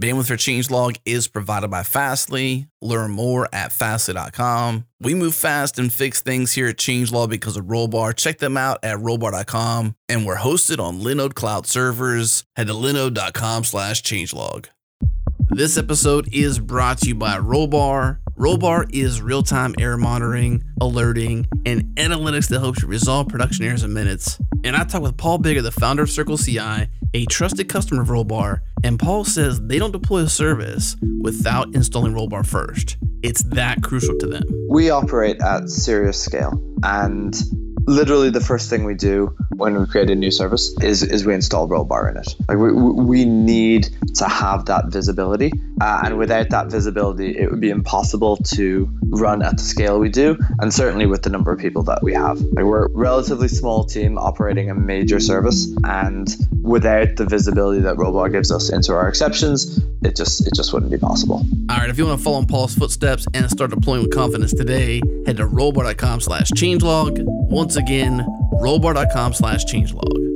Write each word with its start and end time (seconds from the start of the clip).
Bandwidth 0.00 0.28
for 0.28 0.36
Changelog 0.36 0.98
is 1.04 1.28
provided 1.28 1.68
by 1.68 1.82
Fastly. 1.82 2.68
Learn 2.80 3.10
more 3.10 3.46
at 3.52 3.70
fastly.com. 3.70 4.86
We 4.98 5.12
move 5.12 5.34
fast 5.34 5.78
and 5.78 5.92
fix 5.92 6.22
things 6.22 6.52
here 6.52 6.68
at 6.68 6.78
Changelog 6.78 7.28
because 7.28 7.58
of 7.58 7.66
Rollbar. 7.66 8.16
Check 8.16 8.38
them 8.38 8.56
out 8.56 8.78
at 8.82 8.96
rollbar.com. 8.96 9.94
And 10.08 10.24
we're 10.24 10.38
hosted 10.38 10.78
on 10.82 11.00
Linode 11.02 11.34
Cloud 11.34 11.66
servers. 11.66 12.44
Head 12.56 12.68
to 12.68 12.72
linode.com 12.72 13.64
slash 13.64 14.02
changelog. 14.02 14.66
This 15.50 15.76
episode 15.76 16.32
is 16.32 16.58
brought 16.58 16.98
to 16.98 17.08
you 17.08 17.14
by 17.14 17.36
Rollbar. 17.36 18.20
Rollbar 18.38 18.88
is 18.94 19.20
real 19.20 19.42
time 19.42 19.74
error 19.78 19.98
monitoring, 19.98 20.64
alerting, 20.80 21.46
and 21.66 21.94
analytics 21.96 22.48
that 22.48 22.60
helps 22.60 22.80
you 22.80 22.88
resolve 22.88 23.28
production 23.28 23.66
errors 23.66 23.82
in 23.82 23.92
minutes. 23.92 24.40
And 24.62 24.76
I 24.76 24.84
talked 24.84 25.02
with 25.02 25.16
Paul 25.16 25.38
Biggar, 25.38 25.62
the 25.62 25.72
founder 25.72 26.02
of 26.02 26.10
Circle 26.10 26.36
CI, 26.36 26.86
a 27.14 27.24
trusted 27.26 27.68
customer 27.68 28.02
of 28.02 28.08
Rollbar, 28.08 28.60
and 28.84 28.98
Paul 28.98 29.24
says 29.24 29.60
they 29.60 29.78
don't 29.78 29.90
deploy 29.90 30.20
a 30.20 30.28
service 30.28 30.96
without 31.20 31.74
installing 31.74 32.12
Rollbar 32.12 32.46
first. 32.46 32.96
It's 33.22 33.42
that 33.44 33.82
crucial 33.82 34.16
to 34.18 34.26
them. 34.26 34.42
We 34.68 34.90
operate 34.90 35.40
at 35.40 35.68
serious 35.68 36.22
scale, 36.22 36.52
and 36.82 37.34
literally 37.90 38.30
the 38.30 38.40
first 38.40 38.70
thing 38.70 38.84
we 38.84 38.94
do 38.94 39.34
when 39.56 39.78
we 39.78 39.84
create 39.86 40.08
a 40.10 40.14
new 40.14 40.30
service 40.30 40.72
is, 40.80 41.02
is 41.02 41.26
we 41.26 41.34
install 41.34 41.68
rollbar 41.68 42.08
in 42.10 42.16
it. 42.16 42.34
Like 42.48 42.58
we, 42.58 42.72
we 42.72 43.24
need 43.24 43.90
to 44.14 44.28
have 44.28 44.66
that 44.66 44.86
visibility. 44.86 45.52
Uh, 45.80 46.02
and 46.04 46.18
without 46.18 46.50
that 46.50 46.68
visibility 46.68 47.36
it 47.36 47.50
would 47.50 47.60
be 47.60 47.70
impossible 47.70 48.36
to 48.36 48.88
run 49.08 49.42
at 49.42 49.56
the 49.56 49.62
scale 49.62 49.98
we 49.98 50.08
do 50.08 50.38
and 50.60 50.72
certainly 50.72 51.06
with 51.06 51.22
the 51.22 51.30
number 51.30 51.50
of 51.50 51.58
people 51.58 51.82
that 51.82 52.02
we 52.02 52.14
have. 52.14 52.40
Like 52.52 52.64
we're 52.64 52.86
a 52.86 52.90
relatively 52.90 53.48
small 53.48 53.84
team 53.84 54.18
operating 54.18 54.70
a 54.70 54.74
major 54.74 55.18
service 55.18 55.68
and 55.84 56.28
without 56.62 57.16
the 57.16 57.24
visibility 57.24 57.80
that 57.80 57.96
rollbar 57.96 58.30
gives 58.30 58.52
us 58.52 58.70
into 58.70 58.92
our 58.92 59.08
exceptions 59.08 59.82
it 60.02 60.16
just 60.16 60.46
it 60.46 60.54
just 60.54 60.72
wouldn't 60.72 60.92
be 60.92 60.98
possible. 60.98 61.44
All 61.68 61.76
right 61.76 61.90
if 61.90 61.98
you 61.98 62.06
want 62.06 62.18
to 62.18 62.24
follow 62.24 62.38
in 62.38 62.46
paul's 62.46 62.74
footsteps 62.74 63.26
and 63.34 63.50
start 63.50 63.70
deploying 63.70 64.02
with 64.02 64.12
confidence 64.12 64.52
today 64.52 65.00
head 65.26 65.38
to 65.38 65.46
rollbar.com 65.46 66.20
slash 66.20 66.50
changelog. 66.52 67.18
Once 67.24 67.76
again, 67.80 68.24
rollbar.com 68.62 69.34
slash 69.34 69.64
changelog. 69.64 70.29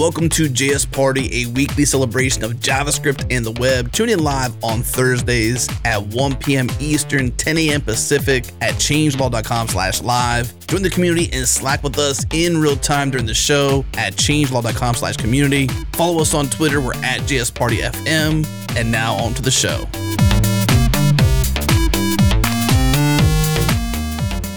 Welcome 0.00 0.30
to 0.30 0.48
JS 0.48 0.90
Party, 0.90 1.42
a 1.42 1.50
weekly 1.50 1.84
celebration 1.84 2.42
of 2.42 2.52
JavaScript 2.52 3.26
and 3.30 3.44
the 3.44 3.52
web. 3.60 3.92
Tune 3.92 4.08
in 4.08 4.24
live 4.24 4.54
on 4.64 4.82
Thursdays 4.82 5.68
at 5.84 6.02
1 6.02 6.36
p.m. 6.36 6.68
Eastern, 6.80 7.32
10 7.32 7.58
a.m. 7.58 7.82
Pacific 7.82 8.46
at 8.62 8.76
changelog.com 8.76 9.68
slash 9.68 10.00
live. 10.00 10.58
Join 10.68 10.80
the 10.80 10.88
community 10.88 11.28
and 11.34 11.46
Slack 11.46 11.82
with 11.82 11.98
us 11.98 12.24
in 12.32 12.56
real 12.56 12.76
time 12.76 13.10
during 13.10 13.26
the 13.26 13.34
show 13.34 13.84
at 13.98 14.14
changelog.com 14.14 14.94
slash 14.94 15.18
community. 15.18 15.66
Follow 15.92 16.22
us 16.22 16.32
on 16.32 16.46
Twitter. 16.46 16.80
We're 16.80 16.94
at 17.04 17.20
JS 17.20 17.54
Party 17.54 17.80
FM. 17.80 18.46
And 18.78 18.90
now 18.90 19.16
on 19.16 19.34
to 19.34 19.42
the 19.42 19.50
show. 19.50 19.86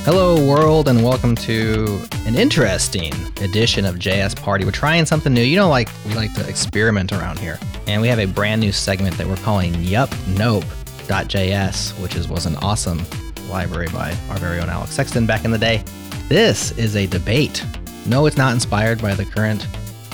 Hello, 0.06 0.36
world, 0.46 0.90
and 0.90 1.02
welcome 1.02 1.34
to 1.34 1.98
an 2.26 2.36
interesting 2.36 3.14
edition 3.42 3.86
of 3.86 3.96
JS 3.96 4.36
Party. 4.36 4.66
We're 4.66 4.72
trying 4.72 5.06
something 5.06 5.34
new. 5.34 5.44
You 5.44 5.56
know, 5.56 5.70
like 5.70 5.88
we 6.06 6.14
like 6.14 6.34
to 6.34 6.46
experiment 6.46 7.14
around 7.14 7.40
here, 7.40 7.58
and 7.88 8.02
we 8.02 8.10
have 8.10 8.20
a 8.20 8.26
brand 8.26 8.60
new 8.60 8.74
segment 8.74 9.18
that 9.18 9.26
we're 9.26 9.38
calling 9.38 9.74
Yup 9.76 10.14
Nope.js, 10.38 12.02
which 12.02 12.18
is 12.18 12.28
was 12.28 12.46
an 12.46 12.58
awesome 12.58 13.02
library 13.48 13.88
by 13.94 14.14
our 14.30 14.38
very 14.40 14.60
own 14.60 14.68
Alex 14.68 14.92
Sexton 14.92 15.26
back 15.26 15.46
in 15.46 15.52
the 15.52 15.58
day. 15.58 15.82
This 16.28 16.78
is 16.78 16.98
a 16.98 17.08
debate. 17.08 17.66
No, 18.06 18.26
it's 18.26 18.36
not 18.36 18.52
inspired 18.52 19.02
by 19.02 19.16
the 19.16 19.24
current 19.24 19.66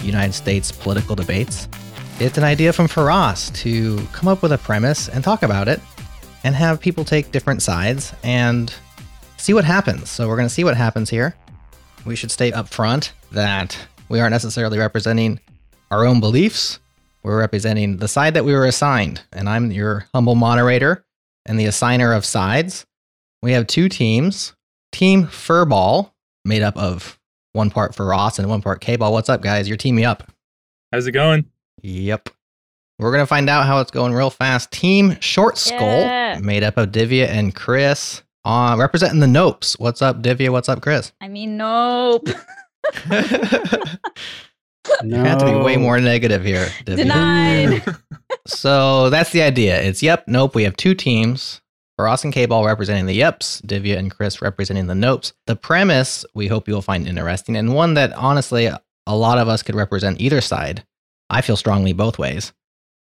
United 0.03 0.33
States 0.33 0.71
political 0.71 1.15
debates. 1.15 1.67
It's 2.19 2.37
an 2.37 2.43
idea 2.43 2.73
from 2.73 2.87
Feross 2.87 3.51
to 3.63 3.97
come 4.13 4.27
up 4.27 4.43
with 4.43 4.51
a 4.51 4.59
premise 4.59 5.09
and 5.09 5.23
talk 5.23 5.41
about 5.41 5.67
it, 5.67 5.81
and 6.43 6.53
have 6.53 6.79
people 6.79 7.03
take 7.03 7.31
different 7.31 7.63
sides 7.63 8.13
and 8.23 8.71
see 9.39 9.53
what 9.53 9.65
happens. 9.65 10.09
So 10.09 10.27
we're 10.27 10.35
going 10.35 10.47
to 10.47 10.53
see 10.53 10.63
what 10.63 10.77
happens 10.77 11.09
here. 11.09 11.35
We 12.05 12.15
should 12.15 12.31
state 12.31 12.53
up 12.53 12.69
front 12.69 13.13
that 13.31 13.77
we 14.09 14.19
aren't 14.19 14.31
necessarily 14.31 14.77
representing 14.79 15.39
our 15.91 16.05
own 16.05 16.19
beliefs. 16.19 16.79
We're 17.23 17.37
representing 17.39 17.97
the 17.97 18.07
side 18.07 18.33
that 18.35 18.45
we 18.45 18.53
were 18.53 18.65
assigned, 18.65 19.21
and 19.33 19.49
I'm 19.49 19.71
your 19.71 20.07
humble 20.13 20.35
moderator 20.35 21.03
and 21.45 21.59
the 21.59 21.65
assigner 21.65 22.15
of 22.15 22.25
sides. 22.25 22.85
We 23.41 23.51
have 23.53 23.67
two 23.67 23.89
teams. 23.89 24.53
Team 24.91 25.27
Furball, 25.27 26.11
made 26.45 26.61
up 26.63 26.77
of 26.77 27.19
one 27.51 27.69
part 27.69 27.93
Feross 27.93 28.39
and 28.39 28.47
one 28.49 28.61
part 28.61 28.81
K-Ball. 28.81 29.11
What's 29.11 29.29
up, 29.29 29.41
guys? 29.41 29.67
You're 29.67 29.77
teaming 29.77 30.05
up. 30.05 30.31
How's 30.91 31.05
it 31.07 31.11
going? 31.11 31.45
Yep. 31.81 32.29
We're 32.97 33.11
gonna 33.11 33.25
find 33.27 33.49
out 33.49 33.65
how 33.65 33.79
it's 33.81 33.91
going 33.91 34.13
real 34.13 34.29
fast. 34.29 34.71
Team 34.71 35.17
Short 35.19 35.57
Skull, 35.57 35.79
Yeah. 36.01 36.39
made 36.41 36.63
up 36.63 36.77
of 36.77 36.89
Divya 36.89 37.27
and 37.27 37.53
Chris. 37.53 38.23
Uh, 38.49 38.75
representing 38.77 39.19
the 39.19 39.27
Nopes. 39.27 39.79
What's 39.79 40.01
up, 40.01 40.23
Divya? 40.23 40.49
What's 40.49 40.69
up, 40.69 40.81
Chris? 40.81 41.11
I 41.21 41.27
mean, 41.27 41.55
nope. 41.55 42.27
You 45.03 45.15
have 45.15 45.37
to 45.39 45.45
be 45.45 45.53
way 45.53 45.77
more 45.77 45.99
negative 45.99 46.43
here. 46.43 46.65
Divya. 46.83 46.97
Denied. 46.97 47.83
So 48.47 49.11
that's 49.11 49.31
the 49.31 49.43
idea. 49.43 49.79
It's 49.79 50.01
yep, 50.01 50.23
nope. 50.27 50.55
We 50.55 50.63
have 50.63 50.75
two 50.75 50.95
teams. 50.95 51.61
Ross 51.99 52.23
and 52.23 52.33
K-Ball 52.33 52.65
representing 52.65 53.05
the 53.05 53.19
yeps, 53.19 53.61
Divya 53.61 53.97
and 53.97 54.09
Chris 54.09 54.41
representing 54.41 54.87
the 54.87 54.95
nopes. 54.95 55.33
The 55.45 55.55
premise 55.55 56.25
we 56.33 56.47
hope 56.47 56.67
you'll 56.67 56.81
find 56.81 57.07
interesting 57.07 57.55
and 57.55 57.75
one 57.75 57.93
that 57.95 58.13
honestly 58.13 58.65
a 58.65 58.81
lot 59.07 59.37
of 59.37 59.47
us 59.47 59.61
could 59.61 59.75
represent 59.75 60.19
either 60.21 60.41
side. 60.41 60.83
I 61.29 61.41
feel 61.41 61.57
strongly 61.57 61.93
both 61.93 62.17
ways, 62.17 62.53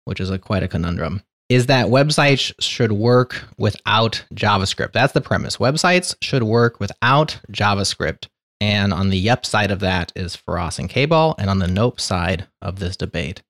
which 0.05 0.21
is 0.21 0.29
a, 0.29 0.39
quite 0.39 0.63
a 0.63 0.69
conundrum. 0.69 1.23
Is 1.49 1.67
that 1.67 1.87
websites 1.87 2.53
should 2.61 2.93
work 2.93 3.43
without 3.57 4.23
JavaScript. 4.35 4.93
That's 4.93 5.15
the 5.15 5.23
premise. 5.23 5.57
Websites 5.57 6.15
should 6.21 6.43
work 6.43 6.79
without 6.79 7.41
JavaScript. 7.51 8.29
And 8.61 8.93
on 8.93 9.11
the 9.11 9.19
yep 9.19 9.47
side 9.47 9.71
of 9.71 9.81
that 9.81 10.13
is 10.15 10.37
Feross 10.37 10.79
and 10.79 10.91
K-Ball, 10.91 11.37
and 11.39 11.49
on 11.49 11.59
the 11.59 11.69
nope 11.69 12.01
side 12.01 12.49
of 12.61 12.81
this 12.81 12.97
debate 12.97 13.43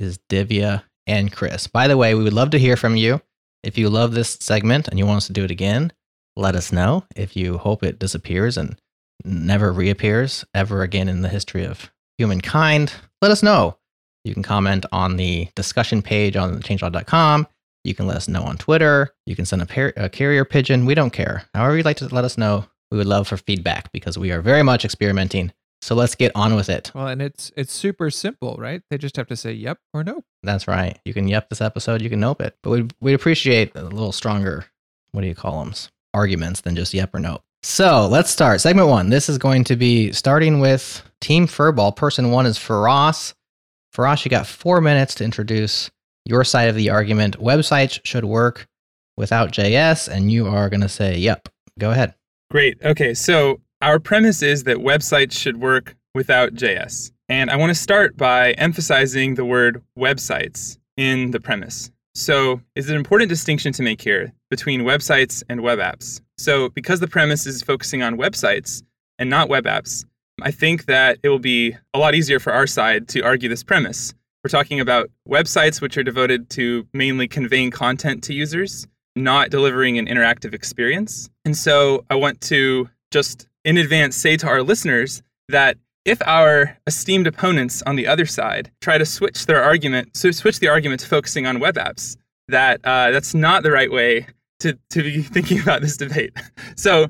is 0.00 0.18
Divya 0.30 0.82
and 1.06 1.30
Chris. 1.30 1.66
By 1.66 1.86
the 1.86 1.96
way, 1.96 2.14
we 2.14 2.24
would 2.24 2.32
love 2.32 2.50
to 2.50 2.58
hear 2.58 2.76
from 2.76 2.96
you. 2.96 3.20
If 3.62 3.78
you 3.78 3.88
love 3.88 4.12
this 4.12 4.38
segment 4.40 4.88
and 4.88 4.98
you 4.98 5.06
want 5.06 5.18
us 5.18 5.26
to 5.28 5.32
do 5.32 5.44
it 5.44 5.50
again, 5.50 5.92
let 6.36 6.56
us 6.56 6.72
know. 6.72 7.04
If 7.14 7.36
you 7.36 7.58
hope 7.58 7.82
it 7.82 7.98
disappears 7.98 8.56
and 8.56 8.76
never 9.24 9.72
reappears 9.72 10.44
ever 10.54 10.82
again 10.82 11.08
in 11.08 11.22
the 11.22 11.28
history 11.28 11.64
of 11.64 11.92
humankind, 12.18 12.92
let 13.22 13.30
us 13.30 13.42
know. 13.42 13.76
You 14.24 14.34
can 14.34 14.42
comment 14.42 14.86
on 14.90 15.16
the 15.16 15.48
discussion 15.54 16.02
page 16.02 16.36
on 16.36 16.60
changelog.com. 16.62 17.46
You 17.84 17.94
can 17.94 18.06
let 18.06 18.16
us 18.16 18.28
know 18.28 18.42
on 18.42 18.56
Twitter. 18.56 19.14
You 19.26 19.36
can 19.36 19.44
send 19.44 19.60
a, 19.60 19.66
par- 19.66 19.92
a 19.96 20.08
carrier 20.08 20.44
pigeon. 20.46 20.86
We 20.86 20.94
don't 20.94 21.10
care. 21.12 21.44
However, 21.54 21.76
you'd 21.76 21.84
like 21.84 21.98
to 21.98 22.12
let 22.14 22.24
us 22.24 22.38
know, 22.38 22.64
we 22.90 22.96
would 22.96 23.06
love 23.06 23.28
for 23.28 23.36
feedback 23.36 23.92
because 23.92 24.16
we 24.16 24.32
are 24.32 24.40
very 24.40 24.62
much 24.62 24.84
experimenting. 24.84 25.52
So 25.82 25.94
let's 25.94 26.14
get 26.14 26.32
on 26.34 26.54
with 26.54 26.70
it. 26.70 26.90
Well, 26.94 27.08
and 27.08 27.20
it's 27.20 27.52
it's 27.56 27.72
super 27.72 28.10
simple, 28.10 28.56
right? 28.58 28.80
They 28.88 28.96
just 28.96 29.16
have 29.18 29.26
to 29.26 29.36
say 29.36 29.52
yep 29.52 29.78
or 29.92 30.02
no. 30.02 30.24
That's 30.42 30.66
right. 30.66 30.98
You 31.04 31.12
can 31.12 31.28
yep 31.28 31.50
this 31.50 31.60
episode, 31.60 32.00
you 32.00 32.08
can 32.08 32.20
nope 32.20 32.40
it. 32.40 32.56
But 32.62 32.70
we'd, 32.70 32.94
we'd 33.00 33.12
appreciate 33.12 33.72
a 33.76 33.82
little 33.82 34.12
stronger, 34.12 34.64
what 35.12 35.20
do 35.20 35.26
you 35.26 35.34
call 35.34 35.62
them? 35.62 35.74
Arguments 36.14 36.62
than 36.62 36.74
just 36.74 36.94
yep 36.94 37.14
or 37.14 37.20
nope. 37.20 37.42
So 37.62 38.08
let's 38.10 38.30
start. 38.30 38.62
Segment 38.62 38.88
one. 38.88 39.10
This 39.10 39.28
is 39.28 39.36
going 39.36 39.64
to 39.64 39.76
be 39.76 40.10
starting 40.12 40.58
with 40.58 41.02
Team 41.20 41.46
Furball. 41.46 41.94
Person 41.94 42.30
one 42.30 42.46
is 42.46 42.56
Feross. 42.58 43.34
Feross, 43.94 44.24
you 44.24 44.30
got 44.30 44.46
four 44.46 44.80
minutes 44.80 45.14
to 45.16 45.24
introduce 45.24 45.90
your 46.24 46.42
side 46.42 46.68
of 46.68 46.74
the 46.74 46.90
argument. 46.90 47.38
Websites 47.38 48.00
should 48.04 48.24
work 48.24 48.66
without 49.16 49.52
JS, 49.52 50.08
and 50.08 50.32
you 50.32 50.48
are 50.48 50.68
going 50.68 50.80
to 50.80 50.88
say 50.88 51.16
yep. 51.16 51.48
Go 51.78 51.92
ahead. 51.92 52.14
Great. 52.50 52.76
Okay, 52.84 53.14
so 53.14 53.60
our 53.82 53.98
premise 53.98 54.42
is 54.42 54.64
that 54.64 54.78
websites 54.78 55.32
should 55.32 55.60
work 55.60 55.94
without 56.14 56.54
JS. 56.54 57.12
And 57.28 57.50
I 57.50 57.56
want 57.56 57.70
to 57.70 57.74
start 57.74 58.16
by 58.16 58.52
emphasizing 58.52 59.34
the 59.34 59.44
word 59.44 59.82
websites 59.98 60.78
in 60.96 61.30
the 61.30 61.40
premise. 61.40 61.90
So, 62.16 62.60
is 62.76 62.88
an 62.88 62.96
important 62.96 63.28
distinction 63.28 63.72
to 63.72 63.82
make 63.82 64.00
here 64.00 64.32
between 64.48 64.82
websites 64.82 65.42
and 65.48 65.62
web 65.62 65.80
apps. 65.80 66.20
So, 66.38 66.68
because 66.68 67.00
the 67.00 67.08
premise 67.08 67.44
is 67.44 67.62
focusing 67.62 68.04
on 68.04 68.16
websites 68.16 68.84
and 69.18 69.28
not 69.28 69.48
web 69.48 69.64
apps, 69.64 70.04
I 70.42 70.50
think 70.50 70.86
that 70.86 71.18
it 71.22 71.28
will 71.28 71.38
be 71.38 71.76
a 71.92 71.98
lot 71.98 72.14
easier 72.14 72.40
for 72.40 72.52
our 72.52 72.66
side 72.66 73.08
to 73.08 73.20
argue 73.20 73.48
this 73.48 73.62
premise. 73.62 74.14
We're 74.42 74.50
talking 74.50 74.80
about 74.80 75.10
websites 75.28 75.80
which 75.80 75.96
are 75.96 76.02
devoted 76.02 76.50
to 76.50 76.86
mainly 76.92 77.28
conveying 77.28 77.70
content 77.70 78.22
to 78.24 78.34
users, 78.34 78.86
not 79.16 79.50
delivering 79.50 79.96
an 79.98 80.06
interactive 80.06 80.52
experience. 80.52 81.30
And 81.44 81.56
so 81.56 82.04
I 82.10 82.16
want 82.16 82.40
to 82.42 82.90
just 83.10 83.46
in 83.64 83.78
advance 83.78 84.16
say 84.16 84.36
to 84.36 84.46
our 84.46 84.62
listeners 84.62 85.22
that 85.48 85.78
if 86.04 86.20
our 86.26 86.76
esteemed 86.86 87.26
opponents 87.26 87.82
on 87.82 87.96
the 87.96 88.06
other 88.06 88.26
side 88.26 88.70
try 88.80 88.98
to 88.98 89.06
switch 89.06 89.46
their 89.46 89.62
argument, 89.62 90.16
so 90.16 90.30
switch 90.30 90.58
the 90.58 90.68
argument 90.68 91.00
to 91.00 91.06
focusing 91.08 91.46
on 91.46 91.60
web 91.60 91.76
apps, 91.76 92.16
that 92.48 92.80
uh, 92.84 93.10
that's 93.10 93.34
not 93.34 93.62
the 93.62 93.70
right 93.70 93.90
way 93.90 94.26
to, 94.60 94.78
to 94.90 95.02
be 95.02 95.22
thinking 95.34 95.60
about 95.60 95.80
this 95.80 95.96
debate. 95.96 96.32
So 96.76 97.06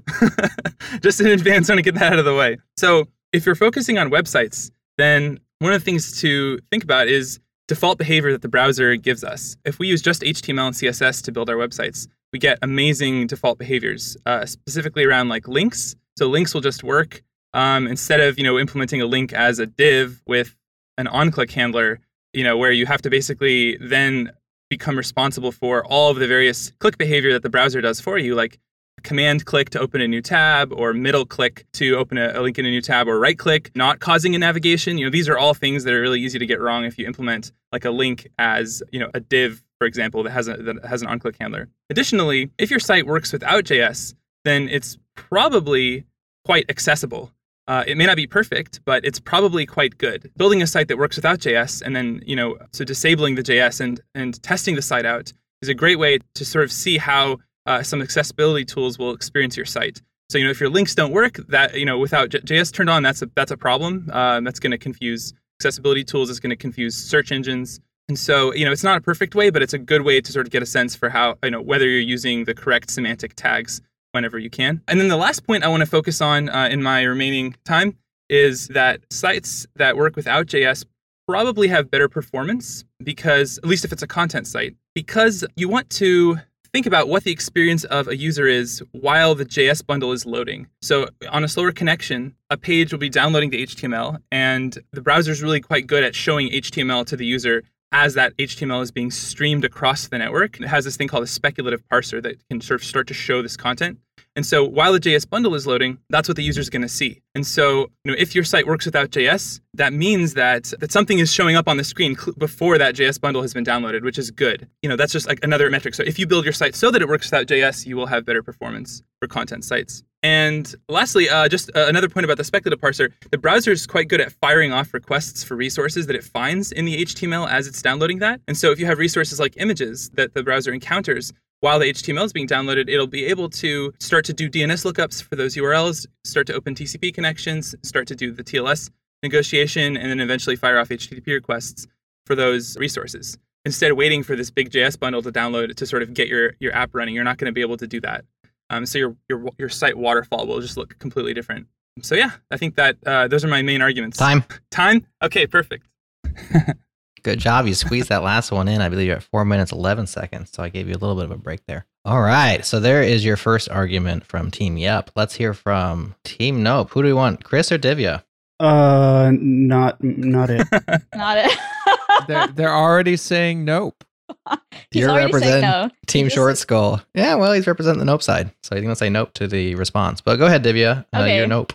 just 1.00 1.20
in 1.22 1.26
advance, 1.28 1.70
I 1.70 1.72
want 1.72 1.78
to 1.78 1.90
get 1.90 1.98
that 1.98 2.12
out 2.12 2.18
of 2.18 2.26
the 2.26 2.34
way. 2.34 2.58
So 2.76 3.08
if 3.34 3.44
you're 3.44 3.56
focusing 3.56 3.98
on 3.98 4.10
websites, 4.10 4.70
then 4.96 5.40
one 5.58 5.72
of 5.72 5.80
the 5.80 5.84
things 5.84 6.20
to 6.20 6.58
think 6.70 6.84
about 6.84 7.08
is 7.08 7.40
default 7.66 7.98
behavior 7.98 8.30
that 8.30 8.42
the 8.42 8.48
browser 8.48 8.94
gives 8.94 9.24
us. 9.24 9.56
If 9.64 9.80
we 9.80 9.88
use 9.88 10.00
just 10.00 10.22
HTML 10.22 10.68
and 10.68 10.76
CSS 10.76 11.20
to 11.24 11.32
build 11.32 11.50
our 11.50 11.56
websites, 11.56 12.06
we 12.32 12.38
get 12.38 12.60
amazing 12.62 13.26
default 13.26 13.58
behaviors, 13.58 14.16
uh, 14.24 14.46
specifically 14.46 15.04
around 15.04 15.30
like 15.30 15.48
links. 15.48 15.96
So 16.16 16.28
links 16.28 16.54
will 16.54 16.60
just 16.60 16.84
work 16.84 17.24
um, 17.54 17.88
instead 17.88 18.20
of 18.20 18.38
you 18.38 18.44
know 18.44 18.56
implementing 18.56 19.02
a 19.02 19.06
link 19.06 19.32
as 19.32 19.58
a 19.58 19.66
div 19.66 20.22
with 20.26 20.54
an 20.96 21.08
on-click 21.08 21.50
handler, 21.50 21.98
you 22.32 22.44
know 22.44 22.56
where 22.56 22.70
you 22.70 22.86
have 22.86 23.02
to 23.02 23.10
basically 23.10 23.76
then 23.80 24.30
become 24.70 24.96
responsible 24.96 25.50
for 25.50 25.84
all 25.86 26.10
of 26.10 26.18
the 26.18 26.28
various 26.28 26.70
click 26.78 26.98
behavior 26.98 27.32
that 27.32 27.42
the 27.42 27.50
browser 27.50 27.80
does 27.80 28.00
for 28.00 28.16
you, 28.16 28.36
like 28.36 28.60
command 29.04 29.44
click 29.44 29.70
to 29.70 29.78
open 29.78 30.00
a 30.00 30.08
new 30.08 30.20
tab 30.20 30.72
or 30.72 30.92
middle 30.92 31.24
click 31.24 31.66
to 31.74 31.94
open 31.96 32.18
a, 32.18 32.32
a, 32.34 32.40
link 32.40 32.58
in 32.58 32.66
a 32.66 32.70
new 32.70 32.80
tab 32.80 33.06
or 33.06 33.18
right 33.20 33.38
click 33.38 33.70
not 33.74 34.00
causing 34.00 34.34
a 34.34 34.38
navigation. 34.38 34.98
You 34.98 35.06
know 35.06 35.10
these 35.10 35.28
are 35.28 35.38
all 35.38 35.54
things 35.54 35.84
that 35.84 35.94
are 35.94 36.00
really 36.00 36.20
easy 36.20 36.38
to 36.38 36.46
get 36.46 36.60
wrong 36.60 36.84
if 36.84 36.98
you 36.98 37.06
implement 37.06 37.52
like 37.70 37.84
a 37.84 37.90
link 37.90 38.26
as 38.38 38.82
you 38.90 38.98
know 38.98 39.10
a 39.14 39.20
div 39.20 39.62
for 39.78 39.86
example 39.86 40.22
that 40.24 40.30
has 40.30 40.48
a 40.48 40.56
that 40.56 40.84
has 40.84 41.02
an 41.02 41.08
onclick 41.08 41.36
handler. 41.38 41.68
Additionally 41.90 42.50
if 42.58 42.70
your 42.70 42.80
site 42.80 43.06
works 43.06 43.32
without 43.32 43.64
js 43.64 44.14
then 44.44 44.68
it's 44.68 44.98
probably 45.14 46.04
quite 46.44 46.66
accessible. 46.68 47.30
Uh, 47.66 47.82
it 47.86 47.96
may 47.96 48.04
not 48.04 48.16
be 48.16 48.26
perfect, 48.26 48.80
but 48.84 49.04
it's 49.06 49.18
probably 49.18 49.64
quite 49.64 49.96
good. 49.96 50.30
Building 50.36 50.60
a 50.60 50.66
site 50.66 50.88
that 50.88 50.98
works 50.98 51.16
without 51.16 51.38
JS 51.38 51.80
and 51.80 51.96
then, 51.96 52.22
you 52.26 52.36
know, 52.36 52.58
so 52.72 52.84
disabling 52.84 53.36
the 53.36 53.42
JS 53.42 53.80
and, 53.80 54.00
and 54.14 54.42
testing 54.42 54.74
the 54.74 54.82
site 54.82 55.06
out 55.06 55.32
is 55.62 55.68
a 55.70 55.74
great 55.74 55.98
way 55.98 56.18
to 56.34 56.44
sort 56.44 56.64
of 56.64 56.70
see 56.70 56.98
how 56.98 57.38
uh, 57.66 57.82
some 57.82 58.02
accessibility 58.02 58.64
tools 58.64 58.98
will 58.98 59.12
experience 59.12 59.56
your 59.56 59.66
site. 59.66 60.00
So 60.30 60.38
you 60.38 60.44
know 60.44 60.50
if 60.50 60.60
your 60.60 60.70
links 60.70 60.94
don't 60.94 61.12
work, 61.12 61.36
that 61.48 61.74
you 61.74 61.84
know 61.84 61.98
without 61.98 62.30
J- 62.30 62.40
JS 62.40 62.72
turned 62.72 62.90
on, 62.90 63.02
that's 63.02 63.22
a 63.22 63.30
that's 63.34 63.50
a 63.50 63.56
problem. 63.56 64.08
Um, 64.12 64.44
that's 64.44 64.58
going 64.58 64.72
to 64.72 64.78
confuse 64.78 65.32
accessibility 65.60 66.04
tools. 66.04 66.30
It's 66.30 66.40
going 66.40 66.50
to 66.50 66.56
confuse 66.56 66.96
search 66.96 67.30
engines. 67.30 67.80
And 68.08 68.18
so 68.18 68.52
you 68.54 68.64
know 68.64 68.72
it's 68.72 68.84
not 68.84 68.98
a 68.98 69.00
perfect 69.00 69.34
way, 69.34 69.50
but 69.50 69.62
it's 69.62 69.74
a 69.74 69.78
good 69.78 70.02
way 70.02 70.20
to 70.20 70.32
sort 70.32 70.46
of 70.46 70.52
get 70.52 70.62
a 70.62 70.66
sense 70.66 70.96
for 70.96 71.10
how 71.10 71.36
you 71.42 71.50
know 71.50 71.60
whether 71.60 71.88
you're 71.88 72.00
using 72.00 72.44
the 72.44 72.54
correct 72.54 72.90
semantic 72.90 73.34
tags 73.36 73.80
whenever 74.12 74.38
you 74.38 74.50
can. 74.50 74.80
And 74.88 75.00
then 75.00 75.08
the 75.08 75.16
last 75.16 75.46
point 75.46 75.64
I 75.64 75.68
want 75.68 75.80
to 75.80 75.86
focus 75.86 76.20
on 76.20 76.48
uh, 76.48 76.68
in 76.70 76.82
my 76.82 77.02
remaining 77.02 77.56
time 77.64 77.98
is 78.28 78.68
that 78.68 79.00
sites 79.10 79.66
that 79.76 79.96
work 79.96 80.16
without 80.16 80.46
JS 80.46 80.84
probably 81.26 81.68
have 81.68 81.90
better 81.90 82.08
performance 82.08 82.84
because 83.02 83.58
at 83.58 83.66
least 83.66 83.84
if 83.84 83.92
it's 83.92 84.02
a 84.02 84.06
content 84.06 84.46
site 84.46 84.74
because 84.94 85.44
you 85.56 85.68
want 85.68 85.88
to 85.90 86.38
think 86.74 86.86
about 86.86 87.08
what 87.08 87.22
the 87.22 87.30
experience 87.30 87.84
of 87.84 88.08
a 88.08 88.16
user 88.16 88.48
is 88.48 88.82
while 88.90 89.36
the 89.36 89.46
JS 89.46 89.86
bundle 89.86 90.10
is 90.10 90.26
loading. 90.26 90.66
So 90.82 91.06
on 91.30 91.44
a 91.44 91.48
slower 91.48 91.70
connection, 91.70 92.34
a 92.50 92.56
page 92.56 92.90
will 92.90 92.98
be 92.98 93.08
downloading 93.08 93.50
the 93.50 93.64
HTML, 93.64 94.18
and 94.32 94.76
the 94.90 95.00
browser 95.00 95.30
is 95.30 95.40
really 95.40 95.60
quite 95.60 95.86
good 95.86 96.02
at 96.02 96.16
showing 96.16 96.48
HTML 96.50 97.06
to 97.06 97.16
the 97.16 97.24
user 97.24 97.62
as 97.92 98.14
that 98.14 98.36
HTML 98.38 98.82
is 98.82 98.90
being 98.90 99.12
streamed 99.12 99.64
across 99.64 100.08
the 100.08 100.18
network. 100.18 100.60
It 100.60 100.66
has 100.66 100.84
this 100.84 100.96
thing 100.96 101.06
called 101.06 101.22
a 101.22 101.28
speculative 101.28 101.80
parser 101.92 102.20
that 102.24 102.44
can 102.48 102.60
sort 102.60 102.80
of 102.80 102.84
start 102.84 103.06
to 103.06 103.14
show 103.14 103.40
this 103.40 103.56
content. 103.56 104.00
And 104.36 104.44
so 104.44 104.64
while 104.64 104.92
the 104.92 105.00
JS 105.00 105.28
bundle 105.28 105.54
is 105.54 105.66
loading, 105.66 105.98
that's 106.10 106.28
what 106.28 106.36
the 106.36 106.42
user 106.42 106.60
is 106.60 106.68
going 106.68 106.82
to 106.82 106.88
see. 106.88 107.22
And 107.34 107.46
so, 107.46 107.90
you 108.04 108.10
know, 108.10 108.16
if 108.18 108.34
your 108.34 108.42
site 108.44 108.66
works 108.66 108.84
without 108.84 109.10
JS, 109.10 109.60
that 109.74 109.92
means 109.92 110.34
that 110.34 110.72
that 110.80 110.90
something 110.90 111.18
is 111.18 111.32
showing 111.32 111.56
up 111.56 111.68
on 111.68 111.76
the 111.76 111.84
screen 111.84 112.16
cl- 112.16 112.34
before 112.36 112.78
that 112.78 112.94
JS 112.94 113.20
bundle 113.20 113.42
has 113.42 113.54
been 113.54 113.64
downloaded, 113.64 114.02
which 114.02 114.18
is 114.18 114.30
good. 114.30 114.68
You 114.82 114.88
know, 114.88 114.96
that's 114.96 115.12
just 115.12 115.28
like 115.28 115.42
another 115.44 115.70
metric. 115.70 115.94
So 115.94 116.02
if 116.02 116.18
you 116.18 116.26
build 116.26 116.44
your 116.44 116.52
site 116.52 116.74
so 116.74 116.90
that 116.90 117.00
it 117.00 117.08
works 117.08 117.30
without 117.30 117.46
JS, 117.46 117.86
you 117.86 117.96
will 117.96 118.06
have 118.06 118.24
better 118.24 118.42
performance 118.42 119.02
for 119.20 119.28
content 119.28 119.64
sites. 119.64 120.02
And 120.24 120.74
lastly, 120.88 121.28
uh, 121.28 121.48
just 121.48 121.70
uh, 121.76 121.84
another 121.86 122.08
point 122.08 122.24
about 122.24 122.38
the 122.38 122.44
speculative 122.44 122.80
parser. 122.80 123.12
The 123.30 123.36
browser 123.36 123.70
is 123.72 123.86
quite 123.86 124.08
good 124.08 124.22
at 124.22 124.32
firing 124.32 124.72
off 124.72 124.94
requests 124.94 125.44
for 125.44 125.54
resources 125.54 126.06
that 126.06 126.16
it 126.16 126.24
finds 126.24 126.72
in 126.72 126.86
the 126.86 127.04
HTML 127.04 127.46
as 127.46 127.66
it's 127.66 127.82
downloading 127.82 128.20
that. 128.20 128.40
And 128.48 128.56
so 128.56 128.70
if 128.70 128.80
you 128.80 128.86
have 128.86 128.98
resources 128.98 129.38
like 129.38 129.52
images 129.58 130.08
that 130.14 130.32
the 130.32 130.42
browser 130.42 130.72
encounters, 130.72 131.34
while 131.64 131.78
the 131.78 131.86
HTML 131.86 132.26
is 132.26 132.32
being 132.34 132.46
downloaded, 132.46 132.90
it'll 132.90 133.06
be 133.06 133.24
able 133.24 133.48
to 133.48 133.90
start 133.98 134.26
to 134.26 134.34
do 134.34 134.50
DNS 134.50 134.84
lookups 134.84 135.22
for 135.22 135.34
those 135.34 135.56
URLs, 135.56 136.06
start 136.22 136.46
to 136.48 136.52
open 136.52 136.74
TCP 136.74 137.14
connections, 137.14 137.74
start 137.82 138.06
to 138.08 138.14
do 138.14 138.32
the 138.32 138.44
TLS 138.44 138.90
negotiation, 139.22 139.96
and 139.96 140.10
then 140.10 140.20
eventually 140.20 140.56
fire 140.56 140.78
off 140.78 140.90
HTTP 140.90 141.26
requests 141.28 141.86
for 142.26 142.34
those 142.34 142.76
resources. 142.76 143.38
Instead 143.64 143.90
of 143.90 143.96
waiting 143.96 144.22
for 144.22 144.36
this 144.36 144.50
big 144.50 144.68
JS 144.68 145.00
bundle 145.00 145.22
to 145.22 145.32
download 145.32 145.74
to 145.74 145.86
sort 145.86 146.02
of 146.02 146.12
get 146.12 146.28
your, 146.28 146.52
your 146.60 146.74
app 146.74 146.94
running, 146.94 147.14
you're 147.14 147.24
not 147.24 147.38
going 147.38 147.46
to 147.46 147.52
be 147.52 147.62
able 147.62 147.78
to 147.78 147.86
do 147.86 147.98
that. 148.02 148.26
Um, 148.68 148.84
so 148.84 148.98
your, 148.98 149.16
your 149.30 149.48
your 149.56 149.70
site 149.70 149.96
waterfall 149.96 150.46
will 150.46 150.60
just 150.60 150.76
look 150.76 150.98
completely 150.98 151.32
different. 151.32 151.66
So 152.02 152.14
yeah, 152.14 152.32
I 152.50 152.58
think 152.58 152.74
that 152.74 152.98
uh, 153.06 153.28
those 153.28 153.42
are 153.42 153.48
my 153.48 153.62
main 153.62 153.80
arguments. 153.80 154.18
Time. 154.18 154.44
Time. 154.70 155.06
Okay, 155.22 155.46
perfect. 155.46 155.86
Good 157.24 157.38
job. 157.40 157.66
You 157.66 157.74
squeezed 157.74 158.10
that 158.10 158.22
last 158.22 158.52
one 158.52 158.68
in. 158.68 158.80
I 158.80 158.88
believe 158.88 159.06
you're 159.08 159.16
at 159.16 159.22
four 159.22 159.44
minutes, 159.44 159.72
11 159.72 160.06
seconds. 160.06 160.50
So 160.52 160.62
I 160.62 160.68
gave 160.68 160.86
you 160.88 160.94
a 160.94 160.98
little 161.00 161.16
bit 161.16 161.24
of 161.24 161.30
a 161.30 161.36
break 161.36 161.64
there. 161.66 161.86
All 162.04 162.20
right. 162.20 162.64
So 162.64 162.78
there 162.80 163.02
is 163.02 163.24
your 163.24 163.36
first 163.38 163.68
argument 163.70 164.24
from 164.26 164.50
Team 164.50 164.76
Yep. 164.76 165.10
Let's 165.16 165.34
hear 165.34 165.54
from 165.54 166.14
Team 166.24 166.62
Nope. 166.62 166.90
Who 166.90 167.02
do 167.02 167.08
we 167.08 167.12
want, 167.14 167.42
Chris 167.42 167.72
or 167.72 167.78
Divya? 167.78 168.22
Uh, 168.60 169.32
not 169.34 170.02
not 170.04 170.48
it. 170.50 170.66
Not 171.14 171.38
it. 171.38 171.58
they're, 172.28 172.46
they're 172.48 172.74
already 172.74 173.16
saying 173.16 173.64
nope. 173.64 174.04
He's 174.90 175.00
You're 175.00 175.08
saying 175.08 175.24
representing 175.26 175.62
no. 175.62 175.90
Team 176.06 176.26
just- 176.26 176.36
Short 176.36 176.56
Skull. 176.58 177.02
Yeah, 177.14 177.34
well, 177.34 177.52
he's 177.52 177.66
representing 177.66 177.98
the 177.98 178.04
Nope 178.04 178.22
side. 178.22 178.52
So 178.62 178.74
he's 178.76 178.82
going 178.82 178.92
to 178.94 178.96
say 178.98 179.08
nope 179.10 179.32
to 179.34 179.48
the 179.48 179.74
response. 179.74 180.20
But 180.20 180.36
go 180.36 180.46
ahead, 180.46 180.62
Divya. 180.62 181.04
Uh, 181.12 181.20
Okay. 181.22 181.38
You're 181.38 181.46
Nope. 181.48 181.72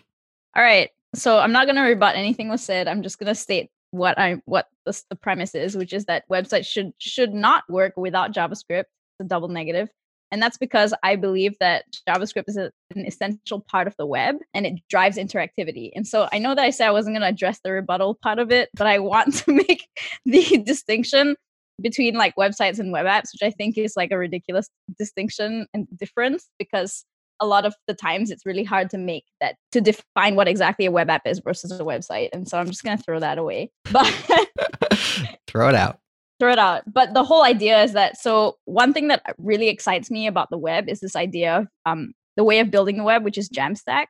All 0.55 0.63
right. 0.63 0.89
So 1.15 1.37
I'm 1.39 1.51
not 1.51 1.65
going 1.65 1.75
to 1.75 1.81
rebut 1.81 2.15
anything 2.15 2.49
was 2.49 2.63
said. 2.63 2.87
I'm 2.87 3.01
just 3.03 3.19
going 3.19 3.27
to 3.27 3.35
state 3.35 3.71
what 3.91 4.17
I 4.17 4.41
what 4.45 4.67
the, 4.85 5.01
the 5.09 5.15
premise 5.15 5.55
is, 5.55 5.75
which 5.75 5.93
is 5.93 6.05
that 6.05 6.27
websites 6.29 6.67
should 6.67 6.93
should 6.99 7.33
not 7.33 7.63
work 7.69 7.93
without 7.97 8.33
JavaScript. 8.33 8.85
It's 8.85 9.21
a 9.21 9.23
double. 9.23 9.49
And 10.31 10.41
that's 10.41 10.57
because 10.57 10.93
I 11.01 11.15
believe 11.15 11.55
that 11.59 11.85
JavaScript 12.07 12.43
is 12.47 12.57
a, 12.57 12.71
an 12.95 13.05
essential 13.05 13.61
part 13.61 13.87
of 13.87 13.95
the 13.97 14.05
web 14.05 14.35
and 14.53 14.65
it 14.65 14.75
drives 14.89 15.17
interactivity. 15.17 15.89
And 15.95 16.05
so 16.05 16.29
I 16.31 16.37
know 16.37 16.53
that 16.53 16.63
I 16.63 16.69
said 16.69 16.87
I 16.87 16.91
wasn't 16.91 17.15
going 17.15 17.21
to 17.21 17.29
address 17.29 17.59
the 17.63 17.71
rebuttal 17.71 18.15
part 18.21 18.37
of 18.37 18.51
it, 18.51 18.69
but 18.75 18.85
I 18.85 18.99
want 18.99 19.33
to 19.35 19.51
make 19.67 19.87
the 20.25 20.61
distinction 20.63 21.35
between 21.81 22.15
like 22.15 22.35
websites 22.35 22.79
and 22.79 22.91
web 22.91 23.05
apps, 23.05 23.31
which 23.33 23.41
I 23.41 23.51
think 23.51 23.77
is 23.77 23.93
like 23.95 24.11
a 24.11 24.17
ridiculous 24.17 24.69
distinction 24.97 25.65
and 25.73 25.87
difference 25.97 26.49
because 26.59 27.05
a 27.39 27.45
lot 27.45 27.65
of 27.65 27.73
the 27.87 27.93
times 27.93 28.31
it's 28.31 28.45
really 28.45 28.63
hard 28.63 28.89
to 28.91 28.97
make 28.97 29.23
that 29.41 29.55
to 29.71 29.81
define 29.81 30.35
what 30.35 30.47
exactly 30.47 30.85
a 30.85 30.91
web 30.91 31.09
app 31.09 31.25
is 31.25 31.39
versus 31.39 31.71
a 31.71 31.83
website. 31.83 32.29
And 32.33 32.47
so 32.47 32.57
I'm 32.59 32.67
just 32.67 32.83
going 32.83 32.97
to 32.97 33.03
throw 33.03 33.19
that 33.19 33.37
away. 33.37 33.71
But 33.91 34.05
Throw 35.47 35.69
it 35.69 35.75
out. 35.75 35.99
throw 36.39 36.51
it 36.51 36.59
out. 36.59 36.83
But 36.91 37.13
the 37.13 37.23
whole 37.23 37.43
idea 37.43 37.81
is 37.83 37.93
that 37.93 38.17
so 38.17 38.57
one 38.65 38.93
thing 38.93 39.07
that 39.07 39.21
really 39.37 39.67
excites 39.69 40.11
me 40.11 40.27
about 40.27 40.49
the 40.49 40.57
web 40.57 40.87
is 40.87 40.99
this 40.99 41.15
idea 41.15 41.57
of 41.57 41.67
um, 41.85 42.13
the 42.37 42.43
way 42.43 42.59
of 42.59 42.71
building 42.71 42.97
the 42.97 43.03
web, 43.03 43.23
which 43.23 43.37
is 43.37 43.49
Jamstack. 43.49 44.05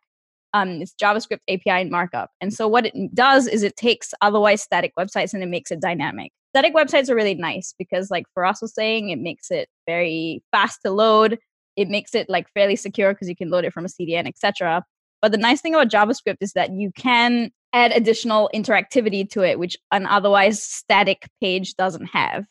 Um, 0.54 0.82
it's 0.82 0.94
JavaScript 1.02 1.40
API 1.48 1.82
and 1.82 1.92
markup. 1.92 2.32
And 2.42 2.54
so 2.54 2.68
what 2.68 2.88
it 2.88 3.16
does 3.16 3.48
is 3.48 3.64
it 3.64 3.78
takes 3.78 4.14
otherwise 4.22 4.62
static 4.62 4.92
websites 5.00 5.34
and 5.34 5.44
it 5.44 5.48
makes 5.48 5.72
it 5.72 5.80
dynamic. 5.80 6.32
Static 6.54 6.74
websites 6.74 7.10
are 7.10 7.16
really 7.16 7.36
nice 7.36 7.76
because, 7.78 8.10
like 8.10 8.26
for 8.34 8.44
Feross 8.44 8.62
was 8.62 8.74
saying, 8.74 9.10
it 9.10 9.20
makes 9.20 9.52
it 9.52 9.70
very 9.86 10.42
fast 10.52 10.80
to 10.84 10.92
load. 10.92 11.38
It 11.80 11.88
makes 11.88 12.14
it 12.14 12.30
like 12.30 12.52
fairly 12.54 12.76
secure 12.76 13.14
because 13.14 13.30
you 13.30 13.38
can 13.38 13.50
load 13.50 13.64
it 13.64 13.72
from 13.72 13.86
a 13.86 13.88
CDN, 13.88 14.28
etc. 14.28 14.84
But 15.22 15.32
the 15.32 15.38
nice 15.38 15.62
thing 15.62 15.74
about 15.74 15.88
JavaScript 15.88 16.38
is 16.42 16.52
that 16.54 16.74
you 16.74 16.92
can 16.92 17.52
add 17.72 17.94
additional 17.94 18.50
interactivity 18.54 19.30
to 19.30 19.44
it, 19.44 19.60
which 19.60 19.78
an 19.94 20.06
otherwise 20.06 20.62
static 20.62 21.30
page 21.40 21.76
doesn't 21.76 22.08
have. 22.08 22.44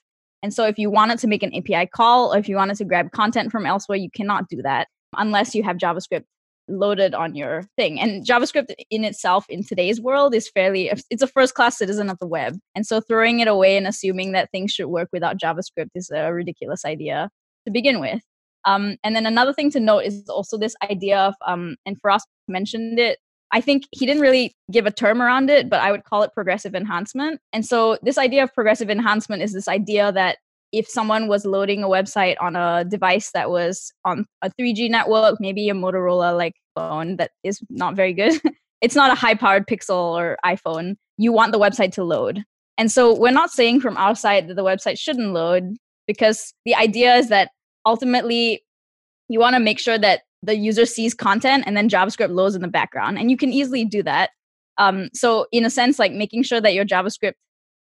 And 0.42 0.54
so 0.54 0.64
if 0.64 0.78
you 0.78 0.90
wanted 0.90 1.18
to 1.18 1.26
make 1.26 1.42
an 1.42 1.54
API 1.54 1.86
call 1.86 2.32
or 2.32 2.38
if 2.38 2.48
you 2.48 2.56
wanted 2.56 2.78
to 2.78 2.86
grab 2.86 3.12
content 3.12 3.52
from 3.52 3.66
elsewhere, 3.66 3.98
you 3.98 4.10
cannot 4.10 4.48
do 4.48 4.62
that 4.62 4.88
unless 5.14 5.54
you 5.54 5.62
have 5.62 5.76
JavaScript 5.76 6.24
loaded 6.68 7.14
on 7.14 7.34
your 7.34 7.64
thing. 7.76 8.00
And 8.00 8.24
JavaScript 8.24 8.72
in 8.88 9.04
itself 9.04 9.44
in 9.50 9.62
today's 9.62 10.00
world 10.00 10.34
is 10.34 10.48
fairly 10.48 10.90
it's 11.10 11.22
a 11.22 11.26
first 11.26 11.54
class 11.54 11.76
citizen 11.76 12.08
of 12.08 12.18
the 12.18 12.26
web. 12.26 12.58
And 12.74 12.86
so 12.86 13.00
throwing 13.02 13.40
it 13.40 13.48
away 13.48 13.76
and 13.76 13.86
assuming 13.86 14.32
that 14.32 14.50
things 14.52 14.72
should 14.72 14.86
work 14.86 15.10
without 15.12 15.38
JavaScript 15.38 15.90
is 15.94 16.10
a 16.10 16.32
ridiculous 16.32 16.86
idea 16.86 17.28
to 17.66 17.70
begin 17.70 18.00
with. 18.00 18.22
Um, 18.64 18.96
and 19.04 19.14
then 19.14 19.26
another 19.26 19.52
thing 19.52 19.70
to 19.72 19.80
note 19.80 20.04
is 20.04 20.28
also 20.28 20.58
this 20.58 20.74
idea 20.90 21.18
of 21.18 21.34
um, 21.46 21.76
and 21.86 21.96
Feross 22.00 22.22
mentioned 22.48 22.98
it 22.98 23.18
I 23.50 23.60
think 23.60 23.84
he 23.92 24.04
didn't 24.06 24.22
really 24.22 24.54
give 24.70 24.86
a 24.86 24.90
term 24.90 25.22
around 25.22 25.48
it, 25.50 25.70
but 25.70 25.80
I 25.80 25.90
would 25.90 26.04
call 26.04 26.22
it 26.22 26.32
progressive 26.34 26.74
enhancement. 26.74 27.40
And 27.52 27.64
so, 27.64 27.98
this 28.02 28.18
idea 28.18 28.42
of 28.42 28.54
progressive 28.54 28.90
enhancement 28.90 29.42
is 29.42 29.52
this 29.52 29.68
idea 29.68 30.12
that 30.12 30.38
if 30.72 30.86
someone 30.86 31.28
was 31.28 31.46
loading 31.46 31.82
a 31.82 31.88
website 31.88 32.36
on 32.40 32.56
a 32.56 32.84
device 32.84 33.30
that 33.32 33.48
was 33.48 33.90
on 34.04 34.26
a 34.42 34.50
3G 34.50 34.90
network, 34.90 35.36
maybe 35.40 35.70
a 35.70 35.74
Motorola 35.74 36.36
like 36.36 36.54
phone 36.74 37.16
that 37.16 37.30
is 37.42 37.60
not 37.70 37.96
very 37.96 38.12
good, 38.12 38.34
it's 38.82 38.94
not 38.94 39.10
a 39.10 39.14
high 39.14 39.34
powered 39.34 39.66
Pixel 39.66 40.18
or 40.18 40.36
iPhone, 40.44 40.96
you 41.16 41.32
want 41.32 41.52
the 41.52 41.58
website 41.58 41.92
to 41.92 42.04
load. 42.04 42.44
And 42.76 42.92
so, 42.92 43.14
we're 43.14 43.30
not 43.30 43.50
saying 43.50 43.80
from 43.80 43.96
our 43.96 44.14
side 44.14 44.48
that 44.48 44.56
the 44.56 44.64
website 44.64 44.98
shouldn't 44.98 45.32
load 45.32 45.76
because 46.06 46.52
the 46.66 46.74
idea 46.74 47.16
is 47.16 47.28
that 47.30 47.50
ultimately 47.88 48.62
you 49.28 49.40
want 49.40 49.54
to 49.54 49.60
make 49.60 49.78
sure 49.78 49.98
that 49.98 50.20
the 50.42 50.56
user 50.56 50.84
sees 50.86 51.14
content 51.14 51.64
and 51.66 51.76
then 51.76 51.88
JavaScript 51.88 52.30
loads 52.30 52.54
in 52.54 52.62
the 52.62 52.68
background. 52.68 53.18
And 53.18 53.30
you 53.30 53.36
can 53.36 53.52
easily 53.52 53.84
do 53.84 54.02
that. 54.02 54.30
Um, 54.76 55.08
so 55.14 55.46
in 55.50 55.64
a 55.64 55.70
sense, 55.70 55.98
like 55.98 56.12
making 56.12 56.42
sure 56.44 56.60
that 56.60 56.74
your 56.74 56.84
JavaScript, 56.84 57.32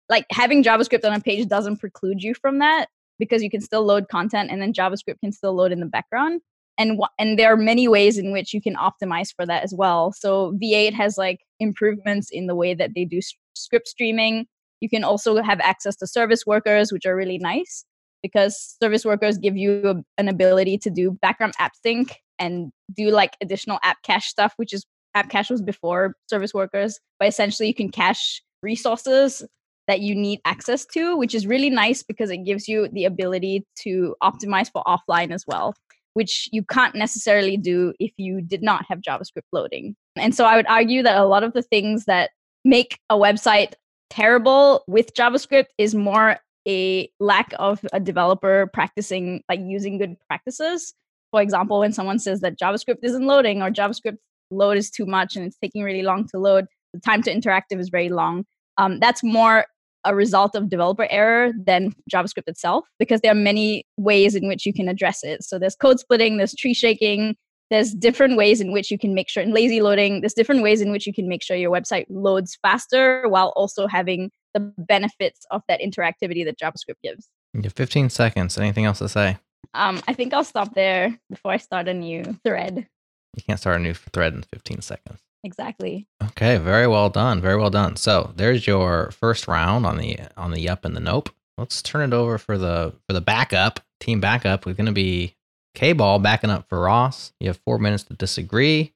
like 0.07 0.25
having 0.31 0.63
JavaScript 0.63 1.05
on 1.05 1.13
a 1.13 1.19
page 1.19 1.47
doesn't 1.47 1.77
preclude 1.77 2.23
you 2.23 2.33
from 2.33 2.59
that 2.59 2.87
because 3.19 3.43
you 3.43 3.49
can 3.49 3.61
still 3.61 3.83
load 3.83 4.07
content 4.09 4.49
and 4.49 4.61
then 4.61 4.73
JavaScript 4.73 5.19
can 5.21 5.31
still 5.31 5.53
load 5.53 5.71
in 5.71 5.81
the 5.81 5.85
background. 5.85 6.41
And 6.77 6.99
and 7.19 7.37
there 7.37 7.51
are 7.51 7.57
many 7.57 7.89
ways 7.89 8.17
in 8.17 8.31
which 8.31 8.53
you 8.53 8.61
can 8.61 8.75
optimize 8.75 9.35
for 9.35 9.45
that 9.45 9.63
as 9.63 9.73
well. 9.75 10.13
So 10.13 10.53
V8 10.63 10.93
has 10.93 11.17
like 11.17 11.41
improvements 11.59 12.29
in 12.31 12.47
the 12.47 12.55
way 12.55 12.73
that 12.73 12.91
they 12.95 13.03
do 13.03 13.19
script 13.53 13.89
streaming. 13.89 14.47
You 14.79 14.89
can 14.89 15.03
also 15.03 15.41
have 15.41 15.59
access 15.59 15.97
to 15.97 16.07
service 16.07 16.45
workers, 16.47 16.93
which 16.93 17.05
are 17.05 17.15
really 17.15 17.37
nice 17.37 17.83
because 18.21 18.75
service 18.81 19.05
workers 19.05 19.37
give 19.37 19.57
you 19.57 19.81
a, 19.85 19.95
an 20.17 20.27
ability 20.27 20.77
to 20.79 20.89
do 20.89 21.11
background 21.21 21.53
app 21.59 21.73
sync 21.83 22.19
and 22.37 22.71
do 22.93 23.09
like 23.09 23.35
additional 23.41 23.79
app 23.83 24.01
cache 24.03 24.27
stuff, 24.27 24.53
which 24.57 24.73
is 24.73 24.85
app 25.15 25.29
cache 25.29 25.49
was 25.49 25.61
before 25.61 26.15
service 26.29 26.53
workers, 26.53 26.99
but 27.19 27.27
essentially 27.27 27.67
you 27.67 27.73
can 27.73 27.89
cache 27.89 28.41
resources 28.61 29.43
that 29.87 30.01
you 30.01 30.13
need 30.15 30.39
access 30.45 30.85
to, 30.85 31.17
which 31.17 31.33
is 31.33 31.47
really 31.47 31.69
nice 31.69 32.03
because 32.03 32.29
it 32.29 32.45
gives 32.45 32.67
you 32.67 32.87
the 32.93 33.05
ability 33.05 33.65
to 33.75 34.15
optimize 34.21 34.71
for 34.71 34.83
offline 34.83 35.33
as 35.33 35.45
well, 35.47 35.73
which 36.13 36.47
you 36.51 36.63
can't 36.63 36.95
necessarily 36.95 37.57
do 37.57 37.93
if 37.99 38.11
you 38.17 38.39
did 38.41 38.61
not 38.61 38.85
have 38.87 38.99
JavaScript 38.99 39.49
loading. 39.51 39.95
And 40.15 40.35
so 40.35 40.45
I 40.45 40.55
would 40.55 40.67
argue 40.67 41.01
that 41.03 41.17
a 41.17 41.25
lot 41.25 41.43
of 41.43 41.53
the 41.53 41.63
things 41.63 42.05
that 42.05 42.29
make 42.63 42.99
a 43.09 43.15
website 43.15 43.73
terrible 44.11 44.83
with 44.87 45.13
JavaScript 45.15 45.67
is 45.77 45.95
more 45.95 46.37
a 46.67 47.09
lack 47.19 47.53
of 47.59 47.79
a 47.93 47.99
developer 47.99 48.69
practicing 48.73 49.43
like 49.49 49.59
using 49.61 49.97
good 49.97 50.15
practices. 50.27 50.93
For 51.31 51.41
example, 51.41 51.79
when 51.79 51.93
someone 51.93 52.19
says 52.19 52.41
that 52.41 52.59
JavaScript 52.59 52.99
isn't 53.03 53.25
loading 53.25 53.61
or 53.61 53.69
JavaScript 53.69 54.17
load 54.51 54.77
is 54.77 54.89
too 54.89 55.05
much 55.05 55.35
and 55.35 55.45
it's 55.45 55.57
taking 55.57 55.83
really 55.83 56.01
long 56.01 56.27
to 56.29 56.39
load, 56.39 56.65
the 56.93 56.99
time 56.99 57.21
to 57.23 57.33
interactive 57.33 57.79
is 57.79 57.89
very 57.89 58.09
long. 58.09 58.45
Um, 58.77 58.99
that's 58.99 59.23
more 59.23 59.65
a 60.05 60.15
result 60.15 60.55
of 60.55 60.69
developer 60.69 61.07
error 61.09 61.51
than 61.65 61.93
JavaScript 62.11 62.47
itself 62.47 62.85
because 62.97 63.21
there 63.21 63.31
are 63.31 63.35
many 63.35 63.85
ways 63.97 64.33
in 64.33 64.47
which 64.47 64.65
you 64.65 64.73
can 64.73 64.87
address 64.87 65.23
it. 65.23 65.43
So 65.43 65.59
there's 65.59 65.75
code 65.75 65.99
splitting, 65.99 66.37
there's 66.37 66.55
tree 66.55 66.73
shaking, 66.73 67.35
there's 67.69 67.93
different 67.93 68.37
ways 68.37 68.61
in 68.61 68.71
which 68.71 68.89
you 68.89 68.97
can 68.97 69.13
make 69.13 69.29
sure 69.29 69.43
in 69.43 69.53
lazy 69.53 69.81
loading, 69.81 70.21
there's 70.21 70.33
different 70.33 70.63
ways 70.63 70.81
in 70.81 70.91
which 70.91 71.05
you 71.05 71.13
can 71.13 71.27
make 71.27 71.43
sure 71.43 71.55
your 71.55 71.71
website 71.71 72.05
loads 72.09 72.57
faster 72.61 73.27
while 73.27 73.53
also 73.55 73.87
having 73.87 74.31
the 74.53 74.73
benefits 74.77 75.45
of 75.51 75.61
that 75.67 75.81
interactivity 75.81 76.45
that 76.45 76.59
JavaScript 76.59 77.01
gives. 77.03 77.29
You 77.53 77.61
have 77.63 77.73
15 77.73 78.09
seconds. 78.09 78.57
Anything 78.57 78.85
else 78.85 78.99
to 78.99 79.09
say? 79.09 79.37
Um, 79.73 80.01
I 80.07 80.13
think 80.13 80.33
I'll 80.33 80.43
stop 80.43 80.73
there 80.73 81.17
before 81.29 81.51
I 81.51 81.57
start 81.57 81.87
a 81.87 81.93
new 81.93 82.23
thread. 82.43 82.87
You 83.35 83.43
can't 83.43 83.59
start 83.59 83.79
a 83.79 83.83
new 83.83 83.93
thread 83.93 84.33
in 84.33 84.43
15 84.43 84.81
seconds. 84.81 85.19
Exactly. 85.43 86.07
Okay, 86.23 86.57
very 86.57 86.87
well 86.87 87.09
done. 87.09 87.41
Very 87.41 87.55
well 87.57 87.69
done. 87.69 87.95
So 87.95 88.33
there's 88.35 88.67
your 88.67 89.11
first 89.11 89.47
round 89.47 89.85
on 89.85 89.97
the 89.97 90.19
on 90.35 90.51
the 90.51 90.59
yup 90.59 90.83
and 90.83 90.95
the 90.95 90.99
nope. 90.99 91.29
Let's 91.57 91.81
turn 91.81 92.11
it 92.11 92.15
over 92.15 92.37
for 92.37 92.57
the 92.57 92.93
for 93.07 93.13
the 93.13 93.21
backup 93.21 93.79
team 93.99 94.19
backup. 94.19 94.65
We're 94.65 94.73
gonna 94.73 94.91
be 94.91 95.35
K 95.75 95.93
ball 95.93 96.19
backing 96.19 96.49
up 96.49 96.67
for 96.67 96.81
Ross. 96.81 97.31
You 97.39 97.47
have 97.47 97.59
four 97.65 97.79
minutes 97.79 98.03
to 98.05 98.15
disagree 98.15 98.93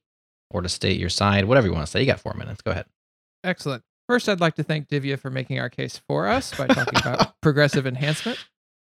or 0.50 0.60
to 0.60 0.68
state 0.68 0.98
your 0.98 1.08
side, 1.08 1.46
whatever 1.46 1.66
you 1.66 1.72
want 1.72 1.86
to 1.86 1.90
say. 1.90 2.00
You 2.00 2.06
got 2.06 2.20
four 2.20 2.34
minutes. 2.34 2.60
Go 2.60 2.72
ahead. 2.72 2.86
Excellent. 3.42 3.82
First, 4.08 4.28
I'd 4.28 4.40
like 4.40 4.54
to 4.56 4.62
thank 4.62 4.88
Divya 4.88 5.18
for 5.18 5.30
making 5.30 5.58
our 5.58 5.70
case 5.70 6.00
for 6.06 6.26
us 6.26 6.54
by 6.54 6.66
talking 6.66 6.98
about 6.98 7.34
progressive 7.42 7.86
enhancement. 7.86 8.38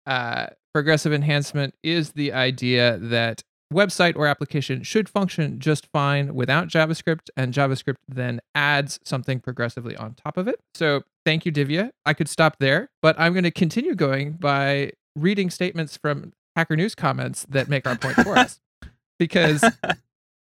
Uh, 0.06 0.47
progressive 0.73 1.12
enhancement 1.12 1.75
is 1.83 2.12
the 2.12 2.33
idea 2.33 2.99
that 2.99 3.42
website 3.73 4.16
or 4.16 4.26
application 4.26 4.83
should 4.83 5.09
function 5.09 5.61
just 5.61 5.87
fine 5.92 6.35
without 6.35 6.68
JavaScript, 6.68 7.30
and 7.37 7.54
JavaScript 7.54 7.97
then 8.09 8.40
adds 8.54 8.99
something 9.04 9.40
progressively 9.40 9.97
on 9.97 10.14
top 10.14 10.37
of 10.37 10.49
it. 10.49 10.61
So, 10.75 11.02
thank 11.25 11.47
you, 11.47 11.52
Divya. 11.52 11.90
I 12.04 12.12
could 12.12 12.28
stop 12.28 12.56
there, 12.59 12.90
but 13.00 13.18
I'm 13.18 13.33
going 13.33 13.44
to 13.44 13.50
continue 13.50 13.94
going 13.94 14.33
by 14.33 14.92
reading 15.16 15.49
statements 15.49 15.97
from 15.97 16.33
Hacker 16.56 16.76
News 16.76 16.94
comments 16.94 17.47
that 17.49 17.68
make 17.68 17.87
our 17.87 17.97
point 17.97 18.16
for 18.16 18.37
us. 18.37 18.61
Because 19.16 19.62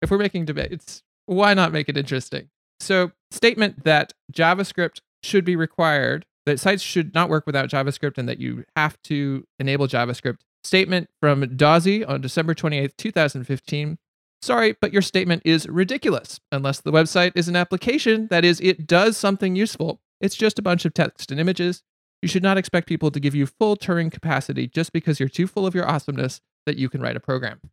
if 0.01 0.12
we're 0.12 0.17
making 0.17 0.43
debates, 0.43 1.01
why 1.25 1.53
not 1.53 1.71
make 1.71 1.88
it 1.88 1.95
interesting? 1.95 2.50
So, 2.79 3.12
statement 3.31 3.84
that 3.84 4.13
JavaScript 4.31 5.01
should 5.24 5.46
be 5.46 5.55
required, 5.55 6.25
that 6.46 6.60
sites 6.60 6.84
should 6.84 7.13
not 7.13 7.29
work 7.29 7.46
without 7.46 7.69
JavaScript, 7.69 8.17
and 8.17 8.27
that 8.29 8.39
you 8.39 8.63
have 8.75 9.01
to 9.03 9.46
enable 9.60 9.88
JavaScript. 9.88 10.38
Statement 10.63 11.10
from 11.22 11.41
Dawsey 11.55 12.07
on 12.07 12.22
December 12.22 12.53
28th, 12.53 12.98
2015. 12.98 13.98
Sorry, 14.41 14.75
but 14.79 14.93
your 14.93 15.01
statement 15.01 15.41
is 15.46 15.67
ridiculous. 15.67 16.39
Unless 16.51 16.81
the 16.81 16.91
website 16.91 17.31
is 17.36 17.48
an 17.48 17.55
application, 17.55 18.27
that 18.27 18.46
is, 18.46 18.62
it 18.62 18.86
does 18.86 19.17
something 19.17 19.55
useful. 19.55 20.00
It's 20.22 20.36
just 20.36 20.60
a 20.60 20.62
bunch 20.62 20.86
of 20.86 20.93
text 20.93 21.31
and 21.31 21.39
images. 21.39 21.84
You 22.22 22.27
should 22.27 22.43
not 22.43 22.57
expect 22.57 22.88
people 22.88 23.12
to 23.12 23.19
give 23.19 23.36
you 23.36 23.46
full 23.46 23.75
Turing 23.75 24.12
capacity 24.12 24.67
just 24.67 24.91
because 24.91 25.19
you're 25.19 25.29
too 25.29 25.48
full 25.48 25.65
of 25.65 25.75
your 25.75 25.88
awesomeness 25.88 26.41
that 26.65 26.77
you 26.77 26.89
can 26.89 27.01
write 27.01 27.15
a 27.15 27.19
program. 27.19 27.60
I 27.63 27.69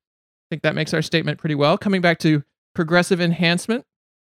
think 0.50 0.62
that 0.62 0.74
makes 0.74 0.92
our 0.92 1.02
statement 1.02 1.38
pretty 1.38 1.54
well. 1.54 1.78
Coming 1.78 2.00
back 2.00 2.18
to 2.20 2.42
progressive 2.74 3.20
enhancement. 3.20 3.84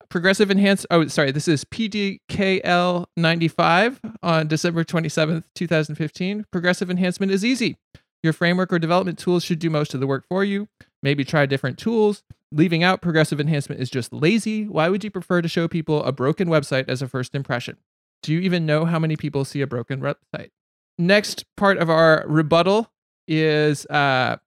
Progressive 0.09 0.49
enhance. 0.49 0.87
Oh, 0.89 1.05
sorry. 1.07 1.31
This 1.31 1.47
is 1.47 1.63
PDKL 1.65 3.05
95 3.15 4.01
on 4.23 4.47
December 4.47 4.83
27th, 4.83 5.43
2015. 5.53 6.45
Progressive 6.51 6.89
enhancement 6.89 7.31
is 7.31 7.45
easy. 7.45 7.77
Your 8.23 8.33
framework 8.33 8.73
or 8.73 8.79
development 8.79 9.19
tools 9.19 9.43
should 9.43 9.59
do 9.59 9.69
most 9.69 9.93
of 9.93 9.99
the 9.99 10.07
work 10.07 10.25
for 10.27 10.43
you. 10.43 10.67
Maybe 11.03 11.23
try 11.23 11.45
different 11.45 11.77
tools. 11.77 12.23
Leaving 12.51 12.83
out 12.83 13.01
progressive 13.01 13.39
enhancement 13.39 13.79
is 13.79 13.89
just 13.91 14.11
lazy. 14.11 14.67
Why 14.67 14.89
would 14.89 15.03
you 15.03 15.11
prefer 15.11 15.43
to 15.43 15.47
show 15.47 15.67
people 15.67 16.03
a 16.03 16.11
broken 16.11 16.47
website 16.47 16.89
as 16.89 17.03
a 17.03 17.07
first 17.07 17.35
impression? 17.35 17.77
Do 18.23 18.33
you 18.33 18.39
even 18.39 18.65
know 18.65 18.85
how 18.85 18.97
many 18.97 19.15
people 19.15 19.45
see 19.45 19.61
a 19.61 19.67
broken 19.67 20.01
website? 20.01 20.49
Next 20.97 21.45
part 21.55 21.77
of 21.77 21.89
our 21.89 22.25
rebuttal 22.27 22.91
is 23.27 23.85
uh, 23.85 24.37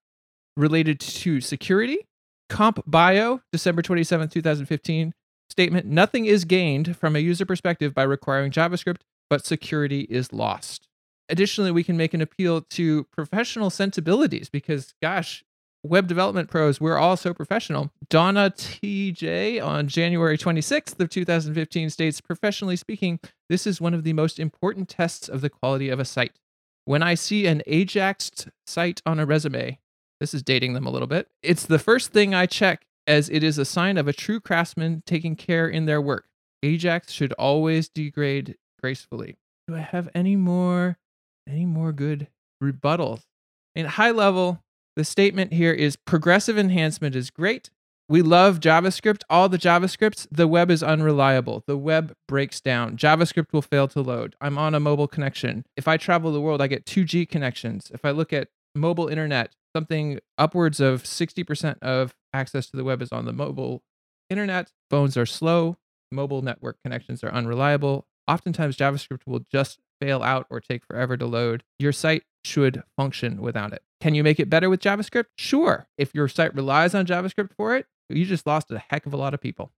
related 0.56 0.98
to 0.98 1.40
security. 1.40 1.98
Comp 2.48 2.82
Bio, 2.84 3.40
December 3.52 3.80
27, 3.80 4.28
2015 4.28 5.14
statement 5.52 5.86
Nothing 5.86 6.26
is 6.26 6.44
gained 6.44 6.96
from 6.96 7.14
a 7.14 7.20
user 7.20 7.46
perspective 7.46 7.94
by 7.94 8.02
requiring 8.02 8.50
JavaScript, 8.50 9.02
but 9.30 9.46
security 9.46 10.00
is 10.10 10.32
lost. 10.32 10.88
Additionally, 11.28 11.70
we 11.70 11.84
can 11.84 11.96
make 11.96 12.12
an 12.12 12.20
appeal 12.20 12.62
to 12.62 13.04
professional 13.04 13.70
sensibilities 13.70 14.48
because, 14.48 14.94
gosh, 15.00 15.44
web 15.84 16.08
development 16.08 16.50
pros, 16.50 16.80
we're 16.80 16.98
all 16.98 17.16
so 17.16 17.32
professional. 17.32 17.90
Donna 18.08 18.52
TJ 18.56 19.64
on 19.64 19.88
January 19.88 20.36
26th 20.36 20.98
of 20.98 21.08
2015 21.08 21.90
states, 21.90 22.20
professionally 22.20 22.76
speaking, 22.76 23.20
this 23.48 23.66
is 23.66 23.80
one 23.80 23.94
of 23.94 24.04
the 24.04 24.12
most 24.12 24.38
important 24.38 24.88
tests 24.88 25.28
of 25.28 25.40
the 25.40 25.50
quality 25.50 25.88
of 25.88 26.00
a 26.00 26.04
site. 26.04 26.38
When 26.84 27.02
I 27.02 27.14
see 27.14 27.46
an 27.46 27.62
Ajaxed 27.66 28.48
site 28.66 29.00
on 29.06 29.20
a 29.20 29.26
resume, 29.26 29.78
this 30.18 30.34
is 30.34 30.42
dating 30.42 30.74
them 30.74 30.86
a 30.86 30.90
little 30.90 31.08
bit. 31.08 31.28
It's 31.42 31.66
the 31.66 31.78
first 31.78 32.12
thing 32.12 32.34
I 32.34 32.46
check 32.46 32.86
as 33.06 33.28
it 33.28 33.42
is 33.42 33.58
a 33.58 33.64
sign 33.64 33.96
of 33.98 34.08
a 34.08 34.12
true 34.12 34.40
craftsman 34.40 35.02
taking 35.06 35.36
care 35.36 35.68
in 35.68 35.86
their 35.86 36.00
work. 36.00 36.26
Ajax 36.62 37.12
should 37.12 37.32
always 37.34 37.88
degrade 37.88 38.56
gracefully. 38.80 39.36
Do 39.66 39.76
I 39.76 39.80
have 39.80 40.08
any 40.14 40.36
more 40.36 40.98
any 41.48 41.66
more 41.66 41.92
good 41.92 42.28
rebuttals? 42.62 43.22
In 43.74 43.86
high 43.86 44.10
level, 44.10 44.62
the 44.96 45.04
statement 45.04 45.52
here 45.52 45.72
is 45.72 45.96
progressive 45.96 46.58
enhancement 46.58 47.16
is 47.16 47.30
great. 47.30 47.70
We 48.08 48.20
love 48.20 48.60
JavaScript. 48.60 49.22
All 49.30 49.48
the 49.48 49.58
JavaScripts, 49.58 50.26
the 50.30 50.46
web 50.46 50.70
is 50.70 50.82
unreliable. 50.82 51.64
The 51.66 51.78
web 51.78 52.14
breaks 52.28 52.60
down. 52.60 52.96
JavaScript 52.96 53.52
will 53.52 53.62
fail 53.62 53.88
to 53.88 54.02
load. 54.02 54.36
I'm 54.40 54.58
on 54.58 54.74
a 54.74 54.80
mobile 54.80 55.08
connection. 55.08 55.64
If 55.76 55.88
I 55.88 55.96
travel 55.96 56.32
the 56.32 56.40
world, 56.40 56.60
I 56.60 56.66
get 56.66 56.84
2G 56.84 57.28
connections. 57.28 57.90
If 57.94 58.04
I 58.04 58.10
look 58.10 58.32
at 58.32 58.48
mobile 58.74 59.08
internet, 59.08 59.52
something 59.74 60.20
upwards 60.38 60.80
of 60.80 61.04
60% 61.04 61.78
of 61.80 62.14
access 62.32 62.68
to 62.70 62.76
the 62.76 62.84
web 62.84 63.02
is 63.02 63.12
on 63.12 63.24
the 63.24 63.32
mobile 63.32 63.82
internet. 64.30 64.72
Phones 64.90 65.16
are 65.16 65.26
slow. 65.26 65.78
Mobile 66.10 66.42
network 66.42 66.76
connections 66.84 67.24
are 67.24 67.30
unreliable. 67.30 68.06
Oftentimes, 68.28 68.76
JavaScript 68.76 69.26
will 69.26 69.46
just 69.50 69.80
fail 70.00 70.22
out 70.22 70.46
or 70.50 70.60
take 70.60 70.84
forever 70.84 71.16
to 71.16 71.26
load. 71.26 71.64
Your 71.78 71.92
site 71.92 72.24
should 72.44 72.82
function 72.96 73.40
without 73.40 73.72
it. 73.72 73.82
Can 74.00 74.14
you 74.14 74.22
make 74.22 74.38
it 74.38 74.50
better 74.50 74.68
with 74.68 74.80
JavaScript? 74.80 75.26
Sure. 75.38 75.86
If 75.96 76.14
your 76.14 76.28
site 76.28 76.54
relies 76.54 76.94
on 76.94 77.06
JavaScript 77.06 77.50
for 77.56 77.76
it, 77.76 77.86
you 78.08 78.26
just 78.26 78.46
lost 78.46 78.70
a 78.70 78.78
heck 78.78 79.06
of 79.06 79.14
a 79.14 79.16
lot 79.16 79.32
of 79.32 79.40
people. 79.40 79.72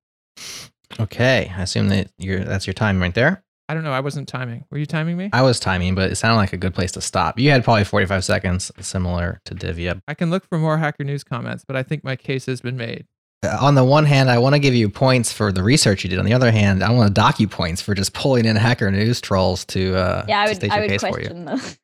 Okay, 0.99 1.53
I 1.57 1.63
assume 1.63 1.89
that 1.89 2.11
that's 2.19 2.67
your 2.67 2.75
time 2.75 3.01
right 3.01 3.15
there. 3.15 3.44
I 3.69 3.75
don't 3.75 3.83
know. 3.85 3.93
I 3.93 4.01
wasn't 4.01 4.29
timing. 4.29 4.65
Were 4.71 4.79
you 4.79 4.87
timing 4.87 5.17
me? 5.17 5.31
I 5.33 5.41
was 5.43 5.59
timing, 5.59 5.95
but 5.95 6.11
it 6.11 6.17
sounded 6.17 6.37
like 6.37 6.53
a 6.53 6.57
good 6.59 6.75
place 6.75 6.93
to 6.93 7.01
stop. 7.01 7.39
You 7.39 7.51
had 7.51 7.65
probably 7.65 7.85
45 7.85 8.23
seconds, 8.25 8.71
similar 8.81 9.41
to 9.47 9.55
Divya. 9.55 10.01
I 10.07 10.15
can 10.15 10.31
look 10.31 10.47
for 10.47 10.59
more 10.59 10.77
Hacker 10.77 11.05
News 11.05 11.25
comments, 11.25 11.65
but 11.67 11.75
I 11.77 11.83
think 11.83 12.05
my 12.05 12.15
case 12.17 12.45
has 12.47 12.61
been 12.61 12.77
made. 12.77 13.07
Uh, 13.43 13.57
On 13.61 13.75
the 13.75 13.85
one 13.85 14.05
hand, 14.05 14.31
I 14.31 14.37
want 14.39 14.55
to 14.55 14.59
give 14.59 14.75
you 14.75 14.91
points 14.91 15.33
for 15.33 15.51
the 15.51 15.63
research 15.63 16.05
you 16.05 16.11
did. 16.11 16.19
On 16.19 16.27
the 16.27 16.35
other 16.35 16.51
hand, 16.51 16.83
I 16.85 16.91
want 16.91 17.09
to 17.09 17.15
dock 17.15 17.41
you 17.41 17.49
points 17.49 17.81
for 17.81 17.95
just 17.95 18.13
pulling 18.13 18.45
in 18.45 18.55
Hacker 18.57 18.91
News 18.91 19.21
trolls 19.21 19.65
to 19.67 19.97
uh, 19.97 20.25
Yeah, 20.29 20.41
I 20.41 20.45
to 20.45 20.51
would 20.51 20.57
state 20.57 20.71
I 20.73 20.81
would 20.81 20.91
case 20.91 21.01
for 21.01 21.09
you. 21.21 21.29
question 21.29 21.45
the 21.47 21.77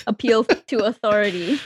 appeal 0.06 0.44
to 0.44 0.78
authority. 0.86 1.60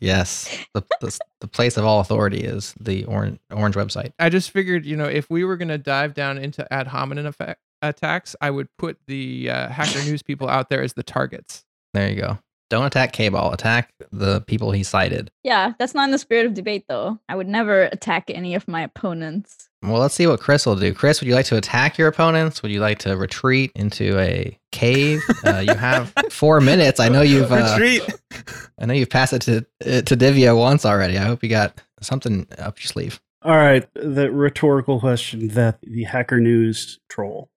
Yes, 0.00 0.56
the, 0.72 0.82
the 1.02 1.18
the 1.42 1.46
place 1.46 1.76
of 1.76 1.84
all 1.84 2.00
authority 2.00 2.38
is 2.40 2.72
the 2.80 3.04
orange 3.04 3.38
orange 3.50 3.74
website. 3.74 4.12
I 4.18 4.30
just 4.30 4.50
figured, 4.50 4.86
you 4.86 4.96
know, 4.96 5.04
if 5.04 5.28
we 5.28 5.44
were 5.44 5.58
going 5.58 5.68
to 5.68 5.76
dive 5.76 6.14
down 6.14 6.38
into 6.38 6.70
ad 6.72 6.86
hominem 6.86 7.26
effect, 7.26 7.60
attacks, 7.82 8.36
I 8.40 8.50
would 8.50 8.68
put 8.78 8.98
the 9.06 9.50
uh, 9.50 9.68
hacker 9.68 10.00
news 10.00 10.22
people 10.22 10.48
out 10.48 10.70
there 10.70 10.82
as 10.82 10.94
the 10.94 11.02
targets. 11.02 11.64
There 11.94 12.08
you 12.08 12.20
go. 12.20 12.38
Don't 12.70 12.86
attack 12.86 13.12
K-Ball. 13.12 13.52
Attack 13.52 13.92
the 14.12 14.42
people 14.42 14.70
he 14.70 14.84
cited. 14.84 15.32
Yeah, 15.42 15.72
that's 15.78 15.92
not 15.92 16.04
in 16.04 16.12
the 16.12 16.18
spirit 16.18 16.46
of 16.46 16.54
debate, 16.54 16.84
though. 16.88 17.18
I 17.28 17.34
would 17.34 17.48
never 17.48 17.82
attack 17.82 18.30
any 18.30 18.54
of 18.54 18.68
my 18.68 18.82
opponents. 18.82 19.68
Well, 19.82 20.00
let's 20.00 20.14
see 20.14 20.28
what 20.28 20.38
Chris 20.38 20.66
will 20.66 20.76
do. 20.76 20.94
Chris, 20.94 21.20
would 21.20 21.26
you 21.26 21.34
like 21.34 21.46
to 21.46 21.56
attack 21.56 21.98
your 21.98 22.06
opponents? 22.06 22.62
Would 22.62 22.70
you 22.70 22.80
like 22.80 22.98
to 23.00 23.16
retreat 23.16 23.72
into 23.74 24.18
a 24.18 24.56
cave? 24.72 25.20
Uh, 25.42 25.58
you 25.58 25.74
have 25.74 26.12
four 26.30 26.60
minutes. 26.60 27.00
I 27.00 27.08
know 27.08 27.22
you've 27.22 27.50
uh, 27.50 27.72
Retreat. 27.72 28.02
I 28.78 28.84
know 28.84 28.92
you've 28.92 29.08
passed 29.08 29.32
it 29.32 29.42
to 29.42 29.66
uh, 29.84 30.02
to 30.02 30.16
Divya 30.16 30.56
once 30.56 30.84
already. 30.84 31.16
I 31.16 31.24
hope 31.24 31.42
you 31.42 31.48
got 31.48 31.80
something 32.02 32.46
up 32.58 32.78
your 32.78 32.86
sleeve. 32.86 33.20
All 33.42 33.56
right, 33.56 33.88
the 33.94 34.30
rhetorical 34.30 35.00
question 35.00 35.48
that 35.48 35.78
the 35.82 36.04
Hacker 36.04 36.40
News 36.40 37.00
troll 37.08 37.48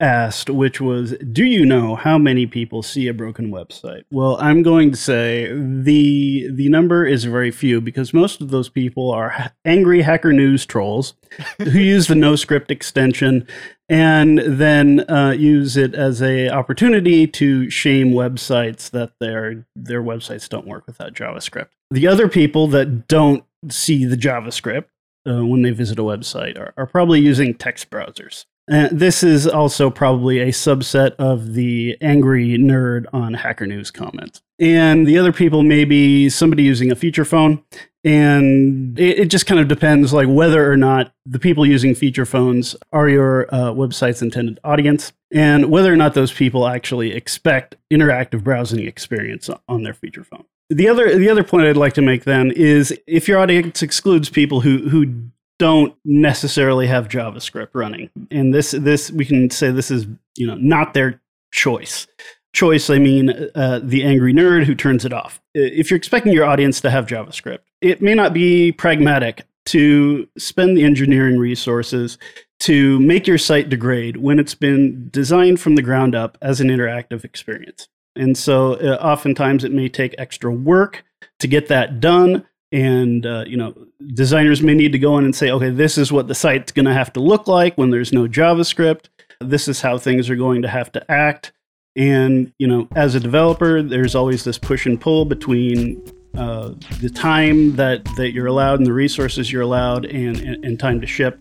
asked, 0.00 0.50
which 0.50 0.80
was, 0.80 1.16
"Do 1.32 1.44
you 1.44 1.64
know 1.64 1.96
how 1.96 2.18
many 2.18 2.46
people 2.46 2.82
see 2.82 3.08
a 3.08 3.14
broken 3.14 3.50
website?" 3.50 4.04
Well, 4.10 4.36
I'm 4.40 4.62
going 4.62 4.90
to 4.90 4.96
say 4.96 5.52
the 5.52 6.48
the 6.52 6.68
number 6.68 7.04
is 7.04 7.24
very 7.24 7.50
few 7.50 7.80
because 7.80 8.14
most 8.14 8.40
of 8.40 8.50
those 8.50 8.68
people 8.68 9.10
are 9.10 9.52
angry 9.64 10.02
Hacker 10.02 10.32
News 10.32 10.64
trolls 10.66 11.14
who 11.58 11.78
use 11.78 12.06
the 12.06 12.14
NoScript 12.14 12.70
extension 12.70 13.46
and 13.88 14.38
then 14.38 15.08
uh, 15.10 15.30
use 15.30 15.76
it 15.76 15.94
as 15.94 16.20
a 16.20 16.48
opportunity 16.50 17.26
to 17.26 17.70
shame 17.70 18.12
websites 18.12 18.90
that 18.90 19.12
their 19.18 19.66
their 19.74 20.02
websites 20.02 20.48
don't 20.48 20.66
work 20.66 20.86
without 20.86 21.14
JavaScript. 21.14 21.68
The 21.90 22.06
other 22.06 22.28
people 22.28 22.66
that 22.68 23.08
don't 23.08 23.44
see 23.70 24.04
the 24.04 24.16
JavaScript 24.16 24.84
uh, 25.28 25.44
when 25.44 25.62
they 25.62 25.70
visit 25.70 25.98
a 25.98 26.02
website 26.02 26.58
are, 26.58 26.74
are 26.76 26.86
probably 26.86 27.20
using 27.20 27.54
text 27.54 27.90
browsers. 27.90 28.44
Uh, 28.70 28.88
this 28.92 29.22
is 29.22 29.46
also 29.46 29.90
probably 29.90 30.40
a 30.40 30.48
subset 30.48 31.14
of 31.16 31.54
the 31.54 31.96
angry 32.00 32.58
nerd 32.58 33.06
on 33.12 33.34
Hacker 33.34 33.66
News 33.66 33.90
comments. 33.90 34.42
And 34.58 35.06
the 35.06 35.18
other 35.18 35.32
people 35.32 35.62
may 35.62 35.84
be 35.84 36.28
somebody 36.28 36.64
using 36.64 36.90
a 36.90 36.96
feature 36.96 37.24
phone. 37.24 37.62
And 38.04 38.98
it, 38.98 39.18
it 39.20 39.24
just 39.26 39.46
kind 39.46 39.60
of 39.60 39.68
depends, 39.68 40.12
like 40.12 40.28
whether 40.28 40.70
or 40.70 40.76
not 40.76 41.12
the 41.26 41.38
people 41.38 41.66
using 41.66 41.94
feature 41.94 42.24
phones 42.24 42.76
are 42.92 43.08
your 43.08 43.52
uh, 43.52 43.72
website's 43.72 44.22
intended 44.22 44.60
audience, 44.62 45.12
and 45.32 45.70
whether 45.70 45.92
or 45.92 45.96
not 45.96 46.14
those 46.14 46.32
people 46.32 46.66
actually 46.66 47.12
expect 47.12 47.76
interactive 47.92 48.44
browsing 48.44 48.86
experience 48.86 49.50
on 49.68 49.82
their 49.82 49.94
feature 49.94 50.24
phone. 50.24 50.44
The 50.70 50.88
other 50.88 51.18
the 51.18 51.28
other 51.28 51.42
point 51.42 51.66
I'd 51.66 51.76
like 51.76 51.94
to 51.94 52.02
make 52.02 52.24
then 52.24 52.52
is 52.52 52.96
if 53.06 53.26
your 53.26 53.38
audience 53.38 53.82
excludes 53.82 54.28
people 54.28 54.60
who 54.60 54.88
who 54.90 55.30
don't 55.58 55.94
necessarily 56.04 56.86
have 56.86 57.08
JavaScript 57.08 57.70
running, 57.74 58.10
and 58.30 58.54
this 58.54 58.72
this 58.72 59.10
we 59.10 59.24
can 59.24 59.50
say 59.50 59.70
this 59.70 59.90
is 59.90 60.06
you 60.36 60.46
know 60.46 60.56
not 60.56 60.94
their 60.94 61.20
choice. 61.52 62.06
Choice, 62.54 62.90
I 62.90 62.98
mean 62.98 63.50
uh, 63.54 63.80
the 63.82 64.04
angry 64.04 64.32
nerd 64.32 64.64
who 64.64 64.74
turns 64.74 65.04
it 65.04 65.12
off. 65.12 65.40
If 65.54 65.90
you're 65.90 65.98
expecting 65.98 66.32
your 66.32 66.46
audience 66.46 66.80
to 66.80 66.90
have 66.90 67.06
JavaScript, 67.06 67.60
it 67.80 68.00
may 68.00 68.14
not 68.14 68.32
be 68.32 68.72
pragmatic 68.72 69.44
to 69.66 70.26
spend 70.38 70.76
the 70.76 70.84
engineering 70.84 71.38
resources 71.38 72.16
to 72.60 72.98
make 73.00 73.26
your 73.26 73.38
site 73.38 73.68
degrade 73.68 74.16
when 74.16 74.38
it's 74.38 74.54
been 74.54 75.08
designed 75.10 75.60
from 75.60 75.74
the 75.74 75.82
ground 75.82 76.14
up 76.14 76.38
as 76.40 76.60
an 76.60 76.68
interactive 76.68 77.22
experience. 77.22 77.86
And 78.16 78.36
so 78.36 78.74
uh, 78.74 78.96
oftentimes 78.96 79.64
it 79.64 79.72
may 79.72 79.88
take 79.88 80.14
extra 80.18 80.50
work 80.50 81.04
to 81.38 81.46
get 81.46 81.68
that 81.68 82.00
done. 82.00 82.46
And, 82.70 83.24
uh, 83.24 83.44
you 83.46 83.56
know, 83.56 83.74
designers 84.14 84.62
may 84.62 84.74
need 84.74 84.92
to 84.92 84.98
go 84.98 85.16
in 85.18 85.24
and 85.24 85.34
say, 85.34 85.50
okay, 85.50 85.70
this 85.70 85.96
is 85.96 86.12
what 86.12 86.28
the 86.28 86.34
site's 86.34 86.72
going 86.72 86.84
to 86.86 86.92
have 86.92 87.12
to 87.14 87.20
look 87.20 87.48
like 87.48 87.76
when 87.76 87.90
there's 87.90 88.12
no 88.12 88.26
JavaScript. 88.28 89.06
This 89.40 89.68
is 89.68 89.80
how 89.80 89.98
things 89.98 90.28
are 90.28 90.36
going 90.36 90.62
to 90.62 90.68
have 90.68 90.92
to 90.92 91.10
act. 91.10 91.52
And, 91.96 92.52
you 92.58 92.66
know, 92.66 92.88
as 92.94 93.14
a 93.14 93.20
developer, 93.20 93.82
there's 93.82 94.14
always 94.14 94.44
this 94.44 94.58
push 94.58 94.86
and 94.86 95.00
pull 95.00 95.24
between 95.24 96.00
uh, 96.36 96.74
the 97.00 97.10
time 97.10 97.76
that, 97.76 98.04
that 98.16 98.32
you're 98.32 98.46
allowed 98.46 98.78
and 98.78 98.86
the 98.86 98.92
resources 98.92 99.50
you're 99.50 99.62
allowed 99.62 100.04
and, 100.04 100.36
and, 100.38 100.64
and 100.64 100.78
time 100.78 101.00
to 101.00 101.06
ship. 101.06 101.40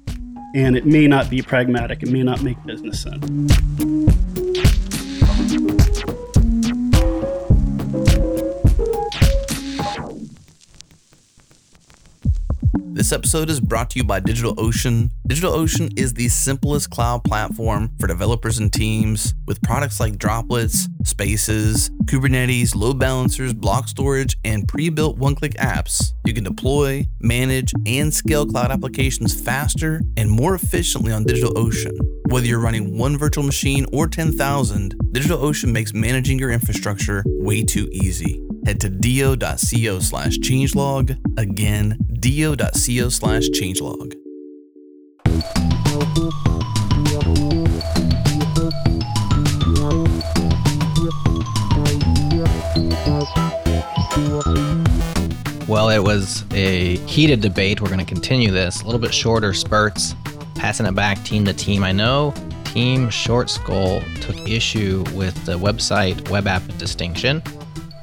And 0.56 0.78
it 0.78 0.86
may 0.86 1.08
not 1.08 1.30
be 1.30 1.41
pragmatic, 1.41 2.01
it 2.04 2.10
may 2.10 2.23
not 2.23 2.41
make 2.41 2.63
business 2.65 3.04
sense. 3.04 4.07
This 12.97 13.12
episode 13.12 13.51
is 13.51 13.60
brought 13.60 13.91
to 13.91 13.99
you 13.99 14.03
by 14.03 14.19
DigitalOcean. 14.19 15.12
DigitalOcean 15.29 15.99
is 15.99 16.15
the 16.15 16.29
simplest 16.29 16.89
cloud 16.89 17.23
platform 17.23 17.91
for 17.99 18.07
developers 18.07 18.57
and 18.57 18.73
teams 18.73 19.36
with 19.45 19.62
products 19.62 19.99
like 19.99 20.17
Droplets, 20.17 20.88
Spaces, 21.03 21.91
Kubernetes, 22.05 22.75
load 22.75 22.97
balancers, 22.97 23.53
block 23.53 23.88
storage, 23.88 24.36
and 24.43 24.67
pre 24.67 24.89
built 24.89 25.19
one 25.19 25.36
click 25.36 25.53
apps. 25.57 26.13
You 26.25 26.33
can 26.33 26.43
deploy, 26.43 27.05
manage, 27.19 27.71
and 27.86 28.12
scale 28.12 28.47
cloud 28.47 28.71
applications 28.71 29.39
faster 29.39 30.01
and 30.17 30.31
more 30.31 30.55
efficiently 30.55 31.13
on 31.13 31.23
DigitalOcean. 31.23 31.95
Whether 32.31 32.47
you're 32.47 32.60
running 32.60 32.97
one 32.97 33.15
virtual 33.15 33.43
machine 33.43 33.86
or 33.93 34.07
10,000, 34.07 34.95
DigitalOcean 35.12 35.71
makes 35.71 35.93
managing 35.93 36.39
your 36.39 36.49
infrastructure 36.49 37.23
way 37.27 37.62
too 37.62 37.88
easy. 37.91 38.41
Head 38.67 38.82
to 38.82 38.89
do.co 38.89 39.99
slash 39.99 40.39
changelog. 40.39 41.17
Again, 41.39 41.97
do.co 42.19 43.08
slash 43.08 43.47
changelog. 43.51 44.13
Well, 55.69 55.89
it 55.89 55.99
was 55.99 56.43
a 56.51 56.97
heated 57.06 57.39
debate. 57.39 57.80
We're 57.80 57.88
going 57.88 57.99
to 57.99 58.06
continue 58.06 58.51
this 58.51 58.82
a 58.82 58.86
little 58.86 58.99
bit 58.99 59.13
shorter 59.13 59.53
spurts, 59.53 60.13
passing 60.56 60.86
it 60.86 60.93
back 60.93 61.23
team 61.23 61.45
to 61.45 61.53
team. 61.53 61.86
I 61.86 61.93
know 61.93 62.34
Team 62.65 63.10
Short 63.10 63.49
Skull 63.49 64.01
took 64.19 64.36
issue 64.45 65.06
with 65.13 65.45
the 65.45 65.58
website 65.58 66.30
web 66.30 66.47
app 66.47 66.63
distinction. 66.77 67.41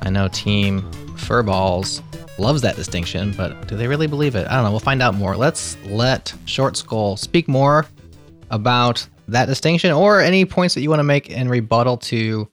I 0.05 0.11
know 0.11 0.29
Team 0.29 0.83
Furballs 1.17 2.03
loves 2.39 2.61
that 2.63 2.77
distinction, 2.77 3.33
but 3.33 3.69
do 3.69 3.77
they 3.77 3.89
really 3.89 4.07
believe 4.07 4.35
it? 4.35 4.47
I 4.47 4.55
don't 4.55 4.65
know. 4.65 4.71
We'll 4.71 4.81
find 4.81 5.01
out 5.01 5.15
more. 5.15 5.35
Let's 5.35 5.79
let 5.87 6.35
Short 6.45 6.77
Skull 6.77 7.17
speak 7.17 7.49
more 7.49 7.87
about 8.51 9.07
that 9.29 9.47
distinction 9.47 9.93
or 9.93 10.21
any 10.21 10.45
points 10.45 10.75
that 10.75 10.83
you 10.83 10.91
want 10.91 11.01
to 11.01 11.05
make 11.05 11.31
in 11.31 11.49
rebuttal 11.49 11.97
to 11.97 12.51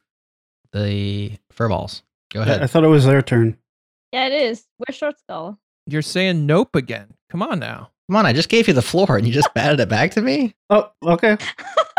the 0.72 1.34
Furballs. 1.54 2.04
Go 2.32 2.42
ahead. 2.42 2.64
I 2.64 2.68
thought 2.68 2.86
it 2.86 2.88
was 2.88 3.06
their 3.06 3.22
turn. 3.22 3.58
Yeah, 4.14 4.28
it 4.28 4.34
is. 4.34 4.66
We're 4.80 4.94
short 4.94 5.20
skull. 5.20 5.60
You're 5.88 6.02
saying 6.02 6.46
nope 6.46 6.76
again. 6.76 7.14
Come 7.30 7.44
on 7.44 7.60
now. 7.60 7.92
Come 8.10 8.16
on, 8.16 8.26
I 8.26 8.34
just 8.34 8.50
gave 8.50 8.68
you 8.70 8.74
the 8.74 8.82
floor 8.82 9.18
and 9.18 9.28
you 9.28 9.34
just 9.34 9.54
batted 9.54 9.82
it 9.82 9.90
back 9.90 10.12
to 10.12 10.22
me. 10.22 10.56
Oh, 10.70 10.90
okay. 11.04 11.38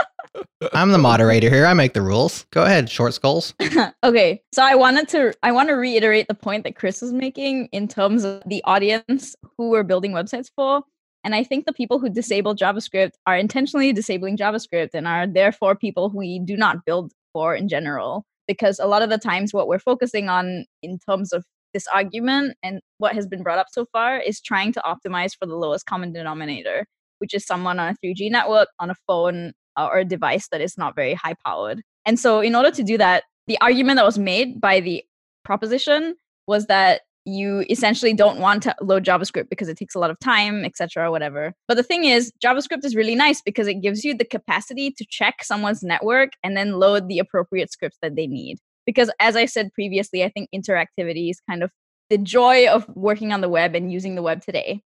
I'm 0.73 0.93
the 0.93 0.99
moderator 0.99 1.51
here. 1.51 1.67
I 1.67 1.75
make 1.75 1.95
the 1.95 2.03
rules. 2.03 2.47
Go 2.51 2.65
ahead, 2.65 2.91
short 2.91 3.15
skulls. 3.15 3.55
okay, 4.05 4.43
so 4.53 4.63
I 4.63 4.75
wanted 4.75 5.09
to 5.11 5.35
I 5.43 5.53
want 5.53 5.69
to 5.69 5.75
reiterate 5.75 6.29
the 6.29 6.35
point 6.35 6.65
that 6.65 6.77
Chris 6.77 7.03
was 7.03 7.13
making 7.13 7.67
in 7.73 7.89
terms 7.89 8.25
of 8.25 8.43
the 8.47 8.63
audience 8.65 9.35
who 9.57 9.71
we're 9.71 9.83
building 9.83 10.13
websites 10.13 10.51
for. 10.55 10.83
And 11.25 11.35
I 11.35 11.45
think 11.45 11.67
the 11.67 11.73
people 11.73 11.99
who 11.99 12.09
disable 12.09 12.57
JavaScript 12.57 13.13
are 13.27 13.37
intentionally 13.37 13.93
disabling 13.93 14.37
JavaScript 14.37 14.91
and 14.95 15.07
are 15.07 15.27
therefore 15.27 15.77
people 15.77 16.11
who 16.11 16.19
we 16.19 16.41
do 16.41 16.57
not 16.57 16.85
build 16.85 17.13
for 17.33 17.55
in 17.55 17.69
general. 17.69 18.25
Because 18.49 18.81
a 18.81 18.87
lot 18.87 19.03
of 19.03 19.11
the 19.11 19.19
times, 19.19 19.55
what 19.55 19.69
we're 19.69 19.79
focusing 19.79 20.29
on 20.29 20.65
in 20.83 20.99
terms 20.99 21.33
of 21.33 21.45
this 21.73 21.87
argument 21.87 22.57
and 22.63 22.81
what 22.99 23.15
has 23.15 23.27
been 23.27 23.43
brought 23.43 23.59
up 23.59 23.69
so 23.71 23.87
far 23.93 24.19
is 24.19 24.41
trying 24.41 24.73
to 24.73 24.83
optimize 24.85 25.33
for 25.39 25.47
the 25.47 25.57
lowest 25.57 25.87
common 25.87 26.13
denominator, 26.13 26.87
which 27.19 27.35
is 27.35 27.47
someone 27.47 27.79
on 27.79 27.95
a 27.95 28.07
3G 28.07 28.31
network, 28.31 28.69
on 28.79 28.91
a 28.91 28.97
phone, 29.07 29.53
uh, 29.77 29.87
or 29.87 29.99
a 29.99 30.05
device 30.05 30.49
that 30.49 30.61
is 30.61 30.77
not 30.79 30.95
very 30.95 31.15
high 31.15 31.35
powered. 31.45 31.83
And 32.05 32.19
so, 32.19 32.41
in 32.41 32.55
order 32.55 32.71
to 32.71 32.83
do 32.83 32.99
that, 32.99 33.25
the 33.47 33.61
argument 33.61 33.97
that 33.97 34.05
was 34.05 34.19
made 34.19 34.61
by 34.61 34.81
the 34.81 35.05
proposition 35.45 36.17
was 36.47 36.67
that 36.67 37.03
you 37.25 37.65
essentially 37.71 38.13
don't 38.13 38.41
want 38.41 38.63
to 38.65 38.75
load 38.81 39.05
JavaScript 39.05 39.49
because 39.49 39.69
it 39.69 39.77
takes 39.77 39.95
a 39.95 39.99
lot 39.99 40.11
of 40.11 40.19
time, 40.19 40.65
etc., 40.65 41.11
whatever. 41.11 41.55
But 41.69 41.77
the 41.77 41.83
thing 41.83 42.05
is, 42.05 42.33
JavaScript 42.45 42.85
is 42.85 42.97
really 42.97 43.15
nice 43.15 43.41
because 43.41 43.69
it 43.69 43.81
gives 43.81 44.05
you 44.05 44.15
the 44.17 44.25
capacity 44.25 44.91
to 44.91 45.07
check 45.09 45.45
someone's 45.45 45.83
network 45.83 46.31
and 46.43 46.57
then 46.57 46.81
load 46.81 47.09
the 47.09 47.21
appropriate 47.21 47.71
scripts 47.71 47.99
that 48.03 48.17
they 48.17 48.27
need. 48.27 48.59
Because 48.87 49.11
as 49.21 49.37
I 49.37 49.45
said 49.45 49.73
previously, 49.73 50.25
I 50.25 50.31
think 50.31 50.49
interactivity 50.53 51.31
is 51.31 51.41
kind 51.49 51.63
of 51.63 51.71
the 52.11 52.19
joy 52.19 52.67
of 52.67 52.87
working 52.95 53.33
on 53.33 53.41
the 53.41 53.49
web 53.49 53.75
and 53.75 53.93
using 53.93 54.17
the 54.17 54.23
web 54.23 54.43
today. 54.43 54.83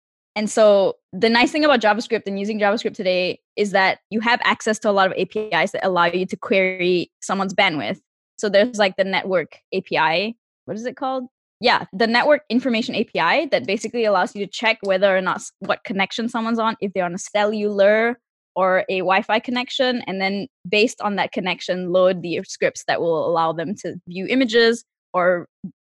And 0.41 0.49
so 0.49 0.97
the 1.13 1.29
nice 1.29 1.53
thing 1.53 1.67
about 1.67 1.83
JavaScript 1.83 2.23
and 2.25 2.41
using 2.41 2.59
JavaScript 2.59 2.95
today 2.95 3.41
is 3.57 3.73
that 3.73 3.99
you 4.09 4.21
have 4.21 4.41
access 4.43 4.79
to 4.79 4.89
a 4.89 4.91
lot 4.91 5.07
of 5.07 5.13
APIs 5.19 5.73
that 5.73 5.87
allow 5.87 6.07
you 6.07 6.25
to 6.25 6.35
query 6.35 7.13
someone's 7.21 7.53
bandwidth. 7.53 8.01
So 8.39 8.49
there's 8.49 8.79
like 8.79 8.97
the 8.97 9.05
network 9.05 9.59
API. 9.75 10.39
What 10.65 10.79
is 10.79 10.87
it 10.87 10.97
called? 10.97 11.25
yeah, 11.61 11.85
the 11.93 12.07
network 12.07 12.41
information 12.49 12.95
API 12.95 13.45
that 13.51 13.67
basically 13.67 14.07
allows 14.07 14.35
you 14.35 14.47
to 14.47 14.51
check 14.51 14.79
whether 14.83 15.15
or 15.15 15.21
not 15.21 15.43
what 15.59 15.85
connection 15.85 16.27
someone's 16.27 16.59
on, 16.59 16.75
if 16.81 16.95
they're 16.95 17.05
on 17.05 17.15
a 17.15 17.19
cellular 17.19 18.19
or 18.57 18.87
a 18.89 19.01
Wi-Fi 19.01 19.41
connection, 19.41 20.03
and 20.07 20.23
then 20.23 20.47
based 20.67 21.03
on 21.03 21.17
that 21.17 21.33
connection, 21.33 21.93
load 21.93 22.23
the 22.23 22.41
scripts 22.49 22.85
that 22.89 23.03
will 23.03 23.29
allow 23.29 23.53
them 23.53 23.75
to 23.83 23.97
view 24.09 24.27
images 24.27 24.85
or 25.13 25.47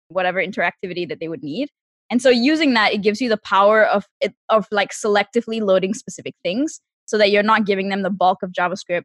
whatever 0.09 0.45
interactivity 0.45 1.07
that 1.07 1.21
they 1.21 1.29
would 1.29 1.41
need. 1.41 1.69
And 2.11 2.21
so 2.21 2.29
using 2.29 2.73
that, 2.73 2.93
it 2.93 3.01
gives 3.01 3.21
you 3.21 3.29
the 3.29 3.37
power 3.37 3.85
of 3.85 4.05
it, 4.19 4.35
of 4.49 4.67
like 4.69 4.91
selectively 4.91 5.61
loading 5.61 5.93
specific 5.93 6.35
things 6.43 6.81
so 7.05 7.17
that 7.17 7.31
you're 7.31 7.41
not 7.41 7.65
giving 7.65 7.89
them 7.89 8.03
the 8.03 8.09
bulk 8.09 8.43
of 8.43 8.51
JavaScript 8.51 9.03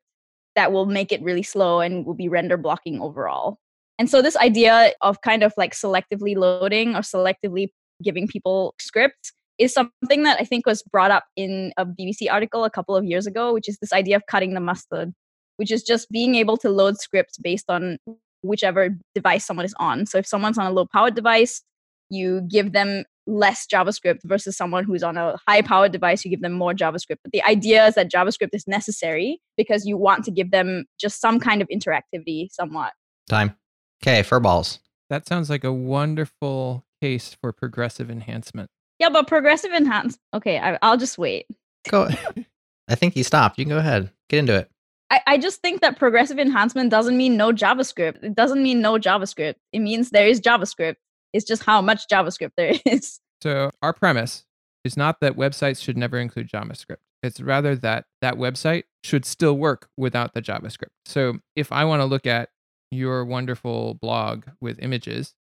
that 0.57 0.73
will 0.73 0.87
make 0.87 1.13
it 1.13 1.23
really 1.23 1.43
slow 1.43 1.81
and 1.81 2.05
will 2.05 2.15
be 2.15 2.29
render 2.29 2.57
blocking 2.57 3.01
overall. 3.01 3.59
And 3.99 4.11
so 4.11 4.21
this 4.21 4.37
idea 4.37 4.93
of 5.01 5.21
kind 5.23 5.43
of 5.43 5.55
like 5.57 5.73
selectively 5.73 6.37
loading 6.37 6.97
or 6.97 7.01
selectively 7.01 7.69
giving 8.03 8.27
people 8.27 8.75
scripts 8.81 9.33
is 9.59 9.73
something 9.73 10.25
that 10.25 10.39
I 10.39 10.45
think 10.45 10.67
was 10.67 10.83
brought 10.83 11.11
up 11.11 11.25
in 11.37 11.73
a 11.77 11.87
BBC 11.87 12.31
article 12.31 12.65
a 12.65 12.71
couple 12.71 12.97
of 12.97 13.05
years 13.05 13.27
ago, 13.27 13.55
which 13.55 13.69
is 13.69 13.79
this 13.81 13.93
idea 13.93 14.17
of 14.17 14.23
cutting 14.29 14.55
the 14.55 14.61
mustard, 14.61 15.15
which 15.57 15.71
is 15.71 15.83
just 15.83 16.11
being 16.11 16.35
able 16.35 16.57
to 16.59 16.69
load 16.69 16.99
scripts 16.99 17.39
based 17.39 17.71
on 17.71 17.99
whichever 18.43 18.91
device 19.15 19.47
someone 19.47 19.65
is 19.65 19.75
on. 19.79 20.07
So 20.07 20.19
if 20.19 20.27
someone's 20.27 20.59
on 20.59 20.67
a 20.67 20.73
low 20.73 20.87
powered 20.93 21.15
device, 21.15 21.63
you 22.11 22.43
give 22.43 22.73
them 22.73 23.05
less 23.27 23.67
JavaScript 23.67 24.21
versus 24.25 24.57
someone 24.57 24.85
who's 24.85 25.03
on 25.03 25.17
a 25.17 25.37
high 25.49 25.63
powered 25.63 25.93
device, 25.93 26.25
you 26.25 26.31
give 26.31 26.43
them 26.43 26.53
more 26.53 26.73
JavaScript. 26.73 27.19
But 27.23 27.33
the 27.33 27.43
idea 27.45 27.87
is 27.87 27.95
that 27.95 28.11
JavaScript 28.11 28.51
is 28.53 28.67
necessary 28.67 29.41
because 29.57 29.85
you 29.85 29.97
want 29.97 30.25
to 30.25 30.31
give 30.31 30.51
them 30.51 30.85
just 30.99 31.21
some 31.21 31.41
kind 31.41 31.61
of 31.61 31.69
interactivity 31.69 32.49
somewhat. 32.51 32.93
Time. 33.29 33.57
Okay, 34.03 34.23
furballs. 34.23 34.79
That 35.11 35.27
sounds 35.27 35.51
like 35.51 35.65
a 35.65 35.73
wonderful 35.73 36.85
case 37.01 37.37
for 37.41 37.53
progressive 37.53 38.11
enhancement. 38.11 38.71
Yeah, 38.99 39.11
but 39.11 39.27
progressive 39.27 39.73
enhance. 39.73 40.19
Okay, 40.33 40.59
I, 40.59 40.79
I'll 40.83 40.97
just 40.97 41.19
wait. 41.19 41.47
Go. 41.89 42.09
I 42.89 42.95
think 42.95 43.15
he 43.15 43.23
stopped. 43.23 43.59
You 43.59 43.65
can 43.65 43.71
go 43.71 43.79
ahead. 43.79 44.11
Get 44.29 44.39
into 44.39 44.55
it. 44.55 44.71
I, 45.11 45.21
I 45.27 45.39
just 45.39 45.61
think 45.61 45.81
that 45.83 45.99
progressive 45.99 46.39
enhancement 46.39 46.91
doesn't 46.91 47.17
mean 47.17 47.37
no 47.37 47.53
JavaScript. 47.53 48.23
It 48.25 48.35
doesn't 48.35 48.63
mean 48.63 48.81
no 48.81 48.99
JavaScript. 48.99 49.55
It 49.73 49.81
means 49.81 50.11
there 50.11 50.27
is 50.27 50.41
JavaScript. 50.41 50.97
It's 51.33 51.45
just 51.45 51.65
how 51.65 51.81
much 51.81 52.09
JavaScript 52.11 52.53
there 52.57 52.75
is. 52.87 53.21
So 53.43 53.71
our 53.83 53.93
premise 53.93 54.45
is 54.85 54.97
not 54.97 55.21
that 55.21 55.37
websites 55.37 55.83
should 55.83 55.97
never 55.97 56.19
include 56.19 56.49
JavaScript. 56.49 56.97
It's 57.23 57.41
rather 57.41 57.75
that 57.77 58.05
that 58.23 58.35
website 58.35 58.85
should 59.03 59.25
still 59.25 59.59
work 59.59 59.89
without 59.97 60.35
the 60.35 60.43
JavaScript. 60.43 60.93
So 61.05 61.39
if 61.55 61.73
I 61.73 61.85
want 61.85 62.01
to 62.01 62.07
look 62.07 62.27
at 62.27 62.51
your 62.91 63.25
wonderful 63.25 63.95
blog 63.95 64.45
with 64.61 64.79
images 64.81 65.35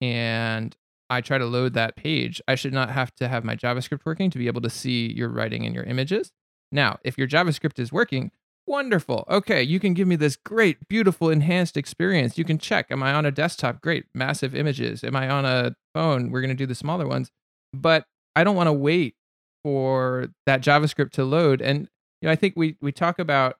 and 0.00 0.76
I 1.08 1.20
try 1.20 1.38
to 1.38 1.46
load 1.46 1.74
that 1.74 1.96
page, 1.96 2.40
I 2.46 2.54
should 2.54 2.72
not 2.72 2.90
have 2.90 3.14
to 3.16 3.28
have 3.28 3.42
my 3.42 3.56
JavaScript 3.56 4.04
working 4.04 4.30
to 4.30 4.38
be 4.38 4.46
able 4.46 4.60
to 4.60 4.70
see 4.70 5.12
your 5.12 5.28
writing 5.28 5.66
and 5.66 5.74
your 5.74 5.84
images. 5.84 6.30
Now, 6.72 6.98
if 7.02 7.18
your 7.18 7.26
JavaScript 7.26 7.78
is 7.78 7.92
working, 7.92 8.30
wonderful. 8.70 9.24
Okay, 9.28 9.62
you 9.62 9.80
can 9.80 9.92
give 9.94 10.06
me 10.06 10.16
this 10.16 10.36
great, 10.36 10.88
beautiful, 10.88 11.28
enhanced 11.28 11.76
experience. 11.76 12.38
You 12.38 12.44
can 12.44 12.56
check 12.56 12.86
Am 12.90 13.02
I 13.02 13.12
on 13.12 13.26
a 13.26 13.32
desktop? 13.32 13.82
Great, 13.82 14.06
massive 14.14 14.54
images. 14.54 15.02
Am 15.02 15.16
I 15.16 15.28
on 15.28 15.44
a 15.44 15.74
phone? 15.92 16.30
We're 16.30 16.40
going 16.40 16.50
to 16.50 16.54
do 16.54 16.66
the 16.66 16.74
smaller 16.74 17.06
ones. 17.06 17.30
But 17.74 18.06
I 18.36 18.44
don't 18.44 18.56
want 18.56 18.68
to 18.68 18.72
wait 18.72 19.16
for 19.64 20.28
that 20.46 20.62
JavaScript 20.62 21.10
to 21.12 21.24
load. 21.24 21.60
And 21.60 21.88
you 22.22 22.26
know, 22.26 22.30
I 22.30 22.36
think 22.36 22.54
we 22.56 22.76
we 22.80 22.92
talk 22.92 23.18
about 23.18 23.56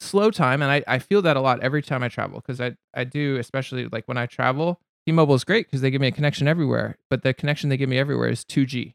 slow 0.00 0.30
time, 0.30 0.62
and 0.62 0.70
I, 0.70 0.82
I 0.86 0.98
feel 0.98 1.22
that 1.22 1.36
a 1.36 1.40
lot 1.40 1.60
every 1.60 1.82
time 1.82 2.02
I 2.02 2.08
travel 2.08 2.40
because 2.40 2.60
I, 2.60 2.76
I 2.94 3.04
do, 3.04 3.36
especially 3.36 3.88
like 3.88 4.06
when 4.06 4.18
I 4.18 4.26
travel. 4.26 4.80
T-Mobile 5.06 5.34
is 5.34 5.44
great 5.44 5.66
because 5.66 5.80
they 5.80 5.90
give 5.90 6.00
me 6.00 6.08
a 6.08 6.12
connection 6.12 6.46
everywhere, 6.46 6.98
but 7.08 7.22
the 7.22 7.32
connection 7.32 7.70
they 7.70 7.78
give 7.78 7.88
me 7.88 7.98
everywhere 7.98 8.28
is 8.28 8.44
2G. 8.44 8.94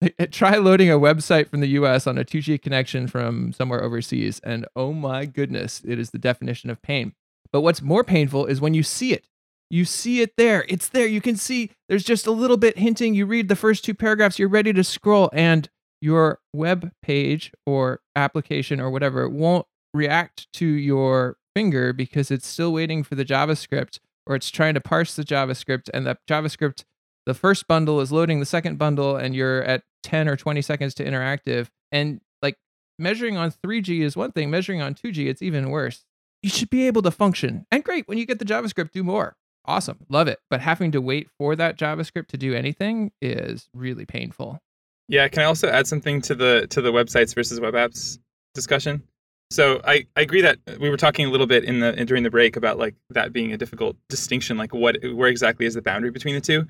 Try 0.30 0.56
loading 0.56 0.90
a 0.90 0.98
website 0.98 1.48
from 1.48 1.60
the 1.60 1.68
US 1.68 2.06
on 2.06 2.18
a 2.18 2.24
2G 2.24 2.60
connection 2.60 3.06
from 3.06 3.52
somewhere 3.52 3.82
overseas, 3.82 4.40
and 4.44 4.66
oh 4.76 4.92
my 4.92 5.26
goodness, 5.26 5.82
it 5.84 5.98
is 5.98 6.10
the 6.10 6.18
definition 6.18 6.70
of 6.70 6.82
pain. 6.82 7.14
But 7.52 7.62
what's 7.62 7.82
more 7.82 8.04
painful 8.04 8.46
is 8.46 8.60
when 8.60 8.74
you 8.74 8.82
see 8.82 9.12
it. 9.12 9.26
You 9.68 9.84
see 9.84 10.20
it 10.20 10.36
there. 10.36 10.64
It's 10.68 10.88
there. 10.88 11.06
You 11.06 11.20
can 11.20 11.36
see 11.36 11.70
there's 11.88 12.04
just 12.04 12.26
a 12.26 12.30
little 12.30 12.56
bit 12.56 12.78
hinting. 12.78 13.14
You 13.14 13.26
read 13.26 13.48
the 13.48 13.56
first 13.56 13.84
two 13.84 13.94
paragraphs, 13.94 14.38
you're 14.38 14.48
ready 14.48 14.72
to 14.72 14.84
scroll, 14.84 15.30
and 15.32 15.68
your 16.00 16.40
web 16.52 16.92
page 17.02 17.52
or 17.64 18.00
application 18.14 18.80
or 18.80 18.90
whatever 18.90 19.28
won't 19.28 19.66
react 19.94 20.46
to 20.52 20.66
your 20.66 21.36
finger 21.54 21.92
because 21.92 22.30
it's 22.30 22.46
still 22.46 22.72
waiting 22.72 23.02
for 23.02 23.14
the 23.14 23.24
JavaScript 23.24 23.98
or 24.26 24.36
it's 24.36 24.50
trying 24.50 24.74
to 24.74 24.80
parse 24.80 25.16
the 25.16 25.24
JavaScript 25.24 25.88
and 25.94 26.06
the 26.06 26.18
JavaScript 26.28 26.84
the 27.26 27.34
first 27.34 27.66
bundle 27.68 28.00
is 28.00 28.12
loading 28.12 28.40
the 28.40 28.46
second 28.46 28.78
bundle 28.78 29.16
and 29.16 29.34
you're 29.34 29.62
at 29.64 29.82
10 30.04 30.28
or 30.28 30.36
20 30.36 30.62
seconds 30.62 30.94
to 30.94 31.04
interactive. 31.04 31.68
And 31.92 32.20
like 32.40 32.56
measuring 32.98 33.36
on 33.36 33.50
3G 33.50 34.00
is 34.00 34.16
one 34.16 34.32
thing 34.32 34.48
measuring 34.48 34.80
on 34.80 34.94
2G 34.94 35.26
it's 35.26 35.42
even 35.42 35.70
worse. 35.70 36.04
You 36.42 36.50
should 36.50 36.70
be 36.70 36.86
able 36.86 37.02
to 37.02 37.10
function. 37.10 37.66
And 37.70 37.82
great 37.82 38.06
when 38.08 38.18
you 38.18 38.26
get 38.26 38.38
the 38.38 38.44
JavaScript 38.44 38.92
do 38.92 39.02
more. 39.02 39.36
Awesome 39.64 39.98
love 40.08 40.28
it. 40.28 40.38
But 40.48 40.60
having 40.60 40.92
to 40.92 41.00
wait 41.00 41.28
for 41.36 41.56
that 41.56 41.76
JavaScript 41.76 42.28
to 42.28 42.38
do 42.38 42.54
anything 42.54 43.10
is 43.20 43.68
really 43.74 44.06
painful. 44.06 44.60
Yeah 45.08 45.28
can 45.28 45.42
I 45.42 45.46
also 45.46 45.68
add 45.68 45.86
something 45.86 46.22
to 46.22 46.34
the 46.34 46.66
to 46.70 46.80
the 46.80 46.92
websites 46.92 47.34
versus 47.34 47.60
web 47.60 47.74
apps 47.74 48.18
discussion? 48.54 49.02
So 49.50 49.80
I, 49.84 50.06
I 50.16 50.22
agree 50.22 50.40
that 50.40 50.58
we 50.80 50.90
were 50.90 50.96
talking 50.96 51.26
a 51.26 51.30
little 51.30 51.46
bit 51.46 51.62
in 51.64 51.78
the 51.78 51.94
in, 51.98 52.06
during 52.06 52.24
the 52.24 52.30
break 52.30 52.56
about 52.56 52.78
like 52.78 52.94
that 53.10 53.32
being 53.32 53.52
a 53.52 53.56
difficult 53.56 53.96
distinction, 54.08 54.56
like 54.56 54.74
what 54.74 54.96
where 55.14 55.28
exactly 55.28 55.66
is 55.66 55.74
the 55.74 55.82
boundary 55.82 56.10
between 56.10 56.34
the 56.34 56.40
two. 56.40 56.66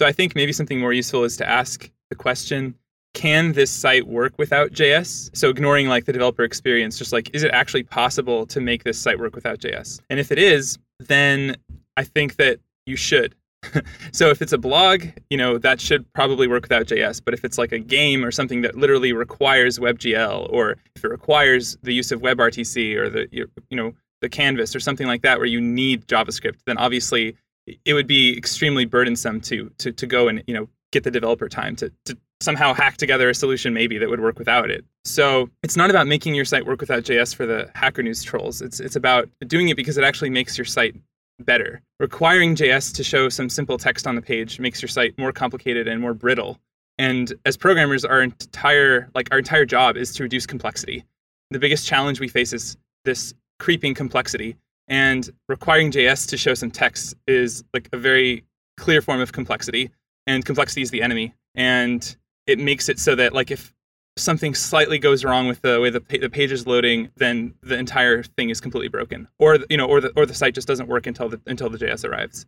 So 0.00 0.06
I 0.06 0.12
think 0.12 0.34
maybe 0.34 0.54
something 0.54 0.80
more 0.80 0.94
useful 0.94 1.24
is 1.24 1.36
to 1.36 1.46
ask 1.46 1.90
the 2.08 2.16
question, 2.16 2.74
can 3.12 3.52
this 3.52 3.70
site 3.70 4.06
work 4.06 4.32
without 4.38 4.70
JS? 4.70 5.36
So 5.36 5.50
ignoring 5.50 5.88
like 5.88 6.06
the 6.06 6.12
developer 6.14 6.42
experience, 6.42 6.96
just 6.96 7.12
like 7.12 7.28
is 7.34 7.42
it 7.42 7.50
actually 7.50 7.82
possible 7.82 8.46
to 8.46 8.62
make 8.62 8.82
this 8.82 8.98
site 8.98 9.18
work 9.18 9.34
without 9.34 9.58
JS? 9.58 10.00
And 10.08 10.18
if 10.18 10.32
it 10.32 10.38
is, 10.38 10.78
then 11.00 11.54
I 11.98 12.04
think 12.04 12.36
that 12.36 12.60
you 12.86 12.96
should. 12.96 13.34
so 14.12 14.30
if 14.30 14.40
it's 14.40 14.54
a 14.54 14.58
blog, 14.58 15.04
you 15.28 15.36
know, 15.36 15.58
that 15.58 15.82
should 15.82 16.10
probably 16.14 16.48
work 16.48 16.62
without 16.62 16.86
JS. 16.86 17.20
But 17.22 17.34
if 17.34 17.44
it's 17.44 17.58
like 17.58 17.72
a 17.72 17.78
game 17.78 18.24
or 18.24 18.30
something 18.30 18.62
that 18.62 18.76
literally 18.76 19.12
requires 19.12 19.78
WebGL, 19.78 20.50
or 20.50 20.78
if 20.96 21.04
it 21.04 21.10
requires 21.10 21.76
the 21.82 21.92
use 21.92 22.10
of 22.10 22.22
WebRTC 22.22 22.96
or 22.96 23.10
the 23.10 23.28
you 23.30 23.46
know 23.70 23.92
the 24.22 24.30
Canvas 24.30 24.74
or 24.74 24.80
something 24.80 25.06
like 25.06 25.20
that, 25.20 25.36
where 25.36 25.46
you 25.46 25.60
need 25.60 26.06
JavaScript, 26.06 26.60
then 26.64 26.78
obviously 26.78 27.36
it 27.66 27.94
would 27.94 28.06
be 28.06 28.36
extremely 28.36 28.84
burdensome 28.84 29.40
to 29.42 29.70
to 29.78 29.92
to 29.92 30.06
go 30.06 30.28
and 30.28 30.42
you 30.46 30.54
know 30.54 30.68
get 30.92 31.04
the 31.04 31.10
developer 31.10 31.48
time 31.48 31.76
to 31.76 31.92
to 32.04 32.16
somehow 32.40 32.72
hack 32.72 32.96
together 32.96 33.28
a 33.28 33.34
solution 33.34 33.74
maybe 33.74 33.98
that 33.98 34.08
would 34.08 34.20
work 34.20 34.38
without 34.38 34.70
it. 34.70 34.84
So 35.04 35.50
it's 35.62 35.76
not 35.76 35.90
about 35.90 36.06
making 36.06 36.34
your 36.34 36.44
site 36.44 36.66
work 36.66 36.80
without 36.80 37.02
JS 37.02 37.34
for 37.34 37.46
the 37.46 37.70
Hacker 37.74 38.02
News 38.02 38.22
trolls. 38.22 38.62
It's 38.62 38.80
it's 38.80 38.96
about 38.96 39.28
doing 39.46 39.68
it 39.68 39.76
because 39.76 39.98
it 39.98 40.04
actually 40.04 40.30
makes 40.30 40.56
your 40.56 40.64
site 40.64 40.96
better. 41.40 41.82
Requiring 41.98 42.54
JS 42.54 42.94
to 42.96 43.04
show 43.04 43.28
some 43.28 43.48
simple 43.48 43.78
text 43.78 44.06
on 44.06 44.14
the 44.14 44.22
page 44.22 44.58
makes 44.60 44.80
your 44.82 44.88
site 44.88 45.16
more 45.18 45.32
complicated 45.32 45.88
and 45.88 46.00
more 46.00 46.14
brittle. 46.14 46.58
And 46.98 47.32
as 47.46 47.56
programmers, 47.56 48.04
our 48.04 48.22
entire 48.22 49.08
like 49.14 49.28
our 49.32 49.38
entire 49.38 49.64
job 49.64 49.96
is 49.96 50.14
to 50.14 50.22
reduce 50.22 50.46
complexity. 50.46 51.04
The 51.50 51.58
biggest 51.58 51.86
challenge 51.86 52.20
we 52.20 52.28
face 52.28 52.52
is 52.52 52.76
this 53.04 53.34
creeping 53.58 53.94
complexity. 53.94 54.56
And 54.90 55.30
requiring 55.48 55.90
JS 55.90 56.28
to 56.28 56.36
show 56.36 56.52
some 56.52 56.70
text 56.70 57.14
is 57.26 57.64
like 57.72 57.88
a 57.92 57.96
very 57.96 58.44
clear 58.76 59.00
form 59.00 59.20
of 59.20 59.32
complexity. 59.32 59.90
And 60.26 60.44
complexity 60.44 60.82
is 60.82 60.90
the 60.90 61.00
enemy. 61.00 61.34
And 61.54 62.16
it 62.46 62.58
makes 62.58 62.88
it 62.88 62.98
so 62.98 63.14
that 63.14 63.32
like 63.32 63.50
if 63.50 63.72
something 64.16 64.54
slightly 64.54 64.98
goes 64.98 65.24
wrong 65.24 65.48
with 65.48 65.62
the 65.62 65.80
way 65.80 65.90
the, 65.90 66.00
the 66.00 66.28
page 66.28 66.52
is 66.52 66.66
loading, 66.66 67.10
then 67.16 67.54
the 67.62 67.76
entire 67.76 68.22
thing 68.22 68.50
is 68.50 68.60
completely 68.60 68.88
broken, 68.88 69.28
or 69.38 69.58
you 69.68 69.76
know, 69.76 69.86
or 69.86 70.00
the 70.00 70.12
or 70.16 70.26
the 70.26 70.34
site 70.34 70.54
just 70.54 70.68
doesn't 70.68 70.88
work 70.88 71.06
until 71.06 71.28
the 71.28 71.40
until 71.46 71.70
the 71.70 71.78
JS 71.78 72.08
arrives. 72.08 72.46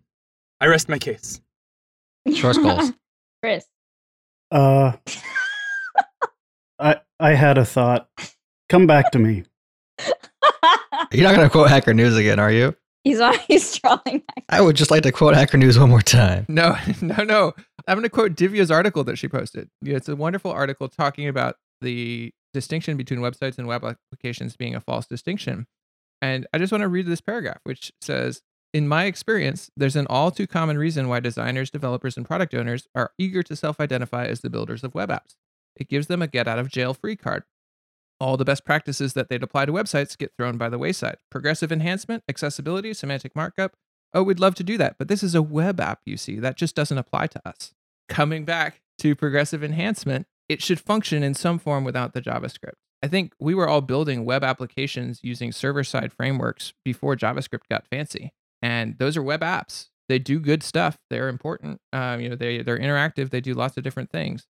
I 0.61 0.67
rest 0.67 0.89
my 0.89 0.99
case. 0.99 1.41
Short 2.35 2.57
goals. 2.57 2.93
Chris. 3.43 3.65
Uh, 4.51 4.93
I 6.79 7.01
I 7.19 7.35
had 7.35 7.59
a 7.59 7.65
thought. 7.65 8.09
Come 8.69 8.87
back 8.87 9.11
to 9.13 9.19
me. 9.19 9.45
You're 11.13 11.25
not 11.25 11.35
going 11.37 11.47
to 11.47 11.51
quote 11.51 11.69
Hacker 11.69 11.95
News 11.95 12.17
again, 12.17 12.39
are 12.39 12.53
you? 12.53 12.75
he's 13.05 13.21
on. 13.21 13.37
He's 13.49 13.77
trolling. 13.77 14.23
I 14.49 14.61
would 14.61 14.77
just 14.77 14.91
like 14.91 15.03
to 15.03 15.13
quote 15.13 15.35
Hacker 15.35 15.59
News 15.59 15.79
one 15.79 15.91
more 15.91 16.01
time. 16.03 16.47
No, 16.49 16.77
no, 17.03 17.25
no. 17.25 17.53
I'm 17.87 17.97
going 17.97 18.05
to 18.05 18.11
quote 18.11 18.35
Divya's 18.35 18.71
article 18.71 19.05
that 19.05 19.17
she 19.19 19.29
posted. 19.29 19.69
Yeah, 19.83 19.97
It's 19.97 20.09
a 20.09 20.17
wonderful 20.17 20.51
article 20.51 20.89
talking 20.89 21.29
about 21.29 21.57
the 21.81 22.33
distinction 22.55 22.97
between 22.97 23.21
websites 23.21 23.59
and 23.59 23.67
web 23.67 23.85
applications 23.85 24.57
being 24.57 24.75
a 24.75 24.81
false 24.81 25.07
distinction. 25.07 25.67
And 26.21 26.47
I 26.53 26.59
just 26.59 26.71
want 26.71 26.83
to 26.83 26.89
read 26.89 27.07
this 27.07 27.21
paragraph, 27.21 27.59
which 27.65 27.93
says 28.01 28.43
In 28.73 28.87
my 28.87 29.05
experience, 29.05 29.71
there's 29.77 29.97
an 29.97 30.07
all 30.09 30.31
too 30.31 30.47
common 30.47 30.79
reason 30.79 31.09
why 31.09 31.19
designers, 31.21 31.71
developers, 31.71 32.17
and 32.17 32.25
product 32.27 32.55
owners 32.55 32.87
are 32.95 33.13
eager 33.19 33.43
to 33.43 33.57
self 33.57 33.81
identify 33.81 34.27
as 34.27 34.41
the 34.41 34.51
builders 34.51 34.85
of 34.85 34.95
web 34.95 35.11
apps. 35.11 35.35
It 35.75 35.89
gives 35.89 36.07
them 36.07 36.23
a 36.23 36.27
get 36.29 36.47
out 36.47 36.59
of 36.59 36.69
jail 36.69 36.95
free 36.95 37.17
card. 37.17 37.43
All 38.23 38.37
the 38.37 38.45
best 38.45 38.65
practices 38.65 39.15
that 39.15 39.29
they'd 39.29 39.43
apply 39.43 39.65
to 39.65 39.73
websites 39.73 40.17
get 40.17 40.31
thrown 40.39 40.57
by 40.57 40.69
the 40.69 40.79
wayside. 40.79 41.17
Progressive 41.29 41.73
enhancement, 41.73 42.23
accessibility, 42.29 42.95
semantic 42.95 43.35
markup, 43.35 43.73
oh, 44.15 44.23
we'd 44.23 44.39
love 44.39 44.55
to 44.55 44.63
do 44.63 44.79
that. 44.79 44.95
But 44.97 45.09
this 45.09 45.25
is 45.25 45.35
a 45.35 45.43
web 45.43 45.81
app, 45.81 46.03
you 46.07 46.17
see, 46.17 46.39
that 46.39 46.57
just 46.57 46.77
doesn't 46.77 46.97
apply 46.97 47.27
to 47.27 47.41
us. 47.45 47.75
Coming 48.09 48.45
back 48.45 48.81
to 48.99 49.17
progressive 49.17 49.65
enhancement, 49.65 50.29
it 50.49 50.63
should 50.63 50.79
function 50.79 51.25
in 51.25 51.35
some 51.35 51.59
form 51.59 51.83
without 51.83 52.15
the 52.15 52.23
JavaScript. 52.23 52.75
I 53.03 53.09
think 53.09 53.33
we 53.41 53.57
were 53.57 53.69
all 53.69 53.81
building 53.81 54.25
web 54.25 54.45
applications 54.45 55.19
using 55.25 55.51
server 55.51 55.83
side 55.83 56.13
frameworks 56.13 56.75
before 56.85 57.17
JavaScript 57.17 57.69
got 57.69 57.89
fancy. 57.89 58.33
And 58.63 58.99
those 58.99 59.17
are 59.17 59.23
web 59.25 59.41
apps. 59.41 59.89
They 60.09 60.21
do 60.21 60.39
good 60.39 60.63
stuff. 60.63 60.97
They're 61.11 61.29
important. 61.29 61.81
Um, 61.93 62.21
you 62.21 62.29
know, 62.29 62.37
they, 62.37 62.63
they're 62.63 62.79
interactive. 62.79 63.31
They 63.31 63.41
do 63.41 63.55
lots 63.55 63.77
of 63.77 63.83
different 63.83 64.13
things. 64.13 64.47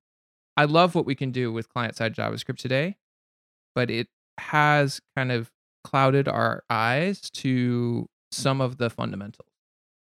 I 0.55 0.63
love 0.63 0.95
what 0.95 1.05
we 1.05 1.15
can 1.15 1.31
do 1.31 1.51
with 1.51 1.67
client 1.67 1.97
side 1.97 2.15
JavaScript 2.15 2.59
today, 2.59 2.95
but 3.77 3.91
it 3.91 4.07
has 4.39 4.99
kind 5.15 5.31
of 5.31 5.51
clouded 5.83 6.27
our 6.27 6.63
eyes 6.67 7.29
to 7.29 8.09
some 8.31 8.59
of 8.59 8.77
the 8.77 8.89
fundamentals. 8.89 9.47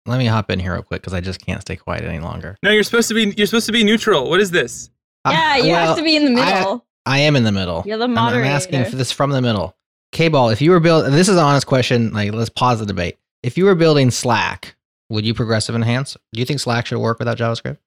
Let 0.05 0.17
me 0.17 0.25
hop 0.25 0.51
in 0.51 0.59
here 0.59 0.73
real 0.73 0.81
quick 0.83 1.01
because 1.01 1.13
I 1.13 1.21
just 1.21 1.39
can't 1.45 1.61
stay 1.61 1.77
quiet 1.77 2.03
any 2.03 2.19
longer. 2.19 2.57
No, 2.61 2.71
you're 2.71 2.83
supposed 2.83 3.07
to 3.07 3.13
be 3.13 3.33
you're 3.37 3.47
supposed 3.47 3.67
to 3.67 3.71
be 3.71 3.85
neutral. 3.85 4.29
What 4.29 4.41
is 4.41 4.51
this? 4.51 4.89
Yeah, 5.25 5.53
Uh, 5.53 5.63
you 5.63 5.71
well, 5.71 5.87
have 5.87 5.95
to 5.97 6.03
be 6.03 6.17
in 6.17 6.25
the 6.25 6.31
middle. 6.31 6.85
I 7.05 7.19
am 7.19 7.37
in 7.37 7.45
the 7.45 7.53
middle. 7.53 7.83
You're 7.85 7.97
the 7.97 8.03
I'm- 8.03 8.17
I'm 8.17 8.43
asking 8.43 8.83
for 8.83 8.97
this 8.97 9.13
from 9.13 9.29
the 9.29 9.41
middle. 9.41 9.77
K-ball, 10.11 10.49
if 10.49 10.61
you 10.61 10.71
were 10.71 10.81
building, 10.81 11.13
this 11.13 11.29
is 11.29 11.37
an 11.37 11.43
honest 11.43 11.65
question. 11.67 12.11
Like, 12.11 12.33
let's 12.33 12.49
pause 12.49 12.79
the 12.81 12.85
debate. 12.85 13.17
If 13.43 13.57
you 13.57 13.63
were 13.63 13.75
building 13.75 14.11
Slack, 14.11 14.75
would 15.09 15.25
you 15.25 15.33
progressive 15.33 15.73
enhance? 15.73 16.17
Do 16.33 16.39
you 16.41 16.45
think 16.45 16.59
Slack 16.59 16.85
should 16.85 16.97
work 16.99 17.17
without 17.17 17.37
JavaScript? 17.37 17.77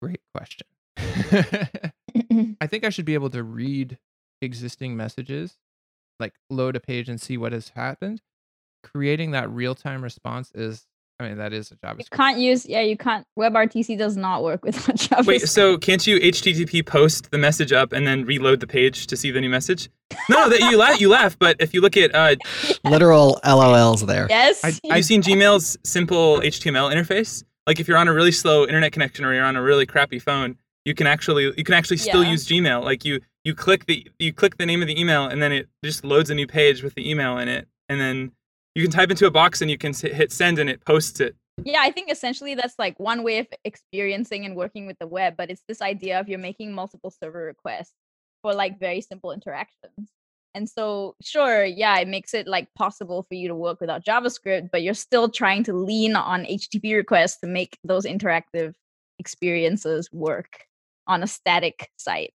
Great 0.00 0.20
question. 0.32 0.68
I 2.60 2.66
think 2.68 2.84
I 2.84 2.90
should 2.90 3.04
be 3.04 3.14
able 3.14 3.30
to 3.30 3.42
read 3.42 3.98
existing 4.42 4.96
messages, 4.96 5.56
like 6.18 6.34
load 6.48 6.76
a 6.76 6.80
page 6.80 7.08
and 7.08 7.20
see 7.20 7.36
what 7.36 7.52
has 7.52 7.70
happened. 7.70 8.20
Creating 8.82 9.32
that 9.32 9.50
real 9.50 9.74
time 9.74 10.02
response 10.02 10.50
is, 10.54 10.86
I 11.18 11.28
mean, 11.28 11.36
that 11.36 11.52
is 11.52 11.70
a 11.70 11.76
JavaScript. 11.76 11.98
you 11.98 12.04
can't 12.16 12.38
use 12.38 12.64
yeah, 12.66 12.80
you 12.80 12.96
can't 12.96 13.26
WebRTC 13.38 13.98
does 13.98 14.16
not 14.16 14.42
work 14.42 14.64
without 14.64 14.96
JavaScript. 14.96 15.26
Wait, 15.26 15.42
so 15.42 15.76
can't 15.76 16.06
you 16.06 16.18
HTTP 16.18 16.84
post 16.86 17.30
the 17.30 17.36
message 17.36 17.72
up 17.72 17.92
and 17.92 18.06
then 18.06 18.24
reload 18.24 18.60
the 18.60 18.66
page 18.66 19.06
to 19.08 19.16
see 19.18 19.30
the 19.30 19.40
new 19.40 19.50
message? 19.50 19.90
No, 20.30 20.48
that 20.48 20.60
you 20.60 20.78
laugh, 20.78 20.98
you 21.00 21.10
laugh. 21.10 21.38
But 21.38 21.56
if 21.60 21.74
you 21.74 21.82
look 21.82 21.96
at, 21.98 22.14
uh, 22.14 22.36
Literal 22.84 23.38
LOLs 23.44 24.06
there. 24.06 24.26
yes. 24.30 24.64
I- 24.64 24.96
you've 24.96 25.04
seen 25.04 25.22
Gmail's 25.22 25.76
simple 25.84 26.40
HTML 26.40 26.92
interface. 26.92 27.44
Like 27.66 27.78
if 27.80 27.86
you're 27.86 27.98
on 27.98 28.08
a 28.08 28.12
really 28.14 28.32
slow 28.32 28.64
internet 28.64 28.92
connection 28.92 29.24
or 29.26 29.34
you're 29.34 29.44
on 29.44 29.56
a 29.56 29.62
really 29.62 29.84
crappy 29.84 30.18
phone, 30.18 30.56
you 30.86 30.94
can 30.94 31.06
actually 31.06 31.52
you 31.58 31.62
can 31.64 31.74
actually 31.74 31.98
still 31.98 32.24
Yeah. 32.24 32.30
use 32.30 32.48
Gmail. 32.48 32.82
Like 32.82 33.04
you 33.04 33.20
you 33.44 33.54
click 33.54 33.86
the 33.86 34.06
you 34.18 34.32
click 34.32 34.58
the 34.58 34.66
name 34.66 34.82
of 34.82 34.88
the 34.88 35.00
email 35.00 35.24
and 35.24 35.42
then 35.42 35.52
it 35.52 35.68
just 35.84 36.04
loads 36.04 36.30
a 36.30 36.34
new 36.34 36.46
page 36.46 36.82
with 36.82 36.94
the 36.94 37.08
email 37.10 37.38
in 37.38 37.48
it, 37.48 37.68
and 37.88 38.00
then 38.00 38.32
you 38.74 38.82
can 38.82 38.90
type 38.90 39.10
into 39.10 39.26
a 39.26 39.30
box 39.30 39.60
and 39.60 39.70
you 39.70 39.78
can 39.78 39.92
hit 39.94 40.32
send 40.32 40.58
and 40.58 40.70
it 40.70 40.84
posts 40.84 41.20
it. 41.20 41.34
yeah, 41.64 41.80
I 41.80 41.90
think 41.90 42.10
essentially 42.10 42.54
that's 42.54 42.78
like 42.78 42.98
one 42.98 43.22
way 43.22 43.38
of 43.38 43.46
experiencing 43.64 44.44
and 44.44 44.56
working 44.56 44.86
with 44.86 44.98
the 44.98 45.06
web, 45.06 45.34
but 45.36 45.50
it's 45.50 45.62
this 45.68 45.82
idea 45.82 46.20
of 46.20 46.28
you're 46.28 46.38
making 46.38 46.72
multiple 46.72 47.10
server 47.10 47.44
requests 47.44 47.92
for 48.42 48.54
like 48.54 48.78
very 48.78 49.00
simple 49.00 49.32
interactions. 49.32 50.10
And 50.54 50.68
so, 50.68 51.14
sure, 51.22 51.64
yeah, 51.64 51.98
it 51.98 52.08
makes 52.08 52.34
it 52.34 52.48
like 52.48 52.68
possible 52.74 53.24
for 53.28 53.34
you 53.34 53.48
to 53.48 53.54
work 53.54 53.80
without 53.80 54.04
JavaScript, 54.04 54.70
but 54.72 54.82
you're 54.82 54.94
still 54.94 55.28
trying 55.28 55.62
to 55.64 55.72
lean 55.72 56.16
on 56.16 56.44
HTTP 56.44 56.96
requests 56.96 57.38
to 57.40 57.46
make 57.46 57.78
those 57.84 58.04
interactive 58.04 58.74
experiences 59.18 60.08
work 60.12 60.64
on 61.06 61.22
a 61.22 61.26
static 61.26 61.88
site. 61.96 62.32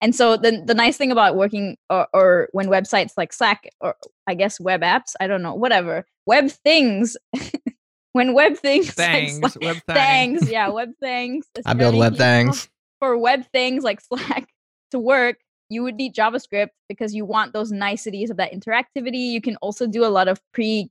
And 0.00 0.14
so 0.14 0.36
the 0.36 0.62
the 0.64 0.74
nice 0.74 0.96
thing 0.96 1.12
about 1.12 1.36
working 1.36 1.76
or, 1.90 2.08
or 2.14 2.48
when 2.52 2.68
websites 2.68 3.12
like 3.16 3.32
Slack 3.32 3.68
or 3.80 3.96
I 4.26 4.34
guess 4.34 4.58
web 4.58 4.80
apps, 4.82 5.14
I 5.20 5.26
don't 5.26 5.42
know, 5.42 5.54
whatever, 5.54 6.06
web 6.26 6.50
things 6.50 7.16
when 8.12 8.32
web 8.32 8.56
things 8.56 8.96
like 8.98 9.28
Slack- 9.28 9.60
web 9.60 9.76
thang. 9.86 10.38
things, 10.38 10.50
yeah, 10.50 10.68
web 10.68 10.90
things. 11.00 11.46
I 11.66 11.74
build 11.74 11.94
web 11.96 12.16
things. 12.16 12.68
For 12.98 13.16
web 13.16 13.44
things 13.52 13.84
like 13.84 14.00
Slack 14.00 14.48
to 14.90 14.98
work, 14.98 15.36
you 15.68 15.82
would 15.82 15.96
need 15.96 16.14
JavaScript 16.14 16.70
because 16.88 17.14
you 17.14 17.24
want 17.24 17.52
those 17.52 17.70
niceties 17.70 18.30
of 18.30 18.36
that 18.38 18.52
interactivity. 18.52 19.30
You 19.30 19.40
can 19.40 19.56
also 19.56 19.86
do 19.86 20.04
a 20.04 20.08
lot 20.08 20.28
of 20.28 20.40
pre 20.52 20.90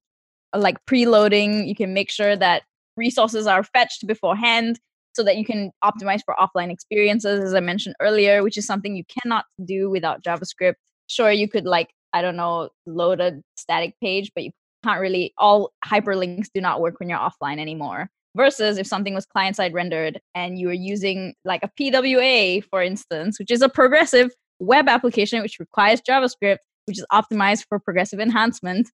like 0.56 0.78
preloading. 0.86 1.67
You 1.67 1.76
can 1.76 1.93
make 1.93 2.10
sure 2.10 2.36
that 2.36 2.63
resources 2.95 3.48
are 3.48 3.63
fetched 3.63 4.06
beforehand 4.08 4.80
so 5.13 5.24
that 5.24 5.38
you 5.38 5.45
can 5.45 5.72
optimize 5.84 6.22
for 6.26 6.36
offline 6.39 6.72
experiences 6.72 7.43
as 7.43 7.54
I 7.54 7.60
mentioned 7.60 7.95
earlier, 8.00 8.43
which 8.43 8.58
is 8.58 8.65
something 8.65 8.95
you 8.95 9.04
cannot 9.22 9.45
do 9.65 9.89
without 9.89 10.24
JavaScript. 10.24 10.76
Sure, 11.08 11.32
you 11.32 11.48
could 11.48 11.65
like 11.65 11.89
I 12.13 12.22
don't 12.22 12.38
know, 12.38 12.69
load 12.88 13.22
a 13.22 13.41
static 13.56 13.93
page, 14.02 14.32
but 14.34 14.43
you 14.43 14.52
can't 14.84 15.02
really 15.02 15.34
all 15.38 15.72
hyperlinks 15.86 16.48
do 16.54 16.62
not 16.62 16.82
work 16.82 17.00
when 17.00 17.10
you're 17.10 17.19
offline 17.19 17.60
anymore 17.60 18.10
versus 18.36 18.78
if 18.78 18.88
something 18.88 19.13
was 19.13 19.26
client 19.26 19.56
side 19.56 19.74
rendered 19.74 20.19
and 20.36 20.60
you 20.60 20.67
were 20.67 20.74
using 20.74 21.34
like 21.45 21.62
a 21.63 21.69
PWA, 21.80 22.63
for 22.69 22.82
instance, 22.82 23.39
which 23.39 23.52
is 23.52 23.62
a 23.62 23.69
progressive 23.69 24.32
web 24.60 24.88
application 24.88 25.41
which 25.41 25.60
requires 25.60 26.02
JavaScript, 26.02 26.58
which 26.86 27.00
is 27.00 27.06
optimized 27.12 27.65
for 27.67 27.80
progressive 27.80 28.19
enhancement. 28.19 28.89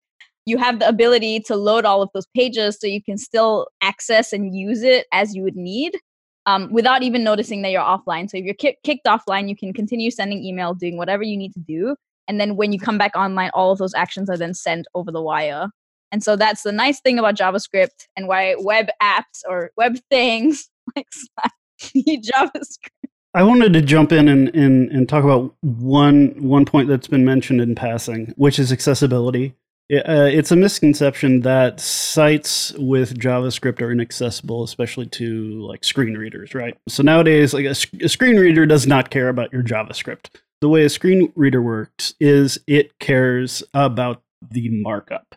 You 0.45 0.57
have 0.57 0.79
the 0.79 0.87
ability 0.87 1.39
to 1.41 1.55
load 1.55 1.85
all 1.85 2.01
of 2.01 2.09
those 2.13 2.27
pages 2.35 2.77
so 2.79 2.87
you 2.87 3.01
can 3.01 3.17
still 3.17 3.67
access 3.81 4.31
and 4.31 4.55
use 4.55 4.83
it 4.83 5.07
as 5.11 5.35
you 5.35 5.43
would 5.43 5.55
need 5.55 5.97
um, 6.45 6.71
without 6.71 7.03
even 7.03 7.23
noticing 7.23 7.61
that 7.63 7.71
you're 7.71 7.81
offline. 7.81 8.29
So 8.29 8.37
if 8.37 8.45
you're 8.45 8.53
ki- 8.53 8.77
kicked 8.83 9.05
offline, 9.05 9.49
you 9.49 9.55
can 9.55 9.73
continue 9.73 10.11
sending 10.11 10.43
email, 10.43 10.73
doing 10.73 10.97
whatever 10.97 11.23
you 11.23 11.37
need 11.37 11.53
to 11.53 11.59
do. 11.59 11.95
And 12.27 12.39
then 12.39 12.55
when 12.55 12.71
you 12.71 12.79
come 12.79 12.97
back 12.97 13.15
online, 13.15 13.51
all 13.53 13.71
of 13.71 13.77
those 13.77 13.93
actions 13.93 14.29
are 14.29 14.37
then 14.37 14.53
sent 14.53 14.87
over 14.93 15.11
the 15.11 15.21
wire. 15.21 15.69
And 16.11 16.23
so 16.23 16.35
that's 16.35 16.63
the 16.63 16.71
nice 16.71 17.01
thing 17.01 17.19
about 17.19 17.35
JavaScript 17.35 18.07
and 18.15 18.27
why 18.27 18.55
web 18.59 18.87
apps 19.01 19.41
or 19.47 19.71
web 19.75 19.97
things 20.09 20.69
like 20.95 21.07
Slack 21.11 21.51
need 21.93 22.23
JavaScript. 22.23 23.09
I 23.33 23.43
wanted 23.43 23.73
to 23.73 23.81
jump 23.81 24.13
in 24.13 24.29
and, 24.29 24.47
and, 24.55 24.89
and 24.91 25.09
talk 25.09 25.25
about 25.25 25.53
one 25.59 26.35
one 26.41 26.63
point 26.63 26.87
that's 26.87 27.07
been 27.07 27.25
mentioned 27.25 27.59
in 27.59 27.75
passing, 27.75 28.33
which 28.37 28.59
is 28.59 28.71
accessibility. 28.71 29.55
Uh, 29.93 30.27
it's 30.31 30.51
a 30.51 30.55
misconception 30.55 31.41
that 31.41 31.79
sites 31.79 32.73
with 32.73 33.19
JavaScript 33.19 33.81
are 33.81 33.91
inaccessible, 33.91 34.63
especially 34.63 35.05
to 35.05 35.61
like 35.61 35.83
screen 35.83 36.15
readers, 36.15 36.55
right? 36.55 36.75
So 36.89 37.03
nowadays, 37.03 37.53
like 37.53 37.65
a, 37.65 37.75
a 38.03 38.09
screen 38.09 38.37
reader 38.37 38.65
does 38.65 38.87
not 38.87 39.11
care 39.11 39.29
about 39.29 39.53
your 39.53 39.61
JavaScript. 39.61 40.29
The 40.61 40.69
way 40.69 40.85
a 40.85 40.89
screen 40.89 41.31
reader 41.35 41.61
works 41.61 42.15
is 42.19 42.57
it 42.65 42.97
cares 42.99 43.61
about 43.75 44.23
the 44.41 44.69
markup. 44.69 45.35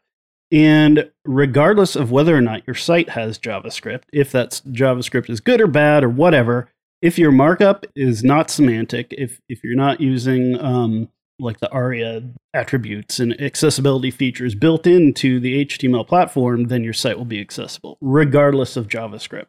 And 0.50 1.10
regardless 1.26 1.94
of 1.94 2.10
whether 2.10 2.34
or 2.34 2.40
not 2.40 2.66
your 2.66 2.74
site 2.74 3.10
has 3.10 3.38
JavaScript, 3.38 4.04
if 4.14 4.32
that 4.32 4.62
JavaScript 4.68 5.28
is 5.28 5.40
good 5.40 5.60
or 5.60 5.66
bad 5.66 6.04
or 6.04 6.08
whatever, 6.08 6.70
if 7.02 7.18
your 7.18 7.32
markup 7.32 7.84
is 7.94 8.24
not 8.24 8.50
semantic, 8.50 9.08
if 9.10 9.40
if 9.50 9.62
you're 9.62 9.76
not 9.76 10.00
using 10.00 10.58
um, 10.58 11.10
like 11.38 11.60
the 11.60 11.70
ARIA 11.70 12.22
attributes 12.54 13.20
and 13.20 13.40
accessibility 13.40 14.10
features 14.10 14.54
built 14.54 14.86
into 14.86 15.40
the 15.40 15.64
HTML 15.64 16.06
platform, 16.06 16.64
then 16.64 16.84
your 16.84 16.92
site 16.92 17.18
will 17.18 17.24
be 17.24 17.40
accessible, 17.40 17.98
regardless 18.00 18.76
of 18.76 18.88
JavaScript. 18.88 19.46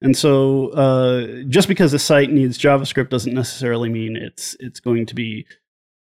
And 0.00 0.16
so, 0.16 0.68
uh, 0.68 1.42
just 1.48 1.68
because 1.68 1.92
a 1.92 1.98
site 1.98 2.30
needs 2.30 2.58
JavaScript 2.58 3.10
doesn't 3.10 3.34
necessarily 3.34 3.88
mean 3.88 4.16
it's 4.16 4.56
it's 4.60 4.80
going 4.80 5.06
to 5.06 5.14
be 5.14 5.46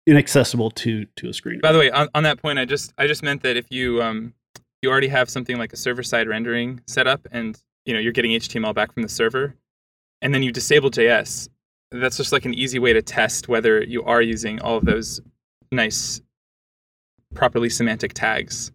inaccessible 0.06 0.72
to 0.72 1.06
to 1.16 1.30
a 1.30 1.34
screen. 1.34 1.60
By 1.62 1.72
the 1.72 1.80
way, 1.80 1.92
on, 1.92 2.08
on 2.14 2.24
that 2.24 2.42
point, 2.42 2.60
I 2.60 2.66
just 2.66 2.94
I 2.98 3.08
just 3.08 3.24
meant 3.24 3.42
that 3.44 3.58
if 3.58 3.72
you 3.72 4.02
um 4.02 4.34
you 4.82 4.90
already 4.90 5.08
have 5.08 5.30
something 5.30 5.58
like 5.58 5.74
a 5.74 5.78
server 5.78 6.04
side 6.04 6.28
rendering 6.28 6.82
set 6.88 7.08
up, 7.08 7.28
and 7.32 7.60
you 7.86 7.94
know 7.94 8.00
you're 8.00 8.14
getting 8.14 8.32
HTML 8.32 8.76
back 8.76 8.94
from 8.94 9.04
the 9.04 9.10
server, 9.10 9.56
and 10.22 10.34
then 10.34 10.44
you 10.44 10.52
disable 10.52 10.92
JS, 10.92 11.50
that's 11.92 12.18
just 12.18 12.32
like 12.32 12.46
an 12.46 12.54
easy 12.54 12.80
way 12.80 12.94
to 12.94 13.02
test 13.02 13.48
whether 13.48 13.84
you 13.84 14.04
are 14.04 14.22
using 14.22 14.60
all 14.62 14.78
of 14.78 14.86
those 14.86 15.20
nice, 15.72 16.22
properly 17.34 17.70
semantic 17.70 18.14
tags, 18.14 18.72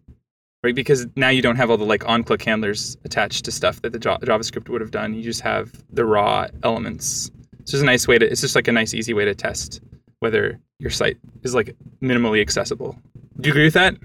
right? 0.63 0.75
Because 0.75 1.07
now 1.15 1.29
you 1.29 1.41
don't 1.41 1.55
have 1.55 1.69
all 1.69 1.77
the 1.77 1.85
like 1.85 2.07
on-click 2.07 2.41
handlers 2.43 2.97
attached 3.05 3.45
to 3.45 3.51
stuff 3.51 3.81
that 3.81 3.93
the 3.93 3.99
JavaScript 3.99 4.69
would 4.69 4.81
have 4.81 4.91
done. 4.91 5.13
You 5.13 5.23
just 5.23 5.41
have 5.41 5.71
the 5.91 6.05
raw 6.05 6.47
elements. 6.63 7.31
It's 7.59 7.71
just 7.71 7.83
a 7.83 7.85
nice 7.85 8.07
way 8.07 8.17
to. 8.17 8.25
It's 8.29 8.41
just 8.41 8.55
like 8.55 8.67
a 8.67 8.71
nice, 8.71 8.93
easy 8.93 9.13
way 9.13 9.25
to 9.25 9.33
test 9.35 9.81
whether 10.19 10.59
your 10.79 10.91
site 10.91 11.17
is 11.43 11.55
like 11.55 11.75
minimally 12.01 12.41
accessible. 12.41 12.97
Do 13.39 13.47
you 13.47 13.53
agree 13.53 13.63
with 13.65 13.73
that? 13.73 13.95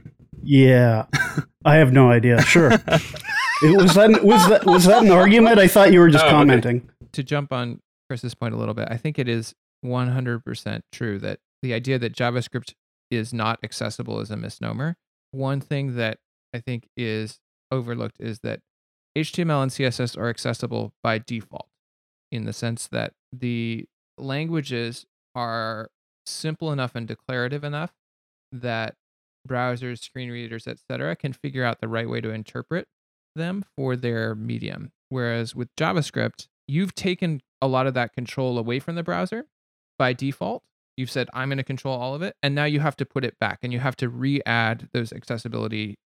Yeah, 0.42 1.05
I 1.64 1.77
have 1.77 1.92
no 1.92 2.11
idea. 2.11 2.40
Sure, 2.42 2.70
it, 3.62 3.77
was 3.77 3.94
that 3.94 4.25
was 4.25 4.49
that 4.49 4.64
was 4.64 4.85
that 4.87 5.03
an 5.03 5.11
argument? 5.11 5.59
I 5.59 5.68
thought 5.68 5.92
you 5.92 6.01
were 6.01 6.09
just 6.09 6.25
Oh, 6.25 6.29
okay. 6.29 6.37
commenting. 6.37 6.88
to 7.12 7.23
jump 7.23 7.53
on 7.53 7.81
Chris's 8.11 8.35
point 8.35 8.53
a 8.53 8.57
little 8.57 8.75
bit, 8.75 8.88
I 8.90 8.96
think 8.96 9.20
it 9.20 9.29
is 9.29 9.55
100% 9.87 10.81
true 10.90 11.20
that 11.20 11.38
the 11.62 11.73
idea 11.73 11.96
that 11.96 12.12
JavaScript 12.12 12.75
is 13.09 13.33
not 13.33 13.61
accessible 13.62 14.18
is 14.18 14.33
a 14.33 14.37
misnomer. 14.37 14.96
One 15.31 15.61
thing 15.61 15.94
that 15.94 16.18
I 16.53 16.59
think 16.59 16.88
is 16.96 17.38
overlooked 17.70 18.16
is 18.18 18.40
that 18.40 18.62
HTML 19.16 19.62
and 19.62 19.70
CSS 19.70 20.18
are 20.18 20.29
accessible 20.29 20.92
by 21.05 21.18
default 21.18 21.68
in 22.33 22.46
the 22.46 22.53
sense 22.53 22.88
that 22.88 23.12
the 23.33 23.87
languages 24.18 25.07
are 25.37 25.90
simple 26.27 26.73
enough 26.73 26.96
and 26.96 27.07
declarative 27.07 27.62
enough 27.62 27.92
that 28.51 28.96
browsers, 29.49 30.01
screen 30.01 30.33
readers, 30.33 30.66
etc., 30.66 31.14
can 31.14 31.33
figure 31.33 31.62
out 31.62 31.81
the 31.81 31.87
right 31.87 32.09
way 32.09 32.20
to 32.20 32.31
interpret 32.31 32.88
them 33.37 33.64
for 33.77 33.94
their 33.94 34.35
medium. 34.35 34.90
Whereas 35.11 35.55
with 35.55 35.68
JavaScript, 35.77 36.49
you've 36.70 36.94
taken 36.94 37.40
a 37.61 37.66
lot 37.66 37.87
of 37.87 37.94
that 37.94 38.12
control 38.12 38.56
away 38.59 38.78
from 38.78 38.94
the 38.94 39.02
browser 39.02 39.46
by 39.98 40.12
default. 40.12 40.62
You've 40.96 41.11
said, 41.11 41.28
I'm 41.35 41.48
going 41.48 41.59
to 41.59 41.64
control 41.64 41.98
all 41.98 42.14
of 42.14 42.22
it. 42.22 42.37
And 42.42 42.54
now 42.54 42.64
you 42.64 42.80
have 42.80 42.96
to 42.96 43.06
put 43.06 43.24
it 43.24 43.38
back 43.40 43.59
and 43.62 43.72
you 43.72 43.80
have 43.80 43.96
to 43.96 44.09
re 44.09 44.40
add 44.46 44.88
those 44.92 45.12
accessibility 45.12 45.98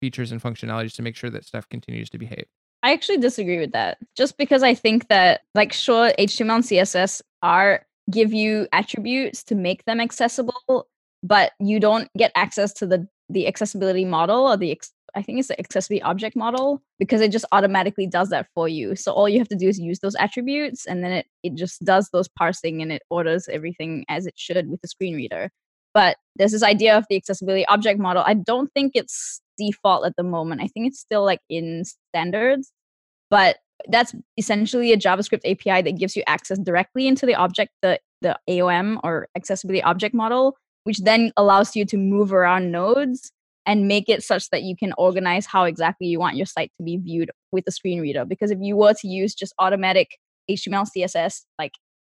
features 0.00 0.32
and 0.32 0.42
functionalities 0.42 0.94
to 0.96 1.02
make 1.02 1.16
sure 1.16 1.30
that 1.30 1.44
stuff 1.44 1.68
continues 1.68 2.10
to 2.10 2.18
behave. 2.18 2.46
I 2.82 2.92
actually 2.92 3.18
disagree 3.18 3.58
with 3.58 3.72
that. 3.72 3.98
Just 4.16 4.36
because 4.36 4.62
I 4.62 4.74
think 4.74 5.08
that, 5.08 5.42
like, 5.54 5.72
sure, 5.72 6.12
HTML 6.18 6.56
and 6.56 6.64
CSS 6.64 7.22
are 7.42 7.84
give 8.10 8.32
you 8.32 8.66
attributes 8.72 9.42
to 9.44 9.54
make 9.54 9.84
them 9.84 10.00
accessible, 10.00 10.88
but 11.22 11.52
you 11.58 11.80
don't 11.80 12.08
get 12.16 12.32
access 12.34 12.72
to 12.74 12.86
the 12.86 13.06
the 13.30 13.46
accessibility 13.46 14.06
model 14.06 14.46
or 14.46 14.56
the 14.56 14.70
I 15.14 15.22
think 15.22 15.38
it's 15.38 15.48
the 15.48 15.58
accessibility 15.58 16.02
object 16.02 16.36
model 16.36 16.82
because 16.98 17.20
it 17.20 17.32
just 17.32 17.44
automatically 17.52 18.06
does 18.06 18.28
that 18.30 18.48
for 18.54 18.68
you. 18.68 18.96
So 18.96 19.12
all 19.12 19.28
you 19.28 19.38
have 19.38 19.48
to 19.48 19.56
do 19.56 19.68
is 19.68 19.78
use 19.78 20.00
those 20.00 20.14
attributes 20.16 20.86
and 20.86 21.02
then 21.02 21.12
it 21.12 21.26
it 21.42 21.54
just 21.54 21.84
does 21.84 22.10
those 22.10 22.28
parsing 22.28 22.82
and 22.82 22.92
it 22.92 23.02
orders 23.10 23.48
everything 23.48 24.04
as 24.08 24.26
it 24.26 24.34
should 24.36 24.68
with 24.68 24.80
the 24.80 24.88
screen 24.88 25.14
reader. 25.14 25.50
But 25.94 26.16
there's 26.36 26.52
this 26.52 26.62
idea 26.62 26.96
of 26.96 27.06
the 27.08 27.16
accessibility 27.16 27.66
object 27.66 27.98
model. 27.98 28.22
I 28.26 28.34
don't 28.34 28.70
think 28.74 28.92
it's 28.94 29.40
default 29.56 30.06
at 30.06 30.14
the 30.16 30.22
moment. 30.22 30.60
I 30.60 30.68
think 30.68 30.86
it's 30.86 31.00
still 31.00 31.24
like 31.24 31.40
in 31.48 31.84
standards, 31.84 32.72
but 33.30 33.56
that's 33.88 34.14
essentially 34.36 34.92
a 34.92 34.96
JavaScript 34.96 35.48
API 35.50 35.82
that 35.82 35.98
gives 35.98 36.16
you 36.16 36.22
access 36.26 36.58
directly 36.58 37.06
into 37.06 37.26
the 37.26 37.34
object, 37.34 37.72
the 37.82 38.00
the 38.20 38.36
AOM 38.48 38.98
or 39.04 39.28
accessibility 39.36 39.82
object 39.82 40.14
model, 40.14 40.56
which 40.84 40.98
then 40.98 41.32
allows 41.36 41.76
you 41.76 41.84
to 41.86 41.96
move 41.96 42.32
around 42.32 42.72
nodes 42.72 43.30
and 43.68 43.86
make 43.86 44.08
it 44.08 44.22
such 44.22 44.48
that 44.48 44.62
you 44.62 44.74
can 44.74 44.94
organize 44.96 45.44
how 45.44 45.64
exactly 45.64 46.06
you 46.06 46.18
want 46.18 46.36
your 46.36 46.46
site 46.46 46.72
to 46.78 46.82
be 46.82 46.96
viewed 46.96 47.30
with 47.52 47.66
the 47.66 47.70
screen 47.70 48.00
reader. 48.00 48.24
Because 48.24 48.50
if 48.50 48.58
you 48.62 48.76
were 48.76 48.94
to 48.94 49.06
use 49.06 49.34
just 49.34 49.52
automatic 49.58 50.16
HTML, 50.50 50.88
CSS, 50.96 51.42
like 51.58 51.72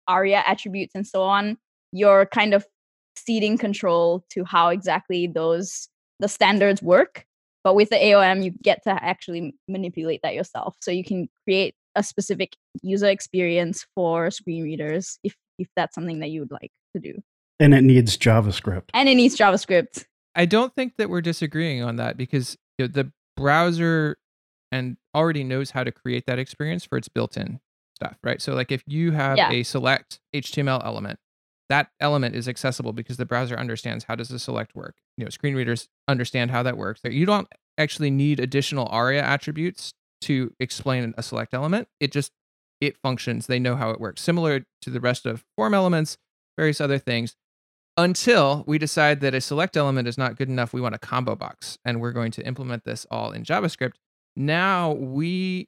ARIA 0.07 0.43
attributes 0.47 0.95
and 0.95 1.05
so 1.05 1.21
on, 1.21 1.57
you're 1.91 2.25
kind 2.25 2.55
of 2.55 2.65
ceding 3.15 3.59
control 3.59 4.25
to 4.31 4.43
how 4.43 4.69
exactly 4.69 5.27
those 5.27 5.87
the 6.19 6.27
standards 6.27 6.81
work. 6.81 7.25
But 7.63 7.75
with 7.75 7.89
the 7.89 7.97
AOM, 7.97 8.43
you 8.43 8.51
get 8.63 8.83
to 8.85 8.91
actually 8.91 9.53
manipulate 9.67 10.21
that 10.23 10.33
yourself. 10.33 10.75
So 10.81 10.89
you 10.89 11.03
can 11.03 11.29
create 11.45 11.75
a 11.95 12.01
specific 12.01 12.57
user 12.81 13.07
experience 13.07 13.85
for 13.93 14.31
screen 14.31 14.63
readers 14.63 15.19
if 15.23 15.35
if 15.59 15.67
that's 15.75 15.93
something 15.93 16.19
that 16.21 16.31
you 16.31 16.39
would 16.39 16.51
like 16.51 16.71
to 16.95 16.99
do. 16.99 17.21
And 17.59 17.75
it 17.75 17.83
needs 17.83 18.17
JavaScript. 18.17 18.89
And 18.95 19.07
it 19.07 19.13
needs 19.13 19.37
JavaScript. 19.37 20.05
I 20.35 20.45
don't 20.45 20.73
think 20.75 20.97
that 20.97 21.09
we're 21.09 21.21
disagreeing 21.21 21.83
on 21.83 21.97
that 21.97 22.17
because 22.17 22.57
you 22.77 22.85
know, 22.85 22.91
the 22.91 23.11
browser 23.37 24.17
and 24.71 24.97
already 25.13 25.43
knows 25.43 25.71
how 25.71 25.83
to 25.83 25.91
create 25.91 26.25
that 26.25 26.39
experience 26.39 26.83
for 26.85 26.97
its 26.97 27.07
built-in 27.07 27.59
stuff, 27.95 28.17
right? 28.23 28.41
So 28.41 28.53
like 28.55 28.71
if 28.71 28.83
you 28.87 29.11
have 29.11 29.37
Yeah. 29.37 29.51
a 29.51 29.63
select 29.63 30.19
HTML 30.33 30.81
element, 30.83 31.19
that 31.69 31.89
element 31.99 32.35
is 32.35 32.47
accessible 32.47 32.93
because 32.93 33.17
the 33.17 33.25
browser 33.25 33.55
understands 33.57 34.05
how 34.05 34.15
does 34.15 34.29
the 34.29 34.39
select 34.39 34.75
work. 34.75 34.95
You 35.17 35.25
know, 35.25 35.29
screen 35.29 35.55
readers 35.55 35.87
understand 36.07 36.51
how 36.51 36.63
that 36.63 36.77
works. 36.77 37.01
You 37.03 37.25
don't 37.25 37.47
actually 37.77 38.11
need 38.11 38.39
additional 38.39 38.87
ARIA 38.91 39.21
attributes 39.23 39.93
to 40.21 40.53
explain 40.59 41.13
a 41.17 41.23
select 41.23 41.53
element. 41.53 41.87
It 41.99 42.11
just 42.11 42.31
it 42.81 42.97
functions. 43.01 43.47
They 43.47 43.59
know 43.59 43.75
how 43.75 43.91
it 43.91 43.99
works. 44.01 44.21
Similar 44.21 44.65
to 44.81 44.89
the 44.89 44.99
rest 44.99 45.25
of 45.25 45.45
form 45.55 45.73
elements, 45.73 46.17
various 46.57 46.81
other 46.81 46.97
things 46.97 47.35
until 47.97 48.63
we 48.65 48.77
decide 48.77 49.19
that 49.21 49.33
a 49.33 49.41
select 49.41 49.77
element 49.77 50.07
is 50.07 50.17
not 50.17 50.35
good 50.35 50.49
enough. 50.49 50.73
We 50.73 50.81
want 50.81 50.95
a 50.95 50.99
combo 50.99 51.35
box, 51.35 51.77
and 51.85 52.01
we're 52.01 52.11
going 52.11 52.31
to 52.31 52.45
implement 52.45 52.83
this 52.85 53.05
all 53.11 53.31
in 53.31 53.43
JavaScript. 53.43 53.93
Now 54.35 54.91
we 54.91 55.67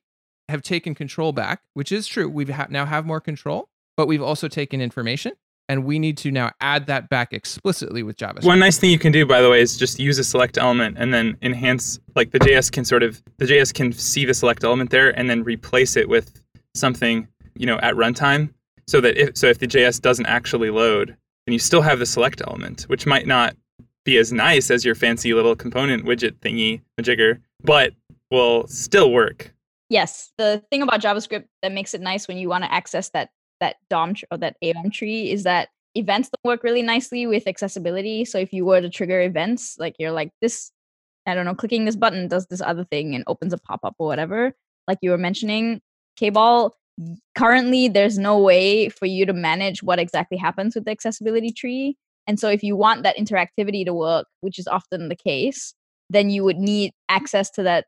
have 0.49 0.61
taken 0.61 0.95
control 0.95 1.31
back, 1.31 1.61
which 1.73 1.91
is 1.91 2.07
true. 2.07 2.29
We 2.29 2.45
ha- 2.45 2.67
now 2.69 2.85
have 2.85 3.05
more 3.05 3.19
control, 3.19 3.69
but 3.97 4.07
we've 4.07 4.21
also 4.21 4.47
taken 4.47 4.81
information, 4.81 5.33
and 5.69 5.85
we 5.85 5.99
need 5.99 6.17
to 6.19 6.31
now 6.31 6.51
add 6.61 6.87
that 6.87 7.09
back 7.09 7.33
explicitly 7.33 8.03
with 8.03 8.17
JavaScript. 8.17 8.45
One 8.45 8.59
nice 8.59 8.77
thing 8.77 8.89
you 8.91 8.99
can 8.99 9.11
do, 9.11 9.25
by 9.25 9.41
the 9.41 9.49
way, 9.49 9.61
is 9.61 9.77
just 9.77 9.99
use 9.99 10.17
a 10.17 10.23
select 10.23 10.57
element 10.57 10.97
and 10.99 11.13
then 11.13 11.37
enhance. 11.41 11.99
Like 12.15 12.31
the 12.31 12.39
JS 12.39 12.71
can 12.71 12.85
sort 12.85 13.03
of 13.03 13.21
the 13.37 13.45
JS 13.45 13.73
can 13.73 13.91
see 13.91 14.25
the 14.25 14.33
select 14.33 14.63
element 14.63 14.89
there 14.89 15.17
and 15.17 15.29
then 15.29 15.43
replace 15.43 15.95
it 15.95 16.09
with 16.09 16.41
something 16.73 17.27
you 17.55 17.65
know 17.65 17.77
at 17.79 17.95
runtime, 17.95 18.51
so 18.87 18.99
that 19.01 19.17
if 19.17 19.37
so 19.37 19.47
if 19.47 19.59
the 19.59 19.67
JS 19.67 20.01
doesn't 20.01 20.25
actually 20.25 20.69
load, 20.71 21.15
then 21.45 21.53
you 21.53 21.59
still 21.59 21.81
have 21.81 21.99
the 21.99 22.05
select 22.05 22.41
element, 22.45 22.83
which 22.83 23.05
might 23.05 23.27
not 23.27 23.55
be 24.03 24.17
as 24.17 24.31
nice 24.31 24.69
as 24.69 24.85
your 24.85 24.95
fancy 24.95 25.33
little 25.33 25.55
component 25.55 26.05
widget 26.05 26.33
thingy 26.39 26.81
majigger, 26.99 27.39
but 27.63 27.93
will 28.31 28.67
still 28.67 29.11
work. 29.11 29.53
Yes, 29.89 30.31
the 30.37 30.63
thing 30.71 30.81
about 30.81 31.01
JavaScript 31.01 31.45
that 31.61 31.71
makes 31.71 31.93
it 31.93 32.01
nice 32.01 32.27
when 32.27 32.37
you 32.37 32.49
want 32.49 32.63
to 32.63 32.73
access 32.73 33.09
that 33.09 33.29
that 33.59 33.77
DOM 33.89 34.15
tr- 34.15 34.25
or 34.31 34.37
that 34.37 34.57
AOM 34.63 34.91
tree 34.91 35.31
is 35.31 35.43
that 35.43 35.69
events 35.95 36.29
don't 36.29 36.51
work 36.51 36.63
really 36.63 36.81
nicely 36.81 37.25
with 37.25 37.47
accessibility. 37.47 38.25
So 38.25 38.37
if 38.37 38.51
you 38.51 38.65
were 38.65 38.81
to 38.81 38.89
trigger 38.89 39.21
events, 39.21 39.77
like 39.79 39.95
you're 39.97 40.11
like 40.11 40.31
this, 40.41 40.71
I 41.25 41.33
don't 41.33 41.45
know, 41.45 41.55
clicking 41.55 41.85
this 41.85 41.95
button 41.95 42.27
does 42.27 42.47
this 42.47 42.61
other 42.61 42.83
thing 42.83 43.15
and 43.15 43.23
opens 43.27 43.53
a 43.53 43.57
pop 43.57 43.79
up 43.83 43.95
or 43.97 44.07
whatever, 44.07 44.53
like 44.87 44.97
you 45.01 45.11
were 45.11 45.17
mentioning, 45.17 45.81
Kball. 46.19 46.71
Currently, 47.35 47.89
there's 47.89 48.17
no 48.17 48.39
way 48.39 48.89
for 48.89 49.05
you 49.05 49.25
to 49.25 49.33
manage 49.33 49.83
what 49.83 49.99
exactly 49.99 50.37
happens 50.37 50.75
with 50.75 50.85
the 50.85 50.91
accessibility 50.91 51.51
tree. 51.51 51.97
And 52.27 52.39
so 52.39 52.49
if 52.49 52.63
you 52.63 52.75
want 52.75 53.03
that 53.03 53.17
interactivity 53.17 53.85
to 53.85 53.93
work, 53.93 54.27
which 54.41 54.57
is 54.57 54.67
often 54.67 55.09
the 55.09 55.15
case, 55.15 55.73
then 56.09 56.29
you 56.29 56.43
would 56.43 56.57
need 56.57 56.91
access 57.09 57.49
to 57.51 57.63
that 57.63 57.85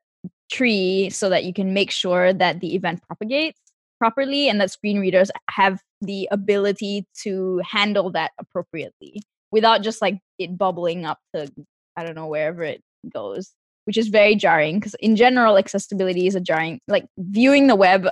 tree 0.52 1.10
so 1.10 1.30
that 1.30 1.44
you 1.44 1.54
can 1.54 1.74
make 1.74 1.92
sure 1.92 2.34
that 2.34 2.60
the 2.60 2.76
event 2.76 3.02
propagates 3.08 3.60
properly 4.00 4.48
and 4.50 4.62
that 4.62 4.72
screen 4.72 5.00
readers 5.00 5.32
have 5.50 5.82
the 6.02 6.28
ability 6.32 7.06
to 7.24 7.62
handle 7.66 8.12
that 8.12 8.32
appropriately 8.40 9.22
without 9.52 9.82
just 9.82 10.02
like 10.02 10.20
it 10.38 10.58
bubbling 10.58 11.06
up 11.06 11.20
to 11.34 11.52
I 11.96 12.04
don't 12.04 12.16
know 12.16 12.28
wherever 12.28 12.64
it 12.64 12.82
goes, 13.12 13.54
which 13.86 13.98
is 13.98 14.10
very 14.10 14.36
jarring 14.36 14.80
because 14.80 14.94
in 14.96 15.16
general 15.16 15.58
accessibility 15.58 16.28
is 16.28 16.36
a 16.36 16.40
jarring 16.40 16.80
like 16.88 17.06
viewing 17.18 17.68
the 17.68 17.76
web 17.76 18.08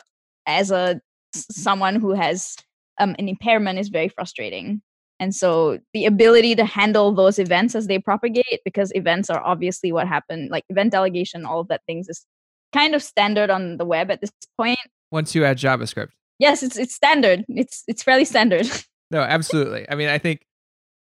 as 0.45 0.71
a 0.71 0.99
someone 1.33 1.95
who 1.95 2.13
has 2.13 2.55
um, 2.99 3.15
an 3.19 3.27
impairment 3.27 3.79
is 3.79 3.89
very 3.89 4.09
frustrating. 4.09 4.81
And 5.19 5.33
so 5.33 5.79
the 5.93 6.05
ability 6.05 6.55
to 6.55 6.65
handle 6.65 7.13
those 7.13 7.39
events 7.39 7.75
as 7.75 7.87
they 7.87 7.99
propagate, 7.99 8.61
because 8.65 8.91
events 8.95 9.29
are 9.29 9.41
obviously 9.43 9.91
what 9.91 10.07
happen, 10.07 10.49
like 10.51 10.65
event 10.69 10.91
delegation, 10.91 11.45
all 11.45 11.61
of 11.61 11.69
that 11.69 11.81
things 11.87 12.09
is 12.09 12.25
kind 12.73 12.93
of 12.93 13.01
standard 13.01 13.49
on 13.49 13.77
the 13.77 13.85
web 13.85 14.11
at 14.11 14.21
this 14.21 14.31
point. 14.57 14.79
Once 15.11 15.33
you 15.33 15.45
add 15.45 15.57
JavaScript. 15.57 16.09
Yes, 16.39 16.63
it's 16.63 16.77
it's 16.77 16.93
standard. 16.93 17.45
It's 17.47 17.83
it's 17.87 18.03
fairly 18.03 18.25
standard. 18.25 18.67
No, 19.11 19.21
absolutely. 19.21 19.85
I 19.87 19.93
mean, 19.93 20.09
I 20.09 20.17
think 20.17 20.47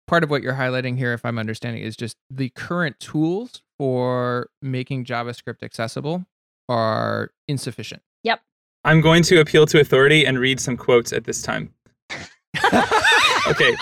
part 0.07 0.23
of 0.23 0.31
what 0.31 0.41
you're 0.41 0.55
highlighting 0.55 0.97
here, 0.97 1.13
if 1.13 1.23
I'm 1.23 1.37
understanding, 1.37 1.83
is 1.83 1.95
just 1.95 2.17
the 2.31 2.49
current 2.49 2.99
tools 2.99 3.61
for 3.77 4.49
making 4.59 5.05
JavaScript 5.05 5.61
accessible 5.61 6.25
are 6.67 7.29
insufficient. 7.47 8.01
I'm 8.83 9.01
going 9.01 9.23
to 9.23 9.39
appeal 9.39 9.65
to 9.67 9.79
authority 9.79 10.25
and 10.25 10.39
read 10.39 10.59
some 10.59 10.75
quotes 10.77 11.13
at 11.13 11.25
this 11.25 11.41
time. 11.41 11.73
Okay. 13.47 13.75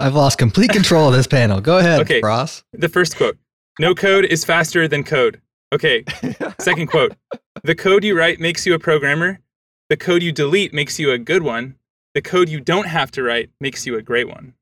I've 0.00 0.14
lost 0.14 0.38
complete 0.38 0.70
control 0.70 1.08
of 1.08 1.14
this 1.14 1.26
panel. 1.26 1.60
Go 1.60 1.78
ahead, 1.78 2.00
Okay. 2.00 2.20
Ross. 2.22 2.64
The 2.72 2.88
first 2.88 3.16
quote 3.16 3.38
No 3.78 3.94
code 3.94 4.24
is 4.24 4.44
faster 4.44 4.88
than 4.88 5.04
code. 5.04 5.40
Okay. 5.72 6.04
Second 6.58 6.88
quote 6.88 7.14
The 7.62 7.74
code 7.74 8.04
you 8.04 8.16
write 8.16 8.40
makes 8.40 8.66
you 8.66 8.74
a 8.74 8.78
programmer. 8.78 9.40
The 9.88 9.96
code 9.96 10.22
you 10.22 10.32
delete 10.32 10.72
makes 10.72 10.98
you 10.98 11.10
a 11.12 11.18
good 11.18 11.42
one. 11.42 11.76
The 12.14 12.22
code 12.22 12.48
you 12.48 12.60
don't 12.60 12.86
have 12.86 13.10
to 13.12 13.22
write 13.22 13.50
makes 13.60 13.86
you 13.86 13.96
a 13.96 14.02
great 14.02 14.28
one. 14.28 14.54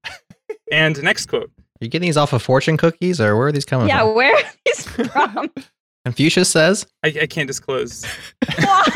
And 0.71 1.03
next 1.03 1.27
quote 1.27 1.51
Are 1.81 1.85
you 1.85 1.91
getting 1.91 2.09
these 2.09 2.17
off 2.17 2.33
of 2.33 2.43
fortune 2.43 2.77
cookies 2.77 3.21
or 3.21 3.37
where 3.37 3.49
are 3.49 3.53
these 3.53 3.65
coming 3.65 3.89
yeah, 3.89 4.01
from? 4.01 4.09
Yeah, 4.09 4.15
where 4.15 4.35
are 4.35 4.51
these 4.67 4.87
from? 4.87 5.51
Confucius 6.05 6.49
says, 6.49 6.87
I, 7.05 7.09
I 7.23 7.27
can't 7.27 7.47
disclose. 7.47 8.07
What? 8.63 8.95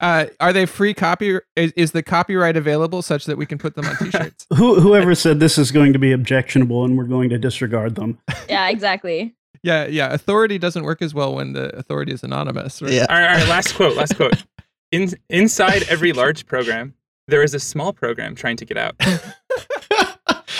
Uh, 0.00 0.26
are 0.40 0.52
they 0.54 0.64
free 0.64 0.94
copy? 0.94 1.38
Is, 1.56 1.72
is 1.72 1.92
the 1.92 2.02
copyright 2.02 2.56
available 2.56 3.02
such 3.02 3.26
that 3.26 3.36
we 3.36 3.44
can 3.44 3.58
put 3.58 3.74
them 3.74 3.84
on 3.84 3.96
t-shirts? 3.98 4.46
Who, 4.56 4.80
whoever 4.80 5.14
said 5.14 5.40
this 5.40 5.58
is 5.58 5.70
going 5.70 5.92
to 5.92 5.98
be 5.98 6.12
objectionable 6.12 6.86
and 6.86 6.96
we're 6.96 7.04
going 7.04 7.28
to 7.28 7.38
disregard 7.38 7.96
them? 7.96 8.18
yeah, 8.48 8.70
exactly. 8.70 9.34
yeah, 9.62 9.86
yeah. 9.86 10.10
Authority 10.12 10.56
doesn't 10.56 10.84
work 10.84 11.02
as 11.02 11.12
well 11.12 11.34
when 11.34 11.52
the 11.52 11.76
authority 11.76 12.12
is 12.12 12.22
anonymous. 12.22 12.80
Right? 12.80 12.92
yeah. 12.92 13.06
All 13.10 13.16
right, 13.16 13.28
all 13.28 13.36
right, 13.36 13.48
last 13.48 13.74
quote, 13.74 13.94
last 13.94 14.16
quote. 14.16 14.42
In, 14.90 15.10
inside 15.28 15.82
every 15.90 16.14
large 16.14 16.46
program, 16.46 16.94
there 17.28 17.42
is 17.42 17.52
a 17.52 17.60
small 17.60 17.92
program 17.92 18.34
trying 18.34 18.56
to 18.56 18.64
get 18.64 18.78
out. 18.78 18.96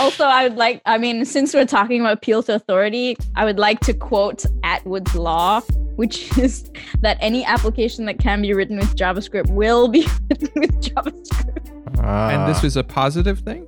Also, 0.00 0.24
I 0.24 0.48
would 0.48 0.56
like, 0.56 0.80
I 0.86 0.96
mean, 0.96 1.26
since 1.26 1.52
we're 1.52 1.66
talking 1.66 2.00
about 2.00 2.14
appeal 2.14 2.42
to 2.44 2.54
authority, 2.54 3.16
I 3.36 3.44
would 3.44 3.58
like 3.58 3.80
to 3.80 3.92
quote 3.92 4.46
Atwood's 4.64 5.14
law, 5.14 5.60
which 5.96 6.36
is 6.38 6.70
that 7.00 7.18
any 7.20 7.44
application 7.44 8.06
that 8.06 8.18
can 8.18 8.40
be 8.40 8.54
written 8.54 8.78
with 8.78 8.96
JavaScript 8.96 9.50
will 9.50 9.88
be 9.88 10.06
written 10.30 10.48
with 10.56 10.80
JavaScript. 10.80 11.68
And 11.98 12.00
Ah. 12.42 12.46
this 12.46 12.62
was 12.62 12.78
a 12.78 12.82
positive 12.84 13.40
thing. 13.40 13.66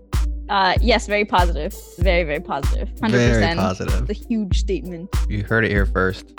Uh, 0.49 0.75
yes, 0.81 1.07
very 1.07 1.27
positive. 1.27 1.75
Very, 1.99 2.25
very 2.25 2.41
positive. 2.41 2.89
100%. 2.97 3.11
Very 3.11 3.55
positive. 3.57 4.09
It's 4.09 4.21
a 4.21 4.27
huge 4.27 4.59
statement. 4.59 5.15
You 5.29 5.45
heard 5.45 5.65
it 5.67 5.71
here 5.71 5.85
first. 5.87 6.33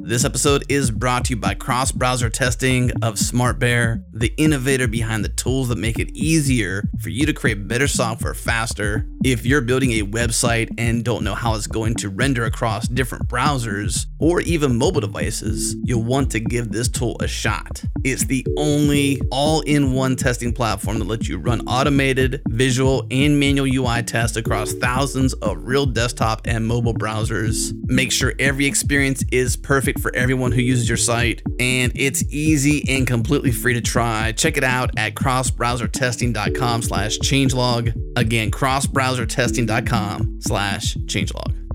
This 0.00 0.24
episode 0.24 0.64
is 0.68 0.90
brought 0.90 1.24
to 1.26 1.30
you 1.30 1.36
by 1.36 1.54
cross 1.54 1.90
browser 1.90 2.30
testing 2.30 2.90
of 3.02 3.14
SmartBear, 3.14 4.04
the 4.12 4.32
innovator 4.36 4.86
behind 4.86 5.24
the 5.24 5.30
tools 5.30 5.68
that 5.68 5.78
make 5.78 5.98
it 5.98 6.10
easier 6.16 6.88
for 7.00 7.08
you 7.08 7.26
to 7.26 7.32
create 7.32 7.66
better 7.66 7.88
software 7.88 8.34
faster. 8.34 9.08
If 9.24 9.44
you're 9.44 9.60
building 9.60 9.92
a 9.92 10.02
website 10.02 10.72
and 10.78 11.04
don't 11.04 11.24
know 11.24 11.34
how 11.34 11.54
it's 11.54 11.66
going 11.66 11.94
to 11.96 12.08
render 12.08 12.44
across 12.44 12.86
different 12.86 13.28
browsers 13.28 14.06
or 14.20 14.40
even 14.42 14.76
mobile 14.76 15.00
devices, 15.00 15.74
you'll 15.82 16.04
want 16.04 16.30
to 16.32 16.40
give 16.40 16.70
this 16.70 16.88
tool 16.88 17.16
a 17.20 17.26
shot. 17.26 17.82
It's 18.04 18.24
the 18.24 18.46
only 18.56 19.20
all 19.32 19.62
in 19.62 19.92
one 19.92 20.14
testing 20.14 20.52
platform 20.52 21.00
that 21.00 21.08
lets 21.08 21.28
you 21.28 21.38
run 21.38 21.66
automated, 21.66 22.42
visual, 22.48 23.06
and 23.10 23.40
manual 23.40 23.66
UI 23.66 24.02
tests 24.02 24.36
across 24.36 24.72
thousands 24.74 25.32
of 25.34 25.64
real 25.64 25.86
desktop 25.86 26.42
and 26.44 26.66
mobile 26.66 26.94
browsers. 26.94 27.72
Make 27.88 28.12
sure 28.12 28.34
every 28.38 28.66
experience 28.66 29.24
is 29.32 29.56
perfect 29.56 29.85
for 29.94 30.14
everyone 30.14 30.52
who 30.52 30.60
uses 30.60 30.88
your 30.88 30.98
site, 30.98 31.42
and 31.58 31.92
it's 31.94 32.24
easy 32.32 32.84
and 32.88 33.06
completely 33.06 33.52
free 33.52 33.74
to 33.74 33.80
try. 33.80 34.32
Check 34.32 34.56
it 34.56 34.64
out 34.64 34.90
at 34.96 35.14
crossbrowsertesting.com 35.14 36.82
slash 36.82 37.18
changelog. 37.18 37.94
Again, 38.16 38.50
crossbrowsertesting.com 38.50 40.40
slash 40.40 40.94
changelog. 41.06 41.65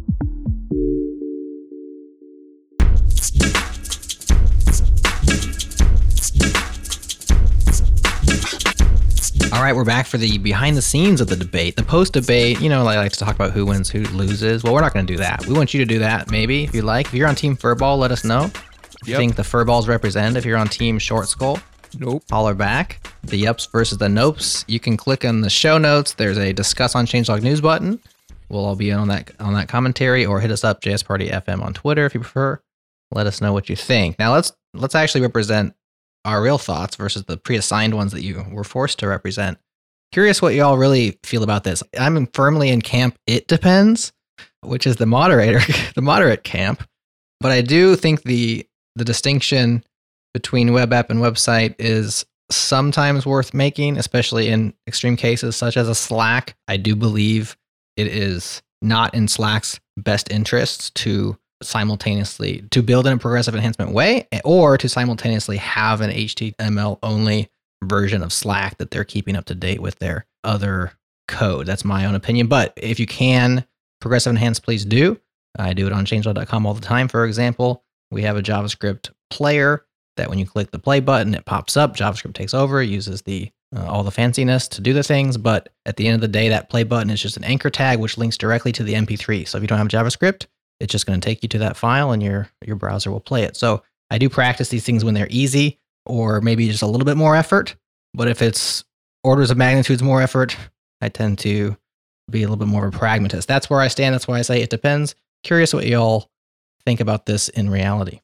All 9.61 9.67
right, 9.67 9.75
we're 9.75 9.85
back 9.85 10.07
for 10.07 10.17
the 10.17 10.39
behind 10.39 10.75
the 10.75 10.81
scenes 10.81 11.21
of 11.21 11.27
the 11.27 11.35
debate. 11.35 11.75
The 11.75 11.83
post 11.83 12.13
debate, 12.13 12.59
you 12.61 12.67
know, 12.67 12.81
I 12.87 12.95
like 12.95 13.11
to 13.11 13.19
talk 13.19 13.35
about 13.35 13.51
who 13.51 13.67
wins, 13.67 13.91
who 13.91 13.99
loses. 14.05 14.63
Well, 14.63 14.73
we're 14.73 14.81
not 14.81 14.91
going 14.91 15.05
to 15.05 15.13
do 15.13 15.17
that. 15.19 15.45
We 15.45 15.53
want 15.53 15.71
you 15.71 15.79
to 15.81 15.85
do 15.85 15.99
that, 15.99 16.31
maybe, 16.31 16.63
if 16.63 16.73
you 16.73 16.81
like. 16.81 17.05
If 17.05 17.13
you're 17.13 17.27
on 17.27 17.35
Team 17.35 17.55
Furball, 17.55 17.99
let 17.99 18.09
us 18.11 18.23
know. 18.23 18.45
If 18.45 19.07
you 19.07 19.11
Yep. 19.11 19.17
think 19.19 19.35
the 19.35 19.43
Furballs 19.43 19.87
represent, 19.87 20.35
if 20.35 20.45
you're 20.45 20.57
on 20.57 20.67
Team 20.67 20.97
Short 20.97 21.29
Skull, 21.29 21.59
Nope. 21.99 22.23
holler 22.31 22.55
back. 22.55 23.07
The 23.23 23.43
yups 23.43 23.71
versus 23.71 23.99
the 23.99 24.07
nopes. 24.07 24.65
You 24.67 24.79
can 24.79 24.97
click 24.97 25.23
on 25.23 25.41
the 25.41 25.49
show 25.51 25.77
notes. 25.77 26.13
There's 26.15 26.39
a 26.39 26.53
discuss 26.53 26.95
on 26.95 27.05
changelog 27.05 27.43
news 27.43 27.61
button. 27.61 27.99
We'll 28.49 28.65
all 28.65 28.75
be 28.75 28.91
on 28.91 29.09
that 29.09 29.29
on 29.39 29.53
that 29.53 29.67
commentary, 29.67 30.25
or 30.25 30.39
hit 30.39 30.49
us 30.49 30.63
up 30.63 30.81
JS 30.81 31.03
Party 31.05 31.29
FM 31.29 31.61
on 31.63 31.75
Twitter 31.75 32.07
if 32.07 32.15
you 32.15 32.19
prefer. 32.21 32.59
Let 33.11 33.27
us 33.27 33.41
know 33.41 33.53
what 33.53 33.69
you 33.69 33.75
think. 33.75 34.17
Now 34.17 34.33
let's 34.33 34.53
let's 34.73 34.95
actually 34.95 35.21
represent 35.21 35.75
our 36.25 36.41
real 36.41 36.57
thoughts 36.57 36.95
versus 36.95 37.23
the 37.25 37.37
pre-assigned 37.37 37.93
ones 37.93 38.11
that 38.11 38.23
you 38.23 38.45
were 38.51 38.63
forced 38.63 38.99
to 38.99 39.07
represent. 39.07 39.57
Curious 40.11 40.41
what 40.41 40.53
y'all 40.53 40.77
really 40.77 41.17
feel 41.23 41.43
about 41.43 41.63
this. 41.63 41.81
I'm 41.97 42.27
firmly 42.27 42.69
in 42.69 42.81
camp. 42.81 43.17
It 43.27 43.47
depends, 43.47 44.11
which 44.61 44.85
is 44.85 44.97
the 44.97 45.05
moderator, 45.05 45.61
the 45.95 46.01
moderate 46.01 46.43
camp. 46.43 46.83
But 47.39 47.51
I 47.51 47.61
do 47.61 47.95
think 47.95 48.23
the 48.23 48.67
the 48.95 49.05
distinction 49.05 49.83
between 50.33 50.73
web 50.73 50.93
app 50.93 51.09
and 51.09 51.21
website 51.21 51.75
is 51.79 52.25
sometimes 52.51 53.25
worth 53.25 53.53
making, 53.53 53.97
especially 53.97 54.49
in 54.49 54.73
extreme 54.87 55.15
cases 55.15 55.55
such 55.55 55.77
as 55.77 55.87
a 55.87 55.95
Slack. 55.95 56.55
I 56.67 56.77
do 56.77 56.95
believe 56.95 57.57
it 57.95 58.07
is 58.07 58.61
not 58.81 59.13
in 59.13 59.27
Slack's 59.27 59.79
best 59.97 60.31
interests 60.31 60.89
to 60.91 61.37
simultaneously 61.61 62.63
to 62.71 62.81
build 62.81 63.07
in 63.07 63.13
a 63.13 63.17
progressive 63.17 63.55
enhancement 63.55 63.91
way 63.91 64.27
or 64.43 64.77
to 64.77 64.89
simultaneously 64.89 65.57
have 65.57 66.01
an 66.01 66.11
HTML 66.11 66.99
only 67.03 67.49
version 67.83 68.21
of 68.21 68.33
Slack 68.33 68.77
that 68.77 68.91
they're 68.91 69.03
keeping 69.03 69.35
up 69.35 69.45
to 69.45 69.55
date 69.55 69.81
with 69.81 69.99
their 69.99 70.25
other 70.43 70.93
code. 71.27 71.65
That's 71.65 71.85
my 71.85 72.05
own 72.05 72.15
opinion. 72.15 72.47
But 72.47 72.73
if 72.77 72.99
you 72.99 73.07
can 73.07 73.65
progressive 73.99 74.31
enhance, 74.31 74.59
please 74.59 74.85
do. 74.85 75.19
I 75.57 75.73
do 75.73 75.87
it 75.87 75.93
on 75.93 76.05
changelog.com 76.05 76.65
all 76.65 76.73
the 76.73 76.81
time. 76.81 77.07
For 77.07 77.25
example, 77.25 77.83
we 78.09 78.23
have 78.23 78.37
a 78.37 78.41
JavaScript 78.41 79.09
player 79.29 79.85
that 80.17 80.29
when 80.29 80.39
you 80.39 80.45
click 80.45 80.71
the 80.71 80.79
play 80.79 80.99
button, 80.99 81.33
it 81.33 81.45
pops 81.45 81.77
up. 81.77 81.95
JavaScript 81.95 82.33
takes 82.33 82.53
over, 82.53 82.81
uses 82.81 83.21
the 83.23 83.51
uh, 83.75 83.85
all 83.85 84.03
the 84.03 84.11
fanciness 84.11 84.67
to 84.67 84.81
do 84.81 84.91
the 84.91 85.03
things. 85.03 85.37
But 85.37 85.69
at 85.85 85.95
the 85.95 86.07
end 86.07 86.15
of 86.15 86.21
the 86.21 86.27
day, 86.27 86.49
that 86.49 86.69
play 86.69 86.83
button 86.83 87.09
is 87.09 87.21
just 87.21 87.37
an 87.37 87.45
anchor 87.45 87.69
tag 87.69 87.99
which 87.99 88.17
links 88.17 88.37
directly 88.37 88.71
to 88.73 88.83
the 88.83 88.93
MP3. 88.93 89.47
So 89.47 89.57
if 89.57 89.61
you 89.61 89.67
don't 89.67 89.77
have 89.77 89.87
JavaScript, 89.87 90.47
it's 90.81 90.91
just 90.91 91.05
going 91.05 91.19
to 91.19 91.25
take 91.25 91.43
you 91.43 91.49
to 91.49 91.59
that 91.59 91.77
file, 91.77 92.11
and 92.11 92.21
your 92.21 92.49
your 92.65 92.75
browser 92.75 93.11
will 93.11 93.19
play 93.19 93.43
it. 93.43 93.55
So 93.55 93.83
I 94.09 94.17
do 94.17 94.29
practice 94.29 94.69
these 94.69 94.85
things 94.85 95.05
when 95.05 95.13
they're 95.13 95.27
easy, 95.29 95.79
or 96.05 96.41
maybe 96.41 96.67
just 96.67 96.81
a 96.81 96.87
little 96.87 97.05
bit 97.05 97.17
more 97.17 97.35
effort. 97.35 97.75
But 98.13 98.27
if 98.27 98.41
it's 98.41 98.83
orders 99.23 99.51
of 99.51 99.57
magnitudes 99.57 100.03
more 100.03 100.21
effort, 100.21 100.57
I 101.01 101.09
tend 101.09 101.39
to 101.39 101.77
be 102.29 102.39
a 102.39 102.45
little 102.45 102.57
bit 102.57 102.67
more 102.67 102.87
of 102.87 102.95
a 102.95 102.97
pragmatist. 102.97 103.47
That's 103.47 103.69
where 103.69 103.79
I 103.79 103.87
stand. 103.87 104.13
That's 104.13 104.27
why 104.27 104.39
I 104.39 104.41
say 104.41 104.61
it 104.61 104.69
depends. 104.69 105.15
Curious 105.43 105.73
what 105.73 105.85
y'all 105.85 106.29
think 106.85 106.99
about 106.99 107.25
this 107.25 107.49
in 107.49 107.69
reality. 107.69 108.21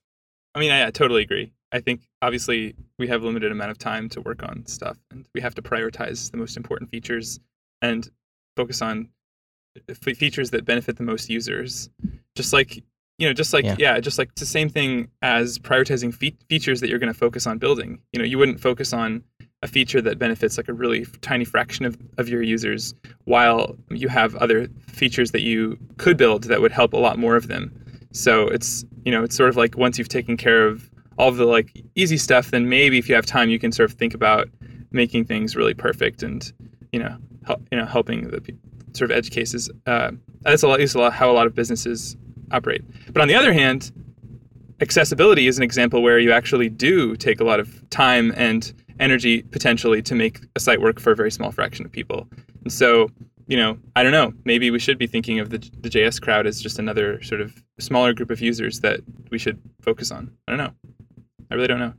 I 0.55 0.59
mean, 0.59 0.71
I, 0.71 0.87
I 0.87 0.91
totally 0.91 1.21
agree. 1.21 1.53
I 1.71 1.79
think 1.79 2.01
obviously 2.21 2.75
we 2.97 3.07
have 3.07 3.23
limited 3.23 3.51
amount 3.51 3.71
of 3.71 3.77
time 3.77 4.09
to 4.09 4.21
work 4.21 4.43
on 4.43 4.65
stuff, 4.65 4.97
and 5.11 5.25
we 5.35 5.41
have 5.41 5.55
to 5.55 5.61
prioritize 5.61 6.31
the 6.31 6.37
most 6.37 6.57
important 6.57 6.89
features 6.89 7.39
and 7.81 8.09
focus 8.55 8.81
on 8.81 9.09
features 10.15 10.51
that 10.51 10.65
benefit 10.65 10.97
the 10.97 11.03
most 11.03 11.29
users. 11.29 11.89
Just 12.35 12.53
like 12.53 12.83
you 13.17 13.27
know, 13.27 13.33
just 13.33 13.51
like 13.51 13.65
Yeah. 13.65 13.75
yeah, 13.79 13.99
just 13.99 14.19
like 14.19 14.29
it's 14.29 14.41
the 14.41 14.45
same 14.45 14.69
thing 14.69 15.07
as 15.23 15.57
prioritizing 15.57 16.13
fe- 16.13 16.37
features 16.49 16.81
that 16.81 16.89
you're 16.89 16.99
going 16.99 17.11
to 17.11 17.17
focus 17.17 17.47
on 17.47 17.57
building. 17.57 17.99
You 18.13 18.19
know, 18.19 18.25
you 18.25 18.37
wouldn't 18.37 18.59
focus 18.59 18.93
on 18.93 19.23
a 19.63 19.67
feature 19.67 20.01
that 20.01 20.19
benefits 20.19 20.55
like 20.55 20.67
a 20.67 20.73
really 20.73 21.01
f- 21.01 21.19
tiny 21.21 21.43
fraction 21.43 21.85
of, 21.85 21.97
of 22.19 22.29
your 22.29 22.43
users 22.43 22.93
while 23.25 23.75
you 23.89 24.07
have 24.07 24.35
other 24.35 24.67
features 24.87 25.31
that 25.31 25.41
you 25.41 25.79
could 25.97 26.15
build 26.15 26.43
that 26.43 26.61
would 26.61 26.71
help 26.71 26.93
a 26.93 26.97
lot 26.97 27.17
more 27.17 27.35
of 27.35 27.47
them. 27.47 27.71
So 28.11 28.47
it's 28.49 28.85
you 29.03 29.11
know 29.11 29.23
it's 29.23 29.35
sort 29.35 29.49
of 29.49 29.57
like 29.57 29.75
once 29.77 29.97
you've 29.97 30.09
taken 30.09 30.37
care 30.37 30.67
of 30.67 30.87
all 31.17 31.29
of 31.29 31.37
the 31.37 31.45
like 31.45 31.81
easy 31.95 32.17
stuff, 32.17 32.51
then 32.51 32.69
maybe 32.69 32.99
if 32.99 33.09
you 33.09 33.15
have 33.15 33.25
time, 33.25 33.49
you 33.49 33.57
can 33.57 33.71
sort 33.71 33.89
of 33.89 33.97
think 33.97 34.13
about 34.13 34.47
making 34.91 35.25
things 35.25 35.55
really 35.55 35.73
perfect 35.73 36.21
and 36.21 36.53
you 36.93 36.99
know 36.99 37.17
help, 37.47 37.61
you 37.71 37.79
know 37.79 37.85
helping 37.85 38.29
the 38.29 38.41
sort 38.93 39.11
of 39.11 39.17
edge 39.17 39.31
cases. 39.31 39.69
Uh, 39.85 40.11
that's 40.41 40.63
a 40.63 40.67
lot, 40.67 40.79
is 40.79 40.95
a 40.95 40.99
lot 40.99 41.13
how 41.13 41.29
a 41.29 41.33
lot 41.33 41.47
of 41.47 41.55
businesses 41.55 42.15
operate. 42.51 42.83
But 43.11 43.21
on 43.21 43.27
the 43.27 43.35
other 43.35 43.53
hand, 43.53 43.91
accessibility 44.81 45.47
is 45.47 45.57
an 45.57 45.63
example 45.63 46.01
where 46.01 46.19
you 46.19 46.31
actually 46.31 46.69
do 46.69 47.15
take 47.15 47.39
a 47.39 47.43
lot 47.43 47.59
of 47.59 47.89
time 47.89 48.33
and 48.35 48.73
energy 48.99 49.43
potentially 49.43 50.01
to 50.01 50.15
make 50.15 50.39
a 50.55 50.59
site 50.59 50.81
work 50.81 50.99
for 50.99 51.11
a 51.11 51.15
very 51.15 51.31
small 51.31 51.51
fraction 51.51 51.85
of 51.85 51.91
people. 51.91 52.27
And 52.63 52.71
so, 52.71 53.09
you 53.47 53.57
know, 53.57 53.77
I 53.95 54.03
don't 54.03 54.11
know, 54.11 54.33
maybe 54.45 54.71
we 54.71 54.79
should 54.79 54.97
be 54.97 55.07
thinking 55.07 55.39
of 55.39 55.49
the, 55.49 55.59
the 55.79 55.89
JS 55.89 56.21
crowd 56.21 56.47
as 56.47 56.61
just 56.61 56.79
another 56.79 57.21
sort 57.23 57.41
of 57.41 57.63
smaller 57.79 58.13
group 58.13 58.31
of 58.31 58.41
users 58.41 58.79
that 58.81 59.01
we 59.29 59.37
should 59.37 59.59
focus 59.81 60.11
on. 60.11 60.31
I 60.47 60.51
don't 60.51 60.57
know. 60.57 60.73
I 61.51 61.55
really 61.55 61.67
don't 61.67 61.79
know. 61.79 61.93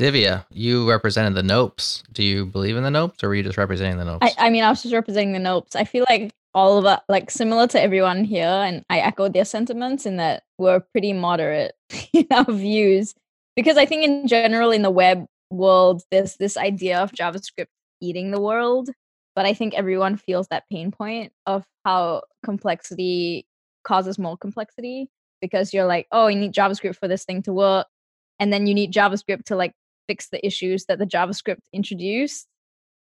Divya, 0.00 0.46
you 0.50 0.88
represented 0.88 1.34
the 1.34 1.42
Nopes. 1.42 2.02
Do 2.10 2.22
you 2.22 2.46
believe 2.46 2.74
in 2.74 2.84
the 2.84 2.88
Nopes, 2.88 3.22
or 3.22 3.28
were 3.28 3.34
you 3.34 3.42
just 3.42 3.58
representing 3.58 3.98
the 3.98 4.04
Nopes? 4.04 4.20
I, 4.22 4.46
I 4.46 4.50
mean, 4.50 4.64
I 4.64 4.70
was 4.70 4.82
just 4.82 4.94
representing 4.94 5.34
the 5.34 5.38
Nopes. 5.38 5.76
I 5.76 5.84
feel 5.84 6.06
like 6.08 6.32
all 6.54 6.78
of 6.78 6.86
us, 6.86 7.00
like 7.10 7.30
similar 7.30 7.66
to 7.66 7.80
everyone 7.80 8.24
here, 8.24 8.46
and 8.46 8.82
I 8.88 9.00
echo 9.00 9.28
their 9.28 9.44
sentiments 9.44 10.06
in 10.06 10.16
that 10.16 10.44
we're 10.56 10.80
pretty 10.80 11.12
moderate 11.12 11.74
in 12.14 12.26
our 12.30 12.50
views. 12.50 13.14
Because 13.56 13.76
I 13.76 13.84
think 13.84 14.02
in 14.04 14.26
general 14.26 14.70
in 14.70 14.80
the 14.80 14.90
web 14.90 15.26
world, 15.50 16.02
there's 16.10 16.36
this 16.36 16.56
idea 16.56 16.98
of 16.98 17.12
JavaScript 17.12 17.66
eating 18.00 18.30
the 18.30 18.40
world. 18.40 18.88
But 19.36 19.44
I 19.44 19.52
think 19.52 19.74
everyone 19.74 20.16
feels 20.16 20.48
that 20.48 20.64
pain 20.72 20.92
point 20.92 21.30
of 21.44 21.62
how 21.84 22.22
complexity 22.42 23.46
causes 23.84 24.18
more 24.18 24.38
complexity 24.38 25.10
because 25.42 25.74
you're 25.74 25.84
like, 25.84 26.06
oh, 26.10 26.28
you 26.28 26.38
need 26.38 26.54
JavaScript 26.54 26.96
for 26.96 27.06
this 27.06 27.24
thing 27.24 27.42
to 27.42 27.52
work. 27.52 27.86
And 28.38 28.50
then 28.50 28.66
you 28.66 28.72
need 28.72 28.94
JavaScript 28.94 29.44
to 29.44 29.56
like 29.56 29.74
fix 30.10 30.28
the 30.28 30.44
issues 30.44 30.84
that 30.86 30.98
the 30.98 31.06
JavaScript 31.06 31.60
introduced 31.72 32.46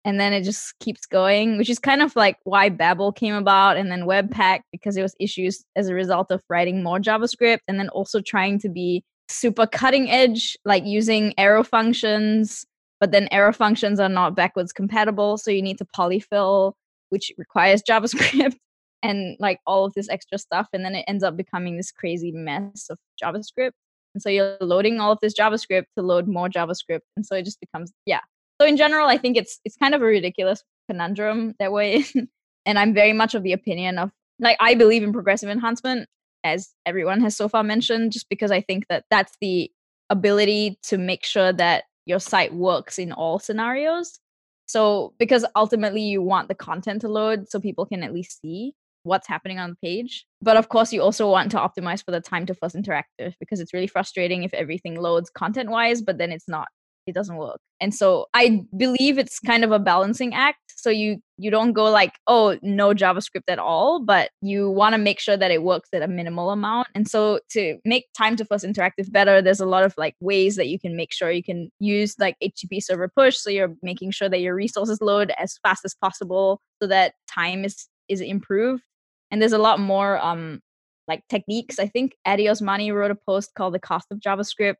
and 0.08 0.22
then 0.22 0.32
it 0.32 0.44
just 0.44 0.74
keeps 0.80 1.06
going, 1.06 1.58
which 1.58 1.70
is 1.70 1.80
kind 1.80 2.02
of 2.02 2.16
like 2.16 2.38
why 2.46 2.70
Babel 2.70 3.12
came 3.12 3.34
about, 3.34 3.76
and 3.76 3.92
then 3.92 4.04
Webpack 4.04 4.62
because 4.72 4.96
there 4.96 5.04
was 5.04 5.14
issues 5.20 5.66
as 5.76 5.90
a 5.90 5.94
result 5.94 6.32
of 6.32 6.42
writing 6.50 6.82
more 6.82 6.98
JavaScript, 6.98 7.60
and 7.68 7.78
then 7.78 7.90
also 7.90 8.22
trying 8.22 8.58
to 8.60 8.70
be 8.70 9.04
super 9.30 9.68
cutting 9.68 10.10
edge, 10.10 10.56
like 10.64 10.86
using 10.86 11.34
arrow 11.38 11.62
functions, 11.62 12.66
but 13.02 13.12
then 13.12 13.28
arrow 13.32 13.52
functions 13.52 14.00
are 14.00 14.08
not 14.08 14.34
backwards 14.34 14.72
compatible, 14.72 15.38
so 15.38 15.52
you 15.52 15.62
need 15.62 15.78
to 15.78 15.86
polyfill, 15.86 16.72
which 17.10 17.34
requires 17.38 17.84
JavaScript, 17.90 18.56
and 19.04 19.36
like 19.42 19.60
all 19.68 19.84
of 19.84 19.94
this 19.94 20.08
extra 20.08 20.38
stuff, 20.38 20.70
and 20.72 20.86
then 20.86 20.96
it 20.96 21.04
ends 21.10 21.22
up 21.22 21.36
becoming 21.36 21.76
this 21.76 21.92
crazy 21.92 22.32
mess 22.32 22.88
of 22.90 22.98
JavaScript. 23.22 23.72
And 24.18 24.22
so 24.24 24.30
you're 24.30 24.58
loading 24.62 25.00
all 25.00 25.12
of 25.12 25.20
this 25.22 25.36
JavaScript 25.36 25.86
to 25.96 26.02
load 26.02 26.28
more 26.28 26.50
JavaScript, 26.50 27.02
and 27.16 27.24
so 27.24 27.36
it 27.36 27.46
just 27.46 27.60
becomes 27.60 27.94
yeah. 28.08 28.22
So 28.60 28.66
in 28.66 28.76
general, 28.76 29.08
I 29.08 29.20
think 29.20 29.38
it's 29.38 29.60
it's 29.64 29.78
kind 29.78 29.94
of 29.94 30.02
a 30.02 30.06
ridiculous 30.06 30.64
conundrum 30.90 31.54
that 31.60 31.72
way, 31.72 32.04
and 32.66 32.80
I'm 32.80 32.96
very 32.96 33.14
much 33.14 33.36
of 33.36 33.44
the 33.44 33.54
opinion 33.54 34.00
of 34.00 34.10
like 34.40 34.58
I 34.60 34.74
believe 34.74 35.04
in 35.04 35.14
progressive 35.14 35.50
enhancement, 35.50 36.10
as 36.44 36.70
everyone 36.84 37.22
has 37.22 37.38
so 37.38 37.48
far 37.48 37.62
mentioned, 37.62 38.12
just 38.12 38.28
because 38.28 38.50
I 38.50 38.60
think 38.60 38.88
that 38.90 39.06
that's 39.12 39.34
the 39.40 39.70
ability 40.10 40.80
to 40.88 40.98
make 40.98 41.24
sure 41.24 41.54
that 41.54 41.84
your 42.08 42.20
site 42.20 42.56
works 42.56 42.98
in 42.98 43.12
all 43.12 43.38
scenarios. 43.38 44.20
So 44.66 45.14
because 45.20 45.46
ultimately 45.56 46.02
you 46.02 46.24
want 46.24 46.48
the 46.48 46.56
content 46.56 47.02
to 47.02 47.08
load 47.08 47.50
so 47.50 47.60
people 47.60 47.86
can 47.86 48.02
at 48.02 48.16
least 48.16 48.42
see 48.42 48.74
what's 49.08 49.28
happening 49.28 49.60
on 49.60 49.72
the 49.72 49.76
page. 49.88 50.26
But 50.42 50.58
of 50.58 50.70
course, 50.70 50.94
you 50.94 51.02
also 51.02 51.30
want 51.30 51.52
to 51.52 51.58
optimize 51.58 52.04
for 52.04 52.12
the 52.12 52.22
time 52.22 52.46
to 52.46 52.54
first 52.54 52.76
interactive 52.76 53.34
because 53.40 53.60
it's 53.60 53.74
really 53.74 53.88
frustrating 53.88 54.44
if 54.44 54.54
everything 54.54 54.96
loads 54.96 55.30
content 55.30 55.70
wise, 55.70 56.02
but 56.02 56.18
then 56.18 56.32
it's 56.32 56.48
not 56.48 56.68
it 57.08 57.16
doesn't 57.16 57.38
work. 57.38 57.60
And 57.80 57.94
so 57.94 58.26
I 58.34 58.62
believe 58.76 59.18
it's 59.18 59.40
kind 59.40 59.64
of 59.64 59.72
a 59.72 59.80
balancing 59.80 60.34
act. 60.34 60.60
So 60.76 60.90
you 60.90 61.18
you 61.38 61.50
don't 61.50 61.74
go 61.74 61.86
like, 61.86 62.14
oh, 62.28 62.58
no 62.62 62.94
JavaScript 62.94 63.44
at 63.48 63.60
all, 63.60 64.04
but 64.04 64.30
you 64.42 64.70
want 64.70 64.94
to 64.94 64.98
make 64.98 65.20
sure 65.20 65.38
that 65.38 65.52
it 65.52 65.64
works 65.64 65.90
at 65.94 66.02
a 66.02 66.08
minimal 66.08 66.50
amount. 66.50 66.88
And 66.96 67.08
so 67.08 67.40
to 67.52 67.78
make 67.86 68.06
time 68.18 68.36
to 68.38 68.46
first 68.46 68.66
interactive 68.66 69.12
better, 69.12 69.42
there's 69.42 69.60
a 69.60 69.66
lot 69.66 69.84
of 69.84 69.94
like 69.98 70.16
ways 70.20 70.56
that 70.56 70.68
you 70.68 70.80
can 70.80 70.96
make 70.96 71.14
sure 71.14 71.32
you 71.32 71.44
can 71.44 71.70
use 71.80 72.16
like 72.20 72.36
HTTP 72.44 72.82
server 72.82 73.10
push. 73.16 73.38
So 73.38 73.50
you're 73.50 73.76
making 73.82 74.12
sure 74.12 74.30
that 74.30 74.42
your 74.42 74.56
resources 74.56 75.00
load 75.02 75.32
as 75.38 75.58
fast 75.64 75.86
as 75.86 75.96
possible 75.96 76.60
so 76.82 76.88
that 76.88 77.14
time 77.32 77.64
is 77.64 77.88
is 78.10 78.22
improved. 78.22 78.84
And 79.32 79.42
there's 79.42 79.54
a 79.54 79.58
lot 79.58 79.80
more 79.80 80.18
um 80.20 80.62
like 81.08 81.24
techniques. 81.30 81.80
I 81.80 81.88
think 81.88 82.16
Addy 82.26 82.46
Osmani 82.46 82.94
wrote 82.94 83.12
a 83.12 83.16
post 83.16 83.54
called 83.56 83.74
The 83.74 83.80
Cost 83.80 84.08
of 84.12 84.20
JavaScript 84.20 84.76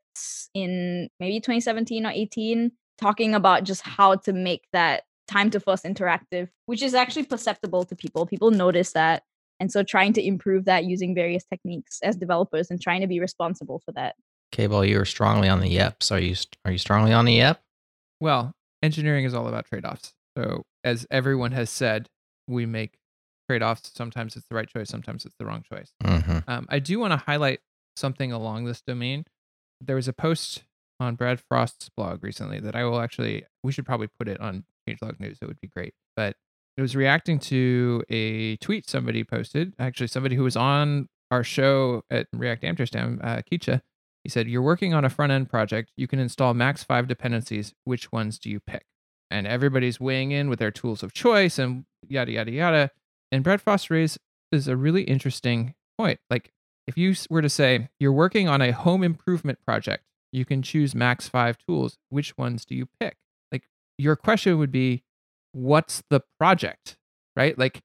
in 0.54 1.08
maybe 1.20 1.40
2017 1.40 2.04
or 2.04 2.10
18, 2.10 2.72
talking 2.98 3.34
about 3.34 3.64
just 3.64 3.82
how 3.82 4.16
to 4.16 4.32
make 4.32 4.66
that 4.72 5.04
time 5.26 5.50
to 5.50 5.60
first 5.60 5.84
interactive, 5.84 6.48
which 6.66 6.82
is 6.82 6.94
actually 6.94 7.24
perceptible 7.24 7.84
to 7.84 7.96
people. 7.96 8.26
People 8.26 8.50
notice 8.50 8.92
that. 8.92 9.22
And 9.60 9.72
so 9.72 9.82
trying 9.82 10.12
to 10.14 10.24
improve 10.24 10.66
that 10.66 10.84
using 10.84 11.14
various 11.14 11.44
techniques 11.44 11.98
as 12.02 12.16
developers 12.16 12.70
and 12.70 12.80
trying 12.80 13.00
to 13.00 13.06
be 13.06 13.20
responsible 13.20 13.80
for 13.84 13.92
that. 13.92 14.14
KBall, 14.52 14.88
you 14.88 15.00
are 15.00 15.04
strongly 15.04 15.48
on 15.48 15.60
the 15.60 15.68
yeps. 15.68 16.10
Are 16.10 16.20
you 16.20 16.34
are 16.64 16.72
you 16.72 16.78
strongly 16.78 17.12
on 17.12 17.24
the 17.24 17.34
yep? 17.34 17.60
Well, 18.20 18.52
engineering 18.82 19.24
is 19.24 19.34
all 19.34 19.48
about 19.48 19.66
trade-offs. 19.66 20.14
So 20.36 20.62
as 20.84 21.06
everyone 21.10 21.52
has 21.52 21.70
said, 21.70 22.08
we 22.46 22.64
make 22.64 22.97
trade-offs. 23.48 23.90
Sometimes 23.94 24.36
it's 24.36 24.46
the 24.48 24.54
right 24.54 24.68
choice, 24.68 24.88
sometimes 24.88 25.24
it's 25.24 25.36
the 25.38 25.46
wrong 25.46 25.62
choice. 25.62 25.92
Mm-hmm. 26.04 26.38
Um, 26.46 26.66
I 26.68 26.78
do 26.78 26.98
want 26.98 27.12
to 27.12 27.16
highlight 27.16 27.60
something 27.96 28.32
along 28.32 28.64
this 28.64 28.82
domain. 28.82 29.24
There 29.80 29.96
was 29.96 30.08
a 30.08 30.12
post 30.12 30.64
on 31.00 31.14
Brad 31.14 31.40
Frost's 31.40 31.88
blog 31.88 32.22
recently 32.22 32.60
that 32.60 32.74
I 32.74 32.84
will 32.84 33.00
actually, 33.00 33.44
we 33.62 33.72
should 33.72 33.86
probably 33.86 34.08
put 34.18 34.28
it 34.28 34.40
on 34.40 34.64
Changelog 34.88 35.20
News. 35.20 35.38
It 35.40 35.46
would 35.46 35.60
be 35.60 35.68
great. 35.68 35.94
But 36.16 36.36
it 36.76 36.82
was 36.82 36.94
reacting 36.94 37.38
to 37.40 38.02
a 38.08 38.56
tweet 38.56 38.88
somebody 38.88 39.24
posted, 39.24 39.74
actually, 39.78 40.08
somebody 40.08 40.36
who 40.36 40.44
was 40.44 40.56
on 40.56 41.08
our 41.30 41.44
show 41.44 42.02
at 42.10 42.28
React 42.32 42.64
Amsterdam, 42.64 43.20
uh, 43.22 43.42
Kitze. 43.50 43.80
He 44.24 44.30
said, 44.30 44.48
You're 44.48 44.62
working 44.62 44.94
on 44.94 45.04
a 45.04 45.10
front 45.10 45.32
end 45.32 45.48
project. 45.48 45.92
You 45.96 46.06
can 46.06 46.18
install 46.18 46.54
max 46.54 46.82
five 46.84 47.08
dependencies. 47.08 47.74
Which 47.84 48.12
ones 48.12 48.38
do 48.38 48.50
you 48.50 48.60
pick? 48.60 48.84
And 49.30 49.46
everybody's 49.46 50.00
weighing 50.00 50.30
in 50.32 50.48
with 50.48 50.58
their 50.58 50.70
tools 50.70 51.02
of 51.02 51.12
choice 51.12 51.58
and 51.58 51.84
yada, 52.08 52.32
yada, 52.32 52.50
yada. 52.50 52.90
And 53.30 53.44
Brad 53.44 53.60
Frost 53.60 53.90
raises 53.90 54.18
a 54.66 54.76
really 54.76 55.02
interesting 55.02 55.74
point. 55.98 56.20
Like, 56.30 56.50
if 56.86 56.96
you 56.96 57.14
were 57.28 57.42
to 57.42 57.50
say 57.50 57.88
you're 58.00 58.12
working 58.12 58.48
on 58.48 58.62
a 58.62 58.72
home 58.72 59.02
improvement 59.02 59.58
project, 59.66 60.04
you 60.32 60.44
can 60.44 60.62
choose 60.62 60.94
max 60.94 61.28
five 61.28 61.58
tools. 61.66 61.98
Which 62.08 62.36
ones 62.38 62.64
do 62.64 62.74
you 62.74 62.88
pick? 63.00 63.16
Like, 63.52 63.64
your 63.98 64.16
question 64.16 64.58
would 64.58 64.72
be, 64.72 65.02
what's 65.52 66.02
the 66.10 66.22
project, 66.38 66.96
right? 67.36 67.58
Like, 67.58 67.80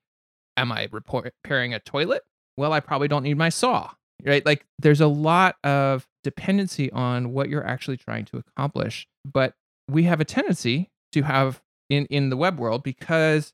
am 0.57 0.71
I 0.71 0.87
repairing 0.91 1.73
a 1.73 1.79
toilet? 1.79 2.23
Well, 2.55 2.71
I 2.71 2.79
probably 2.79 3.07
don't 3.07 3.23
need 3.23 3.37
my 3.37 3.49
saw, 3.49 3.91
right? 4.23 4.45
Like, 4.45 4.65
there's 4.79 5.01
a 5.01 5.07
lot 5.07 5.55
of 5.63 6.07
dependency 6.23 6.91
on 6.91 7.33
what 7.33 7.49
you're 7.49 7.65
actually 7.65 7.97
trying 7.97 8.25
to 8.25 8.37
accomplish. 8.37 9.07
But 9.25 9.55
we 9.89 10.03
have 10.03 10.21
a 10.21 10.25
tendency 10.25 10.91
to 11.11 11.23
have 11.23 11.61
in 11.89 12.05
in 12.05 12.29
the 12.29 12.37
web 12.37 12.59
world 12.59 12.83
because 12.83 13.53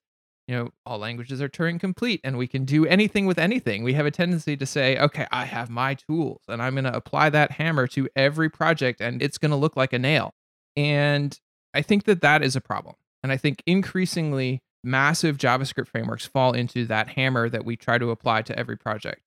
you 0.49 0.55
know, 0.55 0.69
all 0.83 0.97
languages 0.97 1.43
are 1.43 1.47
Turing 1.47 1.79
complete 1.79 2.21
and 2.23 2.35
we 2.35 2.47
can 2.47 2.65
do 2.65 2.83
anything 2.87 3.27
with 3.27 3.37
anything. 3.37 3.83
We 3.83 3.93
have 3.93 4.07
a 4.07 4.11
tendency 4.11 4.57
to 4.57 4.65
say, 4.65 4.97
okay, 4.97 5.27
I 5.31 5.45
have 5.45 5.69
my 5.69 5.93
tools 5.93 6.41
and 6.47 6.59
I'm 6.59 6.73
going 6.73 6.85
to 6.85 6.95
apply 6.95 7.29
that 7.29 7.51
hammer 7.51 7.85
to 7.89 8.09
every 8.15 8.49
project 8.49 8.99
and 8.99 9.21
it's 9.21 9.37
going 9.37 9.51
to 9.51 9.55
look 9.55 9.77
like 9.77 9.93
a 9.93 9.99
nail. 9.99 10.33
And 10.75 11.39
I 11.75 11.83
think 11.83 12.05
that 12.05 12.21
that 12.21 12.41
is 12.41 12.55
a 12.55 12.61
problem. 12.61 12.95
And 13.21 13.31
I 13.31 13.37
think 13.37 13.61
increasingly 13.67 14.63
massive 14.83 15.37
JavaScript 15.37 15.87
frameworks 15.87 16.25
fall 16.25 16.53
into 16.53 16.83
that 16.87 17.09
hammer 17.09 17.47
that 17.47 17.63
we 17.63 17.77
try 17.77 17.99
to 17.99 18.09
apply 18.09 18.41
to 18.41 18.57
every 18.57 18.75
project 18.75 19.21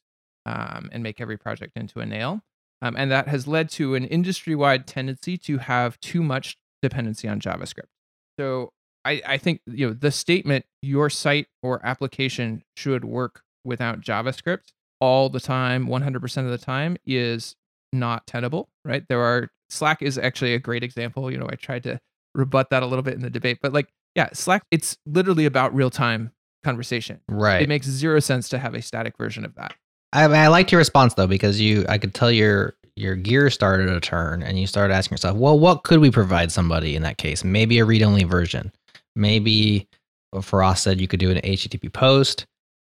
um, 0.44 0.90
and 0.90 1.04
make 1.04 1.20
every 1.20 1.38
project 1.38 1.76
into 1.76 2.00
a 2.00 2.06
nail. 2.06 2.40
Um, 2.80 2.96
and 2.98 3.12
that 3.12 3.28
has 3.28 3.46
led 3.46 3.70
to 3.70 3.94
an 3.94 4.06
industry 4.06 4.56
wide 4.56 4.88
tendency 4.88 5.38
to 5.38 5.58
have 5.58 6.00
too 6.00 6.24
much 6.24 6.56
dependency 6.82 7.28
on 7.28 7.38
JavaScript. 7.38 7.90
So 8.40 8.72
I, 9.04 9.22
I 9.26 9.38
think 9.38 9.60
you 9.66 9.88
know 9.88 9.92
the 9.92 10.10
statement 10.10 10.64
your 10.80 11.10
site 11.10 11.46
or 11.62 11.84
application 11.84 12.62
should 12.76 13.04
work 13.04 13.42
without 13.64 14.00
JavaScript 14.00 14.72
all 15.00 15.28
the 15.28 15.40
time, 15.40 15.86
100% 15.86 16.36
of 16.44 16.50
the 16.50 16.58
time 16.58 16.96
is 17.04 17.56
not 17.92 18.26
tenable, 18.26 18.68
right? 18.84 19.04
There 19.08 19.20
are 19.20 19.50
Slack 19.68 20.02
is 20.02 20.16
actually 20.16 20.54
a 20.54 20.58
great 20.58 20.84
example. 20.84 21.30
You 21.30 21.38
know, 21.38 21.48
I 21.50 21.56
tried 21.56 21.82
to 21.84 21.98
rebut 22.34 22.70
that 22.70 22.82
a 22.82 22.86
little 22.86 23.02
bit 23.02 23.14
in 23.14 23.20
the 23.20 23.30
debate, 23.30 23.58
but 23.60 23.72
like, 23.72 23.88
yeah, 24.14 24.28
Slack, 24.32 24.62
it's 24.70 24.96
literally 25.06 25.44
about 25.44 25.74
real 25.74 25.90
time 25.90 26.30
conversation. 26.62 27.20
Right. 27.28 27.62
It 27.62 27.68
makes 27.68 27.86
zero 27.86 28.20
sense 28.20 28.48
to 28.50 28.58
have 28.58 28.74
a 28.74 28.82
static 28.82 29.18
version 29.18 29.44
of 29.44 29.54
that. 29.56 29.74
I, 30.12 30.24
I 30.24 30.46
liked 30.48 30.70
your 30.70 30.78
response 30.78 31.14
though 31.14 31.26
because 31.26 31.60
you, 31.60 31.84
I 31.88 31.98
could 31.98 32.14
tell 32.14 32.30
your 32.30 32.76
your 32.94 33.16
gear 33.16 33.48
started 33.50 33.86
to 33.86 34.00
turn, 34.00 34.42
and 34.42 34.58
you 34.58 34.66
started 34.66 34.92
asking 34.92 35.14
yourself, 35.14 35.36
well, 35.36 35.58
what 35.58 35.82
could 35.82 35.98
we 36.00 36.10
provide 36.10 36.52
somebody 36.52 36.94
in 36.94 37.02
that 37.02 37.16
case? 37.16 37.42
Maybe 37.42 37.78
a 37.78 37.84
read 37.84 38.02
only 38.02 38.24
version. 38.24 38.70
Maybe 39.16 39.88
Frost 40.40 40.82
said 40.82 41.00
you 41.00 41.08
could 41.08 41.20
do 41.20 41.30
an 41.30 41.38
HTTP 41.38 41.92
post. 41.92 42.46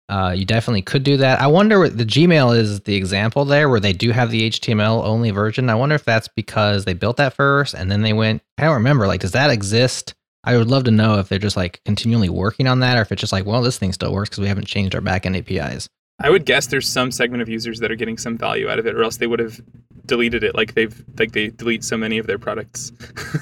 Uh, 0.09 0.35
you 0.37 0.45
definitely 0.45 0.83
could 0.83 1.05
do 1.05 1.17
that. 1.17 1.41
I 1.41 1.47
wonder 1.47 1.79
what 1.79 1.97
the 1.97 2.05
Gmail 2.05 2.57
is 2.57 2.81
the 2.81 2.95
example 2.95 3.45
there 3.45 3.69
where 3.69 3.81
they 3.81 3.93
do 3.93 4.11
have 4.11 4.31
the 4.31 4.51
HTML 4.51 5.05
only 5.05 5.31
version. 5.31 5.71
I 5.71 5.75
wonder 5.75 5.95
if 5.95 6.05
that's 6.05 6.29
because 6.29 6.85
they 6.85 6.93
built 6.93 7.17
that 7.17 7.33
first 7.33 7.75
and 7.75 7.91
then 7.91 8.03
they 8.03 8.13
went. 8.13 8.43
I 8.59 8.65
don't 8.65 8.75
remember. 8.75 9.07
Like, 9.07 9.21
does 9.21 9.33
that 9.33 9.51
exist? 9.51 10.15
I 10.45 10.57
would 10.57 10.69
love 10.69 10.85
to 10.85 10.91
know 10.91 11.19
if 11.19 11.29
they're 11.29 11.39
just 11.39 11.57
like 11.57 11.81
continually 11.85 12.29
working 12.29 12.67
on 12.67 12.81
that, 12.81 12.99
or 12.99 13.03
if 13.03 13.13
it's 13.13 13.21
just 13.21 13.33
like, 13.33 13.47
well, 13.47 13.63
this 13.63 13.79
thing 13.79 13.93
still 13.93 14.13
works 14.13 14.29
because 14.31 14.41
we 14.41 14.49
haven't 14.49 14.67
changed 14.67 14.95
our 14.95 15.01
backend 15.01 15.39
APIs. 15.39 15.89
I 16.21 16.31
would 16.31 16.45
guess 16.45 16.67
there's 16.67 16.89
some 16.89 17.11
segment 17.11 17.43
of 17.43 17.49
users 17.49 17.79
that 17.81 17.91
are 17.91 17.97
getting 17.97 18.19
some 18.19 18.37
value 18.37 18.69
out 18.69 18.79
of 18.79 18.87
it, 18.87 18.95
or 18.95 19.03
else 19.03 19.17
they 19.17 19.27
would 19.27 19.39
have 19.39 19.61
deleted 20.05 20.43
it, 20.43 20.55
like 20.55 20.75
they've 20.75 21.05
like 21.19 21.33
they 21.33 21.49
delete 21.49 21.85
so 21.85 21.97
many 21.97 22.19
of 22.19 22.27
their 22.27 22.39
products. 22.39 22.93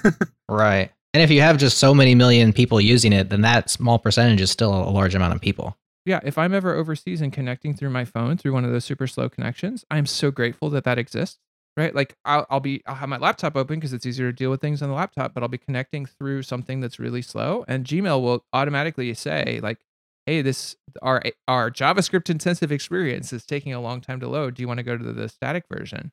right. 0.49 0.93
And 1.13 1.23
if 1.23 1.31
you 1.31 1.41
have 1.41 1.59
just 1.59 1.79
so 1.79 1.93
many 1.93 2.15
million 2.15 2.53
people 2.53 2.81
using 2.81 3.13
it, 3.13 3.31
then 3.31 3.41
that 3.41 3.69
small 3.69 3.99
percentage 3.99 4.41
is 4.41 4.51
still 4.51 4.73
a 4.73 4.91
large 4.91 5.15
amount 5.15 5.35
of 5.35 5.41
people. 5.41 5.77
Yeah, 6.07 6.21
if 6.23 6.39
I'm 6.39 6.55
ever 6.55 6.75
overseas 6.75 7.21
and 7.21 7.33
connecting 7.33 7.75
through 7.75 7.91
my 7.91 8.05
phone 8.05 8.37
through 8.37 8.53
one 8.53 8.65
of 8.65 8.71
those 8.71 8.85
super 8.85 9.07
slow 9.07 9.29
connections, 9.29 9.85
I'm 9.91 10.07
so 10.07 10.31
grateful 10.31 10.71
that 10.71 10.85
that 10.85 10.99
exists. 10.99 11.39
Right? 11.77 11.95
Like 11.95 12.17
I'll, 12.25 12.47
I'll 12.51 12.61
be 12.61 12.83
I'll 12.87 12.97
have 12.97 13.09
my 13.09 13.17
laptop 13.17 13.57
open 13.57 13.77
because 13.79 13.93
it's 13.93 14.05
easier 14.05 14.31
to 14.31 14.37
deal 14.37 14.51
with 14.51 14.61
things 14.61 14.83
on 14.83 14.89
the 14.89 14.95
laptop, 14.95 15.33
but 15.33 15.43
I'll 15.43 15.49
be 15.49 15.57
connecting 15.57 16.05
through 16.05 16.43
something 16.43 16.81
that's 16.81 16.99
really 16.99 17.23
slow, 17.23 17.65
and 17.69 17.87
Gmail 17.87 18.21
will 18.21 18.45
automatically 18.53 19.15
say 19.15 19.61
like, 19.63 19.79
"Hey, 20.27 20.43
this 20.43 20.77
our 21.01 21.23
our 21.47 21.71
JavaScript 21.71 22.29
intensive 22.29 22.73
experience 22.73 23.33
is 23.33 23.47
taking 23.47 23.73
a 23.73 23.81
long 23.81 24.01
time 24.01 24.19
to 24.21 24.29
load. 24.29 24.55
Do 24.55 24.63
you 24.63 24.69
want 24.69 24.79
to 24.79 24.85
go 24.85 24.99
to 24.99 25.13
the 25.13 25.29
static 25.29 25.65
version?" 25.73 26.11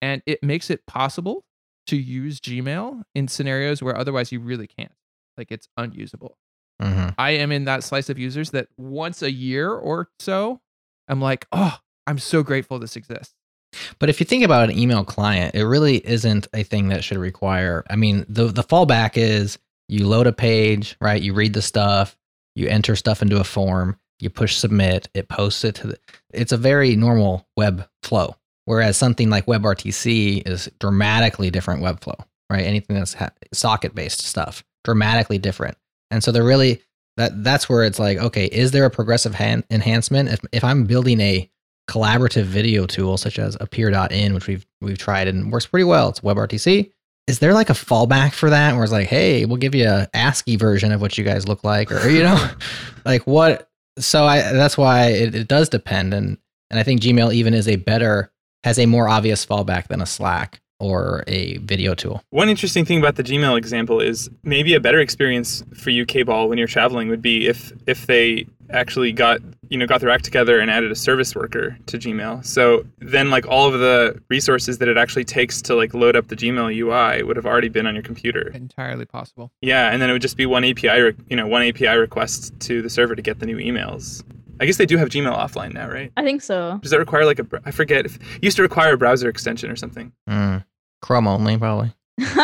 And 0.00 0.22
it 0.24 0.42
makes 0.42 0.70
it 0.70 0.86
possible 0.86 1.44
to 1.86 1.96
use 1.96 2.40
Gmail 2.40 3.02
in 3.14 3.28
scenarios 3.28 3.82
where 3.82 3.96
otherwise 3.96 4.32
you 4.32 4.40
really 4.40 4.66
can't. 4.66 4.92
Like 5.36 5.50
it's 5.50 5.68
unusable. 5.76 6.38
Mm-hmm. 6.82 7.10
I 7.18 7.30
am 7.30 7.52
in 7.52 7.64
that 7.64 7.84
slice 7.84 8.10
of 8.10 8.18
users 8.18 8.50
that 8.50 8.68
once 8.76 9.22
a 9.22 9.30
year 9.30 9.70
or 9.72 10.08
so, 10.18 10.60
I'm 11.08 11.20
like, 11.20 11.46
oh, 11.52 11.78
I'm 12.06 12.18
so 12.18 12.42
grateful 12.42 12.78
this 12.78 12.96
exists. 12.96 13.34
But 13.98 14.08
if 14.08 14.20
you 14.20 14.26
think 14.26 14.44
about 14.44 14.68
an 14.68 14.78
email 14.78 15.04
client, 15.04 15.54
it 15.54 15.64
really 15.64 15.96
isn't 16.06 16.48
a 16.54 16.62
thing 16.62 16.88
that 16.88 17.04
should 17.04 17.18
require. 17.18 17.84
I 17.90 17.96
mean, 17.96 18.24
the 18.28 18.44
the 18.44 18.62
fallback 18.62 19.16
is 19.16 19.58
you 19.88 20.06
load 20.06 20.26
a 20.26 20.32
page, 20.32 20.96
right? 21.00 21.20
You 21.20 21.34
read 21.34 21.52
the 21.52 21.62
stuff, 21.62 22.16
you 22.54 22.68
enter 22.68 22.96
stuff 22.96 23.22
into 23.22 23.40
a 23.40 23.44
form, 23.44 23.98
you 24.20 24.30
push 24.30 24.56
submit, 24.56 25.08
it 25.14 25.28
posts 25.28 25.64
it 25.64 25.74
to 25.76 25.88
the. 25.88 25.98
It's 26.32 26.52
a 26.52 26.56
very 26.56 26.96
normal 26.96 27.46
web 27.56 27.88
flow. 28.02 28.36
Whereas 28.66 28.96
something 28.96 29.30
like 29.30 29.46
WebRTC 29.46 30.46
is 30.46 30.68
dramatically 30.80 31.50
different 31.50 31.82
webflow, 31.82 32.18
right? 32.50 32.64
Anything 32.64 32.96
that's 32.96 33.14
ha- 33.14 33.30
socket 33.52 33.94
based 33.94 34.20
stuff, 34.20 34.64
dramatically 34.84 35.38
different. 35.38 35.78
And 36.10 36.22
so 36.22 36.32
they're 36.32 36.44
really 36.44 36.82
that 37.16 37.42
that's 37.42 37.68
where 37.68 37.84
it's 37.84 37.98
like, 37.98 38.18
okay, 38.18 38.46
is 38.46 38.72
there 38.72 38.84
a 38.84 38.90
progressive 38.90 39.34
hand 39.34 39.64
enhancement? 39.70 40.28
If 40.28 40.40
if 40.52 40.64
I'm 40.64 40.84
building 40.84 41.20
a 41.20 41.50
collaborative 41.88 42.42
video 42.42 42.86
tool 42.86 43.16
such 43.16 43.38
as 43.38 43.56
Appear.in, 43.60 44.34
which 44.34 44.48
we've 44.48 44.66
we've 44.80 44.98
tried 44.98 45.28
and 45.28 45.52
works 45.52 45.66
pretty 45.66 45.84
well, 45.84 46.08
it's 46.08 46.20
WebRTC. 46.20 46.90
is 47.28 47.38
there 47.38 47.54
like 47.54 47.70
a 47.70 47.74
fallback 47.74 48.32
for 48.32 48.50
that 48.50 48.74
where 48.74 48.82
it's 48.82 48.92
like, 48.92 49.08
hey, 49.08 49.44
we'll 49.44 49.56
give 49.56 49.74
you 49.74 49.88
a 49.88 50.08
ASCII 50.12 50.56
version 50.56 50.92
of 50.92 51.00
what 51.00 51.16
you 51.16 51.24
guys 51.24 51.48
look 51.48 51.64
like, 51.64 51.90
or 51.92 52.08
you 52.08 52.22
know, 52.22 52.50
like 53.04 53.26
what? 53.26 53.68
So 53.98 54.24
I 54.24 54.40
that's 54.52 54.76
why 54.76 55.06
it, 55.08 55.34
it 55.34 55.48
does 55.48 55.68
depend, 55.68 56.12
and 56.12 56.36
and 56.70 56.80
I 56.80 56.82
think 56.82 57.00
Gmail 57.00 57.32
even 57.32 57.54
is 57.54 57.68
a 57.68 57.76
better 57.76 58.32
has 58.66 58.80
a 58.80 58.86
more 58.86 59.08
obvious 59.08 59.46
fallback 59.46 59.86
than 59.86 60.02
a 60.02 60.06
Slack 60.06 60.60
or 60.80 61.22
a 61.28 61.56
video 61.58 61.94
tool. 61.94 62.20
One 62.30 62.48
interesting 62.48 62.84
thing 62.84 62.98
about 62.98 63.14
the 63.14 63.22
Gmail 63.22 63.56
example 63.56 64.00
is 64.00 64.28
maybe 64.42 64.74
a 64.74 64.80
better 64.80 64.98
experience 64.98 65.62
for 65.72 65.90
you, 65.90 66.04
K-ball, 66.04 66.48
when 66.48 66.58
you're 66.58 66.66
traveling 66.66 67.08
would 67.08 67.22
be 67.22 67.46
if 67.46 67.72
if 67.86 68.06
they 68.06 68.44
actually 68.70 69.12
got 69.12 69.40
you 69.68 69.78
know 69.78 69.86
got 69.86 70.00
their 70.00 70.10
act 70.10 70.24
together 70.24 70.58
and 70.58 70.68
added 70.68 70.90
a 70.90 70.96
service 70.96 71.32
worker 71.36 71.78
to 71.86 71.96
Gmail. 71.96 72.44
So 72.44 72.84
then 72.98 73.30
like 73.30 73.46
all 73.46 73.72
of 73.72 73.78
the 73.78 74.20
resources 74.28 74.78
that 74.78 74.88
it 74.88 74.98
actually 74.98 75.24
takes 75.24 75.62
to 75.62 75.76
like 75.76 75.94
load 75.94 76.16
up 76.16 76.26
the 76.26 76.36
Gmail 76.36 76.74
UI 76.76 77.22
would 77.22 77.36
have 77.36 77.46
already 77.46 77.68
been 77.68 77.86
on 77.86 77.94
your 77.94 78.02
computer. 78.02 78.50
Entirely 78.52 79.06
possible. 79.06 79.52
Yeah, 79.62 79.92
and 79.92 80.02
then 80.02 80.10
it 80.10 80.12
would 80.12 80.22
just 80.22 80.36
be 80.36 80.44
one 80.44 80.64
API, 80.64 81.00
re- 81.00 81.14
you 81.28 81.36
know, 81.36 81.46
one 81.46 81.62
API 81.62 81.96
request 81.96 82.58
to 82.60 82.82
the 82.82 82.90
server 82.90 83.14
to 83.14 83.22
get 83.22 83.38
the 83.38 83.46
new 83.46 83.58
emails. 83.58 84.24
I 84.60 84.66
guess 84.66 84.76
they 84.76 84.86
do 84.86 84.96
have 84.96 85.08
Gmail 85.08 85.36
offline 85.36 85.72
now, 85.74 85.88
right? 85.88 86.12
I 86.16 86.22
think 86.22 86.42
so. 86.42 86.78
Does 86.82 86.90
that 86.90 86.98
require 86.98 87.24
like 87.24 87.38
a? 87.38 87.46
I 87.64 87.70
forget 87.70 88.06
if 88.06 88.16
it 88.16 88.22
used 88.42 88.56
to 88.56 88.62
require 88.62 88.94
a 88.94 88.98
browser 88.98 89.28
extension 89.28 89.70
or 89.70 89.76
something. 89.76 90.12
Mm. 90.28 90.64
Chrome 91.02 91.26
only, 91.26 91.56
probably. 91.58 91.92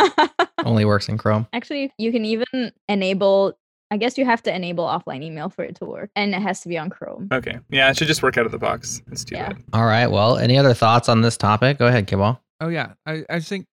Only 0.65 0.85
works 0.85 1.09
in 1.09 1.19
Chrome. 1.19 1.47
Actually, 1.53 1.93
you 1.99 2.13
can 2.13 2.25
even 2.25 2.73
enable. 2.89 3.59
I 3.91 3.97
guess 3.97 4.17
you 4.17 4.25
have 4.25 4.43
to 4.45 4.55
enable 4.55 4.85
offline 4.85 5.23
email 5.23 5.51
for 5.51 5.65
it 5.65 5.75
to 5.77 5.85
work, 5.85 6.11
and 6.17 6.35
it 6.35 6.41
has 6.41 6.61
to 6.63 6.69
be 6.69 6.79
on 6.79 6.89
Chrome. 6.89 7.29
Okay, 7.33 7.59
yeah, 7.69 7.91
it 7.91 7.97
should 7.97 8.07
just 8.07 8.23
work 8.23 8.39
out 8.39 8.47
of 8.47 8.53
the 8.53 8.59
box. 8.59 9.03
It's 9.11 9.25
too 9.25 9.35
Yeah. 9.35 9.49
bad. 9.49 9.63
All 9.73 9.85
right. 9.85 10.07
Well, 10.07 10.37
any 10.39 10.57
other 10.57 10.73
thoughts 10.73 11.09
on 11.09 11.21
this 11.23 11.37
topic? 11.37 11.79
Go 11.79 11.87
ahead, 11.89 12.07
KBall. 12.07 12.39
Oh 12.61 12.69
yeah, 12.69 12.93
I 13.07 13.25
I 13.29 13.41
think 13.41 13.67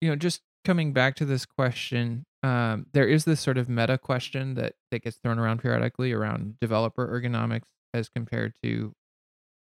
you 0.00 0.10
know 0.10 0.16
just 0.16 0.42
coming 0.64 0.92
back 0.92 1.14
to 1.16 1.24
this 1.24 1.46
question, 1.46 2.26
um, 2.42 2.86
there 2.92 3.08
is 3.08 3.24
this 3.24 3.40
sort 3.40 3.56
of 3.56 3.68
meta 3.68 3.96
question 3.98 4.54
that 4.54 4.74
that 4.90 5.02
gets 5.02 5.16
thrown 5.16 5.38
around 5.38 5.62
periodically 5.62 6.12
around 6.12 6.56
developer 6.60 7.06
ergonomics 7.08 7.68
as 7.96 8.08
compared 8.08 8.54
to 8.62 8.92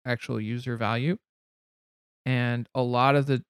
actual 0.06 0.40
user 0.42 0.78
value, 0.78 1.18
and 2.26 2.68
a 2.74 2.82
lot 2.82 3.16
of 3.16 3.26
the 3.26 3.44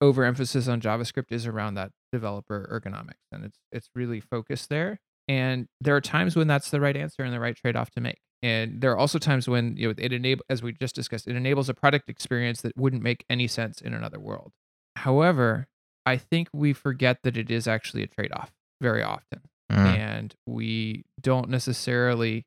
overemphasis 0.00 0.68
on 0.68 0.80
JavaScript 0.80 1.30
is 1.30 1.46
around 1.46 1.74
that 1.74 1.90
developer 2.12 2.68
ergonomics, 2.70 3.24
and 3.32 3.44
it's 3.44 3.58
it's 3.72 3.88
really 3.94 4.20
focused 4.20 4.68
there. 4.68 4.98
And 5.28 5.68
there 5.80 5.96
are 5.96 6.00
times 6.02 6.36
when 6.36 6.46
that's 6.46 6.70
the 6.70 6.80
right 6.80 6.96
answer 6.96 7.22
and 7.22 7.32
the 7.32 7.40
right 7.40 7.56
trade 7.56 7.76
off 7.76 7.90
to 7.92 8.00
make. 8.00 8.18
And 8.42 8.82
there 8.82 8.92
are 8.92 8.98
also 8.98 9.18
times 9.18 9.48
when 9.48 9.76
you 9.76 9.88
know 9.88 9.94
it 9.96 10.12
enable, 10.12 10.44
as 10.50 10.62
we 10.62 10.72
just 10.72 10.94
discussed, 10.94 11.26
it 11.26 11.36
enables 11.36 11.68
a 11.70 11.74
product 11.74 12.10
experience 12.10 12.60
that 12.60 12.76
wouldn't 12.76 13.02
make 13.02 13.24
any 13.30 13.46
sense 13.46 13.80
in 13.80 13.94
another 13.94 14.20
world. 14.20 14.52
However, 14.96 15.66
I 16.04 16.18
think 16.18 16.48
we 16.52 16.74
forget 16.74 17.18
that 17.22 17.36
it 17.38 17.50
is 17.50 17.66
actually 17.66 18.02
a 18.02 18.06
trade 18.06 18.32
off 18.34 18.52
very 18.82 19.02
often, 19.02 19.40
Mm. 19.72 19.96
and 19.98 20.34
we 20.46 21.04
don't 21.22 21.48
necessarily 21.48 22.44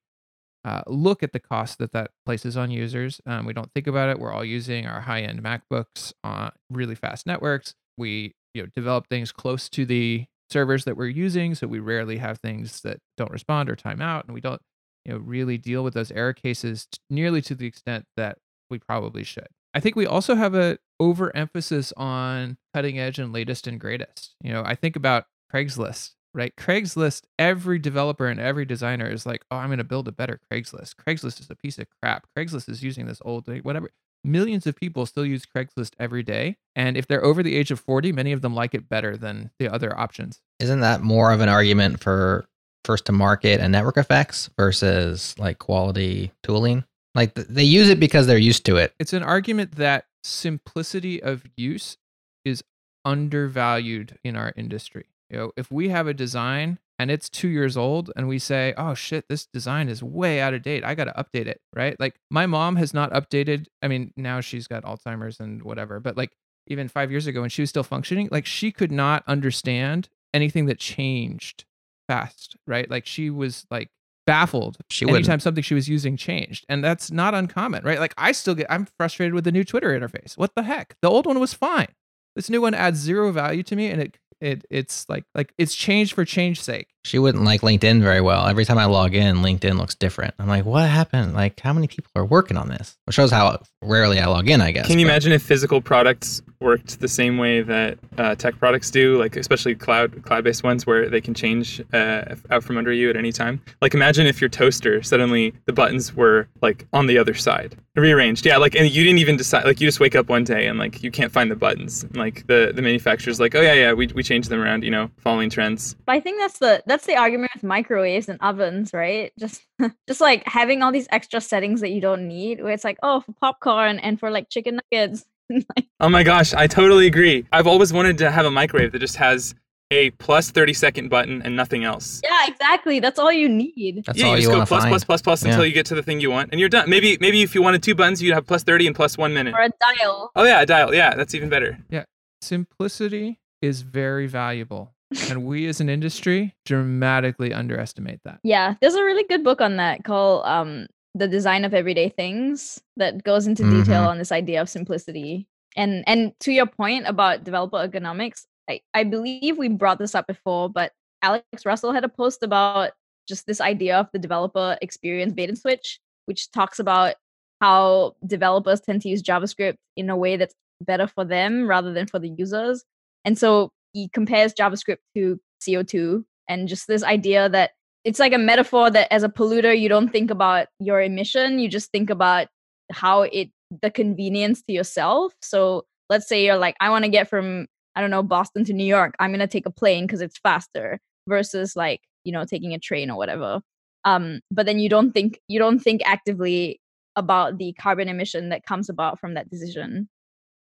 uh, 0.68 0.82
look 0.86 1.24
at 1.24 1.32
the 1.32 1.40
cost 1.40 1.78
that 1.78 1.94
that 1.94 2.12
places 2.26 2.58
on 2.58 2.70
users. 2.70 3.22
Um, 3.26 3.46
we 3.46 3.54
don't 3.54 3.72
think 3.74 3.88
about 3.88 4.10
it. 4.10 4.20
We're 4.20 4.34
all 4.34 4.44
using 4.44 4.86
our 4.86 5.00
high 5.00 5.22
end 5.22 5.42
MacBooks 5.42 6.12
on 6.26 6.52
really 6.70 6.96
fast 6.96 7.26
networks. 7.26 7.74
We 7.98 8.36
you 8.54 8.64
know 8.64 8.68
develop 8.76 9.08
things 9.08 9.32
close 9.32 9.70
to 9.70 9.86
the 9.86 10.26
servers 10.52 10.84
that 10.84 10.98
we're 10.98 11.08
using, 11.08 11.56
so 11.56 11.68
we 11.68 11.80
rarely 11.80 12.18
have 12.18 12.40
things 12.40 12.82
that 12.82 13.00
don't 13.16 13.32
respond 13.32 13.70
or 13.70 13.78
time 13.78 14.02
out, 14.02 14.26
and 14.26 14.34
we 14.34 14.42
don't 14.42 14.62
you 15.06 15.14
know 15.14 15.20
really 15.20 15.58
deal 15.58 15.86
with 15.86 15.94
those 15.94 16.12
error 16.12 16.34
cases 16.34 16.86
t- 16.92 17.00
nearly 17.10 17.42
to 17.44 17.56
the 17.56 17.66
extent 17.66 18.04
that 18.18 18.38
we 18.70 18.78
probably 18.78 19.24
should. 19.24 19.48
I 19.74 19.80
think 19.80 19.96
we 19.96 20.06
also 20.06 20.36
have 20.36 20.54
a 20.54 20.80
overemphasis 21.00 21.94
on 21.96 22.58
cutting 22.74 23.00
edge 23.00 23.20
and 23.20 23.32
latest 23.32 23.68
and 23.68 23.80
greatest. 23.80 24.36
You 24.44 24.52
know, 24.52 24.64
I 24.66 24.76
think 24.76 24.98
about 24.98 25.28
Craigslist, 25.54 26.12
right? 26.38 26.56
Craigslist, 26.56 27.24
every 27.40 27.80
developer 27.80 28.28
and 28.28 28.40
every 28.40 28.64
designer 28.64 29.10
is 29.10 29.26
like, 29.26 29.44
oh, 29.50 29.58
I'm 29.58 29.70
going 29.70 29.80
to 29.80 29.84
build 29.84 30.08
a 30.08 30.12
better 30.12 30.40
Craigslist. 30.50 30.96
Craigslist 30.96 31.42
is 31.42 31.50
a 31.50 31.56
piece 31.56 31.80
of 31.80 31.88
crap. 32.02 32.28
Craigslist 32.38 32.70
is 32.70 32.84
using 32.84 33.08
this 33.08 33.22
old 33.26 33.48
whatever. 33.64 33.90
Millions 34.24 34.68
of 34.68 34.76
people 34.76 35.06
still 35.06 35.26
use 35.26 35.46
Craigslist 35.46 35.94
every 36.00 36.22
day. 36.22 36.58
And 36.76 36.96
if 36.96 37.08
they're 37.08 37.24
over 37.24 37.42
the 37.42 37.56
age 37.56 37.72
of 37.72 37.80
40, 37.80 38.12
many 38.12 38.32
of 38.32 38.42
them 38.42 38.54
like 38.54 38.76
it 38.76 38.88
better 38.88 39.18
than 39.18 39.52
the 39.58 39.68
other 39.68 39.98
options. 39.98 40.42
Isn't 40.60 40.82
that 40.82 41.02
more 41.02 41.32
of 41.32 41.42
an 41.42 41.50
argument 41.50 42.02
for 42.02 42.48
first 42.86 43.06
to 43.06 43.12
market 43.12 43.60
and 43.60 43.72
network 43.72 43.98
effects 43.98 44.50
versus 44.58 45.36
like 45.40 45.60
quality 45.60 46.32
tooling? 46.44 46.84
Like 47.16 47.34
th- 47.34 47.48
they 47.48 47.64
use 47.64 47.90
it 47.90 48.00
because 48.00 48.28
they're 48.28 48.38
used 48.38 48.66
to 48.66 48.78
it. 48.78 48.94
It's 49.00 49.14
an 49.14 49.24
argument 49.24 49.76
that 49.76 50.06
simplicity 50.24 51.22
of 51.24 51.44
use 51.56 51.98
is 52.46 52.64
undervalued 53.06 54.20
in 54.24 54.36
our 54.36 54.54
industry. 54.56 55.06
You 55.30 55.38
know, 55.38 55.52
if 55.58 55.72
we 55.72 55.90
have 55.90 56.08
a 56.08 56.14
design 56.14 56.80
and 57.00 57.12
it's 57.12 57.30
two 57.30 57.48
years 57.50 57.78
old 57.78 58.12
and 58.16 58.28
we 58.28 58.40
say, 58.40 58.74
oh 58.78 58.94
shit, 58.94 59.26
this 59.30 59.46
design 59.46 59.90
is 59.90 60.02
way 60.02 60.40
out 60.40 60.54
of 60.54 60.62
date. 60.62 60.84
I 60.84 60.96
got 60.96 61.06
to 61.06 61.12
update 61.14 61.48
it, 61.48 61.62
right? 61.76 62.00
Like 62.00 62.16
my 62.30 62.46
mom 62.46 62.76
has 62.78 62.94
not 62.94 63.12
updated. 63.12 63.68
I 63.82 63.88
mean, 63.88 64.14
now 64.16 64.42
she's 64.42 64.68
got 64.68 64.84
Alzheimer's 64.84 65.40
and 65.40 65.62
whatever, 65.64 66.00
but 66.00 66.18
like 66.18 66.32
even 66.68 66.88
five 66.88 67.12
years 67.12 67.28
ago 67.28 67.42
when 67.42 67.50
she 67.50 67.62
was 67.62 67.70
still 67.70 67.84
functioning, 67.84 68.30
like 68.32 68.46
she 68.46 68.72
could 68.72 68.92
not 68.92 69.24
understand 69.28 70.10
anything 70.34 70.66
that 70.68 70.80
changed 70.80 71.66
fast, 72.08 72.56
right? 72.66 72.90
Like 72.90 73.06
she 73.06 73.30
was 73.30 73.66
like 73.70 73.90
baffled 74.26 74.78
She 74.90 75.06
wouldn't. 75.06 75.42
something 75.42 75.64
she 75.64 75.74
was 75.74 75.88
using 75.88 76.18
changed. 76.18 76.66
And 76.70 76.84
that's 76.84 77.12
not 77.12 77.34
uncommon, 77.34 77.84
right? 77.84 78.00
Like 78.00 78.14
I 78.18 78.32
still 78.34 78.56
get 78.56 78.68
I'm 78.70 78.88
frustrated 78.98 79.34
with 79.34 79.44
the 79.44 79.52
new 79.52 79.64
Twitter 79.64 79.98
interface. 79.98 80.38
What 80.38 80.56
the 80.56 80.64
heck? 80.64 80.96
The 81.02 81.10
old 81.10 81.26
one 81.26 81.40
was 81.40 81.54
fine. 81.54 81.88
This 82.36 82.50
new 82.50 82.62
one 82.62 82.74
adds 82.74 83.00
zero 83.00 83.32
value 83.32 83.64
to 83.64 83.76
me 83.76 83.88
and 83.88 84.02
it 84.02 84.18
it 84.42 84.66
it's 84.70 85.08
like 85.10 85.26
like 85.36 85.54
it's 85.58 85.76
changed 85.76 86.14
for 86.14 86.26
change's 86.26 86.64
sake. 86.64 86.90
She 87.08 87.20
wouldn't 87.20 87.46
like 87.46 87.62
LinkedIn 87.62 88.02
very 88.02 88.20
well. 88.20 88.48
Every 88.48 88.66
time 88.66 88.78
I 88.78 88.86
log 88.86 89.16
in, 89.16 89.38
LinkedIn 89.38 89.78
looks 89.78 89.96
different. 89.96 90.34
I'm 90.40 90.48
like, 90.48 90.66
what 90.66 90.90
happened? 90.90 91.34
Like, 91.34 91.58
how 91.62 91.72
many 91.72 91.88
people 91.88 92.12
are 92.16 92.26
working 92.26 92.58
on 92.58 92.68
this? 92.68 92.98
Which 93.06 93.16
shows 93.16 93.32
how 93.32 93.62
rarely 93.82 94.20
I 94.20 94.26
log 94.26 94.50
in, 94.50 94.60
I 94.60 94.72
guess. 94.72 94.88
Can 94.88 95.00
you 95.00 95.06
but- 95.06 95.12
imagine 95.12 95.32
if 95.32 95.42
physical 95.42 95.82
products 95.82 96.42
worked 96.60 97.00
the 97.00 97.08
same 97.08 97.38
way 97.38 97.62
that 97.62 98.00
uh, 98.18 98.34
tech 98.36 98.58
products 98.58 98.90
do, 98.90 99.16
like 99.18 99.36
especially 99.38 99.76
cloud 99.76 100.24
cloud-based 100.24 100.64
ones, 100.64 100.88
where 100.88 101.08
they 101.08 101.22
can 101.22 101.34
change 101.34 101.82
uh, 101.94 102.36
out 102.50 102.64
from 102.64 102.78
under 102.78 102.92
you 102.92 103.10
at 103.10 103.16
any 103.16 103.32
time? 103.32 103.62
Like 103.80 103.94
imagine 103.94 104.26
if 104.26 104.42
your 104.42 104.50
toaster 104.50 105.04
suddenly 105.04 105.54
the 105.66 105.74
buttons 105.74 106.16
were 106.16 106.48
like 106.64 106.88
on 106.94 107.06
the 107.06 107.18
other 107.20 107.36
side, 107.36 107.78
rearranged. 107.96 108.44
Yeah, 108.44 108.58
like 108.58 108.76
and 108.76 108.90
you 108.90 109.04
didn't 109.04 109.20
even 109.20 109.38
decide. 109.38 109.66
Like 109.66 109.80
you 109.80 109.88
just 109.88 110.00
wake 110.00 110.16
up 110.16 110.30
one 110.30 110.44
day 110.44 110.66
and 110.66 110.80
like 110.80 111.04
you 111.04 111.12
can't 111.12 111.32
find 111.32 111.52
the 111.52 111.56
buttons. 111.56 112.02
And, 112.04 112.18
like 112.18 112.48
the 112.48 112.72
the 112.74 112.82
manufacturer's 112.82 113.40
like, 113.40 113.54
oh 113.54 113.62
yeah 113.62 113.74
yeah, 113.74 113.94
we 113.94 114.08
we 114.08 114.24
changed 114.24 114.50
them 114.50 114.60
around, 114.60 114.84
you 114.84 114.90
know, 114.90 115.12
following 115.20 115.52
trends. 115.52 115.96
But 116.08 116.14
I 116.14 116.20
think 116.20 116.40
that's 116.40 116.58
the 116.58 116.82
that's 116.88 116.97
the 117.06 117.16
argument 117.16 117.52
with 117.54 117.64
microwaves 117.64 118.28
and 118.30 118.40
ovens, 118.42 118.94
right? 118.94 119.32
Just 119.40 119.64
just 120.08 120.22
like 120.22 120.44
having 120.48 120.82
all 120.84 120.92
these 120.92 121.08
extra 121.12 121.40
settings 121.42 121.82
that 121.82 121.90
you 121.92 122.02
don't 122.02 122.28
need, 122.28 122.62
where 122.64 122.74
it's 122.74 122.84
like, 122.84 122.98
oh, 123.04 123.22
for 123.22 123.34
popcorn 123.34 124.00
and 124.00 124.20
for 124.20 124.30
like 124.32 124.50
chicken 124.50 124.80
nuggets. 124.92 125.26
Oh 126.02 126.10
my 126.10 126.24
gosh, 126.24 126.54
I 126.54 126.68
totally 126.68 127.08
agree. 127.08 127.46
I've 127.54 127.68
always 127.68 127.92
wanted 127.94 128.18
to 128.20 128.30
have 128.30 128.46
a 128.46 128.52
microwave 128.52 128.92
that 128.92 129.00
just 129.00 129.16
has 129.16 129.56
a 129.92 130.10
plus 130.12 130.52
30 130.52 130.74
second 130.74 131.10
button 131.10 131.42
and 131.44 131.56
nothing 131.56 131.86
else. 131.86 132.20
yeah, 132.24 132.46
exactly. 132.48 133.00
That's 133.00 133.18
all 133.18 133.32
you 133.32 133.48
need. 133.48 134.04
That's 134.06 134.20
yeah, 134.20 134.26
all 134.26 134.32
you 134.32 134.36
you 134.36 134.42
just 134.42 134.52
go 134.52 134.58
want 134.58 134.68
to 134.68 134.70
plus, 134.70 134.84
find. 134.84 134.92
plus, 134.92 135.04
plus, 135.06 135.22
plus 135.22 135.42
until 135.44 135.60
Yeah. 135.62 135.68
you 135.70 135.74
get 135.74 135.86
to 135.86 135.96
the 135.96 136.04
thing 136.04 136.20
you 136.20 136.30
want, 136.30 136.50
and 136.52 136.60
you're 136.60 136.68
done. 136.68 136.90
Maybe, 136.90 137.18
maybe 137.22 137.42
if 137.42 137.56
you 137.56 137.62
wanted 137.64 137.82
two 137.82 137.96
buttons, 137.96 138.22
you'd 138.22 138.34
have 138.34 138.46
plus 138.46 138.64
30 138.64 138.88
and 138.88 138.96
plus 138.96 139.18
one 139.18 139.34
minute. 139.34 139.54
Or 139.56 139.62
a 139.62 139.70
dial. 139.70 140.32
Oh 140.36 140.44
yeah, 140.44 140.62
a 140.62 140.66
dial. 140.66 140.94
Yeah, 140.94 141.16
that's 141.16 141.34
even 141.34 141.48
better. 141.48 141.80
Yeah. 141.90 142.04
Simplicity 142.42 143.40
is 143.62 143.82
very 143.84 144.28
valuable. 144.28 144.94
And 145.30 145.46
we 145.46 145.68
as 145.68 145.80
an 145.80 145.90
industry 145.90 146.56
dramatically 146.66 147.54
underestimate 147.54 148.20
that. 148.26 148.40
Yeah, 148.44 148.76
there's 148.82 148.96
a 148.96 149.04
really 149.04 149.24
good 149.24 149.44
book 149.44 149.62
on 149.62 149.78
that 149.78 150.04
called 150.04 150.46
um 150.46 150.88
The 151.16 151.28
Design 151.28 151.66
of 151.66 151.74
Everyday 151.74 152.10
Things 152.10 152.82
that 152.98 153.24
goes 153.24 153.48
into 153.48 153.64
detail 153.64 154.04
Mhm. 154.04 154.08
on 154.08 154.18
this 154.18 154.32
idea 154.32 154.62
of 154.62 154.70
simplicity. 154.70 155.48
And 155.76 156.04
and 156.08 156.34
to 156.42 156.52
your 156.52 156.66
point 156.66 157.08
about 157.08 157.44
developer 157.44 157.78
ergonomics, 157.78 158.46
I, 158.70 158.82
I 158.94 159.04
believe 159.04 159.58
we 159.58 159.70
brought 159.70 160.00
this 160.00 160.16
up 160.16 160.28
before, 160.28 160.70
but 160.70 160.92
Alex 161.22 161.66
Russell 161.66 161.94
had 161.94 162.04
a 162.04 162.10
post 162.10 162.44
about 162.44 162.92
just 163.28 163.46
this 163.48 163.62
idea 163.62 163.98
of 163.98 164.08
the 164.14 164.20
developer 164.20 164.78
experience 164.82 165.34
bait 165.34 165.50
and 165.50 165.58
switch, 165.58 166.00
which 166.26 166.52
talks 166.52 166.80
about 166.80 167.16
how 167.62 168.16
developers 168.26 168.80
tend 168.82 169.02
to 169.02 169.10
use 169.10 169.24
JavaScript 169.24 169.76
in 169.96 170.10
a 170.10 170.16
way 170.18 170.38
that's 170.38 170.54
better 170.82 171.08
for 171.08 171.26
them 171.26 171.68
rather 171.68 171.92
than 171.92 172.06
for 172.08 172.20
the 172.20 172.30
users. 172.38 172.84
And 173.26 173.38
so 173.38 173.72
he 173.94 174.10
compares 174.10 174.54
JavaScript 174.54 174.98
to 175.16 175.40
CO2 175.62 176.24
and 176.48 176.68
just 176.68 176.88
this 176.88 177.04
idea 177.04 177.50
that 177.50 177.72
it's 178.04 178.20
like 178.20 178.34
a 178.34 178.38
metaphor 178.38 178.90
that 178.90 179.12
as 179.12 179.24
a 179.24 179.30
polluter, 179.30 179.78
you 179.78 179.90
don't 179.90 180.10
think 180.10 180.32
about 180.32 180.68
your 180.80 181.02
emission, 181.02 181.60
you 181.60 181.68
just 181.68 181.92
think 181.92 182.10
about 182.10 182.48
how 182.92 183.24
it, 183.24 183.50
the 183.82 183.92
convenience 183.92 184.62
to 184.64 184.72
yourself. 184.72 185.34
So 185.42 185.86
let's 186.10 186.28
say 186.28 186.46
you're 186.46 186.58
like, 186.58 186.76
I 186.80 186.90
want 186.90 187.04
to 187.04 187.12
get 187.12 187.30
from, 187.30 187.68
I 187.96 188.02
don't 188.02 188.12
know, 188.12 188.24
Boston 188.24 188.64
to 188.66 188.74
New 188.74 188.86
York. 188.86 189.16
I'm 189.20 189.32
going 189.32 189.40
to 189.40 189.48
take 189.48 189.66
a 189.66 189.72
plane 189.72 190.06
because 190.06 190.22
it's 190.22 190.38
faster 190.38 191.00
versus 191.28 191.76
like, 191.76 192.02
you 192.24 192.32
know, 192.32 192.46
taking 192.46 192.74
a 192.74 192.80
train 192.80 193.12
or 193.12 193.18
whatever. 193.18 193.62
Um, 194.06 194.40
but 194.52 194.66
then 194.66 194.80
you 194.80 194.88
don't 194.88 195.12
think, 195.12 195.40
you 195.50 195.60
don't 195.60 195.80
think 195.80 196.02
actively 196.06 196.80
about 197.18 197.58
the 197.58 197.74
carbon 197.74 198.08
emission 198.08 198.50
that 198.50 198.64
comes 198.64 198.90
about 198.90 199.20
from 199.20 199.34
that 199.34 199.50
decision. 199.50 200.08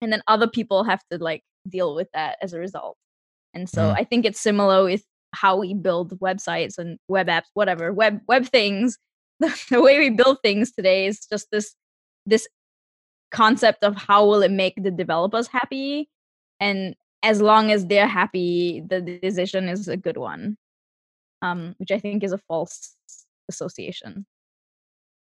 And 0.02 0.12
then 0.12 0.22
other 0.28 0.48
people 0.48 0.84
have 0.84 1.02
to 1.12 1.18
like 1.20 1.44
deal 1.70 1.96
with 1.96 2.10
that 2.14 2.38
as 2.42 2.54
a 2.54 2.60
result. 2.60 2.98
And 3.54 3.70
so 3.70 3.82
Mm. 3.82 3.96
I 3.98 4.04
think 4.04 4.26
it's 4.26 4.40
similar 4.40 4.84
with 4.84 5.04
how 5.34 5.58
we 5.58 5.74
build 5.74 6.20
websites 6.20 6.78
and 6.78 6.98
web 7.08 7.28
apps, 7.28 7.48
whatever 7.54 7.94
web 7.94 8.22
web 8.28 8.46
things. 8.46 8.98
The, 9.40 9.48
the 9.70 9.82
way 9.82 9.98
we 10.00 10.10
build 10.10 10.40
things 10.44 10.72
today 10.72 11.06
is 11.06 11.26
just 11.26 11.48
this 11.52 11.76
this 12.26 12.48
concept 13.32 13.84
of 13.84 13.96
how 13.96 14.26
will 14.26 14.42
it 14.42 14.52
make 14.52 14.76
the 14.82 14.92
developers 14.92 15.48
happy, 15.48 16.10
and 16.60 16.96
as 17.24 17.42
long 17.42 17.72
as 17.72 17.86
they're 17.86 18.08
happy, 18.08 18.82
the 18.88 19.02
decision 19.02 19.70
is 19.70 19.88
a 19.88 19.98
good 19.98 20.18
one. 20.18 20.58
Um, 21.42 21.76
which 21.78 21.92
I 21.92 22.00
think 22.00 22.24
is 22.24 22.34
a 22.34 22.38
false 22.38 22.98
association. 23.48 24.26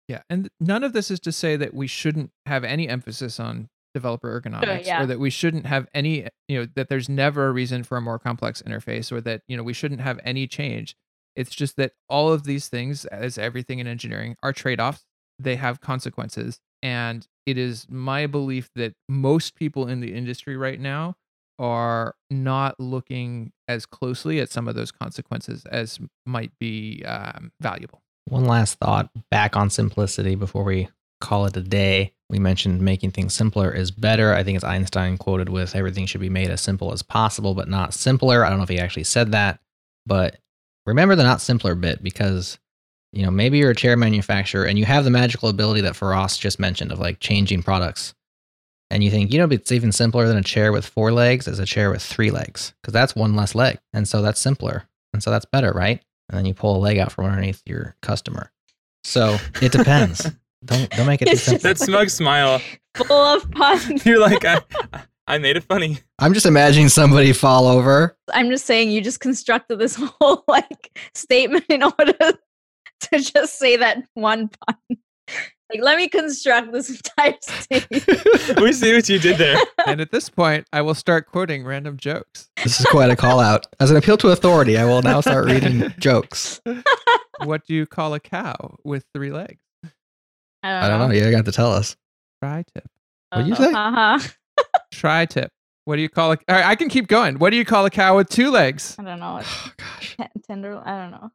Yeah, 0.07 0.23
and 0.27 0.49
none 0.59 0.83
of 0.83 0.93
this 0.93 1.11
is 1.11 1.19
to 1.19 1.31
say 1.31 1.55
that 1.55 1.75
we 1.75 1.85
shouldn't 1.85 2.31
have 2.47 2.63
any 2.63 2.89
emphasis 2.89 3.39
on 3.39 3.69
developer 3.93 4.39
ergonomics 4.39 4.85
yeah. 4.85 5.03
or 5.03 5.05
that 5.05 5.19
we 5.19 5.29
shouldn't 5.29 5.65
have 5.65 5.87
any, 5.93 6.27
you 6.47 6.59
know, 6.59 6.67
that 6.75 6.89
there's 6.89 7.09
never 7.09 7.47
a 7.47 7.51
reason 7.51 7.83
for 7.83 7.97
a 7.97 8.01
more 8.01 8.19
complex 8.19 8.61
interface 8.61 9.11
or 9.11 9.21
that, 9.21 9.41
you 9.47 9.57
know, 9.57 9.63
we 9.63 9.73
shouldn't 9.73 10.01
have 10.01 10.19
any 10.23 10.47
change. 10.47 10.95
It's 11.35 11.55
just 11.55 11.77
that 11.77 11.93
all 12.09 12.31
of 12.31 12.43
these 12.43 12.67
things, 12.67 13.05
as 13.05 13.37
everything 13.37 13.79
in 13.79 13.87
engineering, 13.87 14.35
are 14.43 14.51
trade-offs. 14.53 15.05
They 15.37 15.55
have 15.55 15.79
consequences, 15.79 16.59
and 16.83 17.25
it 17.45 17.57
is 17.57 17.87
my 17.89 18.27
belief 18.27 18.69
that 18.75 18.93
most 19.07 19.55
people 19.55 19.87
in 19.87 20.01
the 20.01 20.13
industry 20.13 20.57
right 20.57 20.79
now 20.79 21.15
are 21.57 22.15
not 22.29 22.79
looking 22.79 23.51
as 23.67 23.85
closely 23.85 24.39
at 24.39 24.49
some 24.49 24.67
of 24.67 24.75
those 24.75 24.91
consequences 24.91 25.65
as 25.65 25.99
might 26.25 26.51
be 26.59 27.03
um, 27.05 27.51
valuable. 27.61 28.01
One 28.25 28.45
last 28.45 28.75
thought 28.75 29.09
back 29.31 29.55
on 29.55 29.69
simplicity 29.69 30.35
before 30.35 30.63
we 30.63 30.89
call 31.21 31.45
it 31.45 31.55
a 31.57 31.61
day. 31.61 32.13
We 32.29 32.39
mentioned 32.39 32.81
making 32.81 33.11
things 33.11 33.33
simpler 33.33 33.71
is 33.71 33.89
better. 33.89 34.33
I 34.33 34.43
think 34.43 34.55
it's 34.55 34.63
Einstein 34.63 35.17
quoted 35.17 35.49
with 35.49 35.75
everything 35.75 36.05
should 36.05 36.21
be 36.21 36.29
made 36.29 36.49
as 36.49 36.61
simple 36.61 36.91
as 36.93 37.01
possible, 37.01 37.55
but 37.55 37.67
not 37.67 37.93
simpler. 37.93 38.45
I 38.45 38.49
don't 38.49 38.59
know 38.59 38.63
if 38.63 38.69
he 38.69 38.79
actually 38.79 39.05
said 39.05 39.31
that, 39.31 39.59
but 40.05 40.37
remember 40.85 41.15
the 41.15 41.23
not 41.23 41.41
simpler 41.41 41.73
bit 41.73 42.03
because 42.03 42.59
you 43.11 43.23
know 43.23 43.31
maybe 43.31 43.57
you're 43.57 43.71
a 43.71 43.75
chair 43.75 43.97
manufacturer 43.97 44.65
and 44.65 44.77
you 44.77 44.85
have 44.85 45.03
the 45.03 45.09
magical 45.09 45.49
ability 45.49 45.81
that 45.81 45.95
Feross 45.95 46.37
just 46.37 46.59
mentioned 46.59 46.91
of 46.91 46.99
like 46.99 47.19
changing 47.19 47.63
products. 47.63 48.13
And 48.91 49.03
you 49.03 49.11
think, 49.11 49.31
you 49.31 49.39
know, 49.39 49.47
it's 49.53 49.71
even 49.71 49.91
simpler 49.91 50.27
than 50.27 50.37
a 50.37 50.43
chair 50.43 50.71
with 50.71 50.85
four 50.85 51.11
legs 51.11 51.47
as 51.47 51.59
a 51.59 51.65
chair 51.65 51.91
with 51.91 52.01
three 52.01 52.31
legs 52.31 52.73
because 52.81 52.93
that's 52.93 53.15
one 53.15 53.35
less 53.35 53.53
leg. 53.53 53.79
And 53.93 54.07
so 54.07 54.23
that's 54.23 54.39
simpler. 54.39 54.87
And 55.13 55.21
so 55.21 55.29
that's 55.29 55.45
better, 55.45 55.71
right? 55.71 56.03
And 56.27 56.37
then 56.37 56.45
you 56.45 56.55
pull 56.55 56.75
a 56.75 56.79
leg 56.79 56.97
out 56.97 57.11
from 57.11 57.25
underneath 57.25 57.61
your 57.65 57.95
customer. 58.01 58.51
So 59.03 59.37
it 59.61 59.71
depends. 59.71 60.27
don't 60.65 60.89
don't 60.91 61.07
make 61.07 61.21
it 61.21 61.25
too 61.25 61.31
It's 61.31 61.45
just- 61.45 61.61
simple. 61.61 61.69
That 61.69 61.77
smug 61.79 62.09
smile. 62.09 62.61
Full 62.95 63.11
of 63.11 63.49
puns. 63.51 64.05
You're 64.05 64.19
like, 64.19 64.43
I, 64.45 64.61
I 65.27 65.37
made 65.37 65.55
it 65.57 65.63
funny. 65.63 65.99
I'm 66.17 66.33
just 66.33 66.45
imagining 66.45 66.89
somebody 66.89 67.33
fall 67.33 67.67
over. 67.67 68.17
I'm 68.33 68.49
just 68.49 68.65
saying 68.65 68.91
you 68.91 68.99
just 69.01 69.19
constructed 69.19 69.77
this 69.77 69.95
whole 70.21 70.43
like 70.47 70.91
statement 71.13 71.65
in 71.69 71.83
order 71.83 72.13
to 73.01 73.19
just 73.19 73.57
say 73.59 73.77
that 73.77 74.03
one 74.15 74.49
pun. 74.67 74.97
Like, 75.71 75.83
let 75.83 75.97
me 75.97 76.07
construct 76.09 76.71
this 76.71 76.89
entire 76.89 77.35
statement. 77.41 78.59
We 78.59 78.73
see 78.73 78.91
what 78.91 79.07
you 79.07 79.19
did 79.19 79.37
there. 79.37 79.55
and 79.85 80.01
at 80.01 80.11
this 80.11 80.27
point, 80.27 80.65
I 80.73 80.81
will 80.81 80.95
start 80.95 81.27
quoting 81.27 81.63
random 81.63 81.95
jokes. 81.97 82.49
This 82.63 82.79
is 82.79 82.87
quite 82.87 83.11
a 83.11 83.15
call 83.15 83.39
out. 83.39 83.67
As 83.79 83.91
an 83.91 83.97
appeal 83.97 84.17
to 84.17 84.29
authority, 84.29 84.77
I 84.79 84.85
will 84.85 85.03
now 85.03 85.21
start 85.21 85.45
reading 85.45 85.93
jokes. 85.99 86.59
what 87.43 87.67
do 87.67 87.75
you 87.75 87.85
call 87.85 88.15
a 88.15 88.19
cow 88.19 88.77
with 88.83 89.05
three 89.13 89.31
legs? 89.31 89.61
I 90.63 90.87
don't 90.87 90.99
know. 90.99 91.13
You're 91.13 91.21
going 91.23 91.31
to 91.31 91.37
have 91.37 91.45
to 91.45 91.51
tell 91.51 91.71
us. 91.71 91.95
Tri 92.41 92.63
tip. 92.73 92.87
What 93.31 93.43
do 93.43 93.49
you 93.49 93.55
say? 93.55 93.71
Uh-huh. 93.71 94.19
Tri 94.91 95.25
tip. 95.25 95.51
What 95.85 95.95
do 95.95 96.01
you 96.01 96.09
call 96.09 96.31
a? 96.33 96.37
All 96.47 96.55
right, 96.55 96.65
I 96.65 96.75
can 96.75 96.89
keep 96.89 97.07
going. 97.07 97.39
What 97.39 97.49
do 97.51 97.57
you 97.57 97.65
call 97.65 97.85
a 97.85 97.89
cow 97.89 98.17
with 98.17 98.29
two 98.29 98.51
legs? 98.51 98.95
I 98.99 99.03
don't 99.03 99.19
know. 99.19 99.41
Oh, 99.43 99.71
gosh. 99.77 100.15
Ten- 100.17 100.29
Tender. 100.47 100.81
I 100.85 100.97
don't 101.01 101.11
know. 101.11 101.31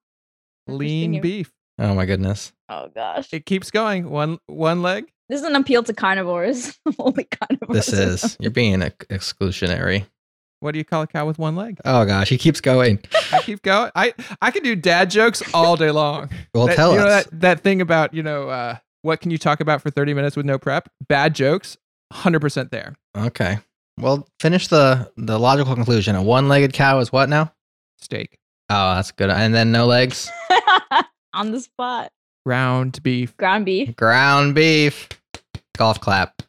Lean 0.66 1.20
beef. 1.20 1.53
Oh, 1.79 1.95
my 1.95 2.07
goodness. 2.07 2.53
Oh 2.68 2.89
gosh. 2.95 3.33
It 3.33 3.47
keeps 3.47 3.70
going. 3.70 4.09
One 4.11 4.39
one 4.47 4.83
leg. 4.83 5.11
This 5.29 5.41
is 5.41 5.47
an 5.47 5.57
appeal 5.57 5.83
to 5.83 5.93
carnivores. 5.93 6.79
Only 6.99 7.25
carnivores. 7.25 7.87
This 7.87 7.93
is, 7.93 8.37
you're 8.41 8.51
being 8.51 8.83
ex- 8.83 9.07
exclusionary. 9.07 10.07
What 10.61 10.72
do 10.72 10.79
you 10.79 10.85
call 10.85 11.03
a 11.03 11.07
cow 11.07 11.27
with 11.27 11.39
one 11.39 11.57
leg? 11.57 11.79
Oh, 11.85 12.05
gosh. 12.05 12.29
He 12.29 12.39
keeps 12.39 12.61
going. 12.61 13.01
I 13.33 13.41
keep 13.41 13.62
going. 13.62 13.91
I 13.95 14.14
I 14.41 14.51
can 14.51 14.62
do 14.62 14.77
dad 14.77 15.11
jokes 15.11 15.43
all 15.53 15.77
day 15.77 15.91
long. 15.91 16.31
Well, 16.55 16.66
That- 16.68 16.77
tell 16.77 16.93
you 16.93 16.99
know 16.99 17.09
that 17.09 17.29
that 17.41 17.61
thing 17.61 17.81
about 17.81 18.14
you 18.14 18.22
know 18.22 18.49
uh, 18.49 18.77
what 19.05 19.20
can 19.20 19.30
you 19.30 19.38
talk 19.38 19.61
about 19.61 19.82
for 19.82 19.90
thirty 19.90 20.14
minutes 20.14 20.36
with 20.36 20.46
no 20.46 20.59
prep? 20.59 20.88
Bad 21.09 21.34
jokes. 21.34 21.76
Hundred 22.12 22.40
percent 22.40 22.70
there. 22.70 22.96
Okay. 23.16 23.59
Well, 23.98 24.26
finish 24.40 24.68
the, 24.68 25.11
the 25.16 25.38
logical 25.38 25.74
conclusion. 25.74 26.16
A 26.16 26.22
one 26.22 26.48
legged 26.48 26.72
cow 26.72 26.98
is 26.98 27.12
what 27.12 27.28
now? 27.28 27.52
Steak. 28.00 28.38
Oh, 28.70 28.94
that's 28.96 29.12
good. 29.12 29.30
And 29.30 29.55
then 29.55 29.70
no 29.70 29.86
legs? 29.86 30.28
on 31.34 31.52
the 31.52 31.61
spot. 31.61 32.11
Ground 32.44 33.02
beef. 33.02 33.36
Ground 33.36 33.64
beef. 33.64 33.94
Ground 33.96 34.55
beef. 34.55 35.09
Golf 35.76 36.00
clap. 36.00 36.42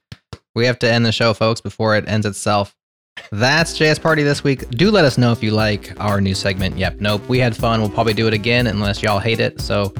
We 0.55 0.65
have 0.65 0.79
to 0.79 0.91
end 0.91 1.05
the 1.05 1.11
show, 1.11 1.33
folks, 1.33 1.61
before 1.61 1.95
it 1.95 2.07
ends 2.07 2.25
itself. 2.25 2.75
That's 3.31 3.77
JS 3.77 4.01
Party 4.01 4.23
this 4.23 4.43
week. 4.43 4.69
Do 4.71 4.91
let 4.91 5.05
us 5.05 5.17
know 5.17 5.31
if 5.31 5.43
you 5.43 5.51
like 5.51 5.93
our 5.99 6.19
new 6.19 6.35
segment. 6.35 6.77
Yep, 6.77 6.99
nope. 6.99 7.27
We 7.27 7.39
had 7.39 7.55
fun. 7.55 7.81
We'll 7.81 7.89
probably 7.89 8.13
do 8.13 8.27
it 8.27 8.33
again 8.33 8.67
unless 8.67 9.01
y'all 9.01 9.19
hate 9.19 9.39
it. 9.39 9.61
So 9.61 9.93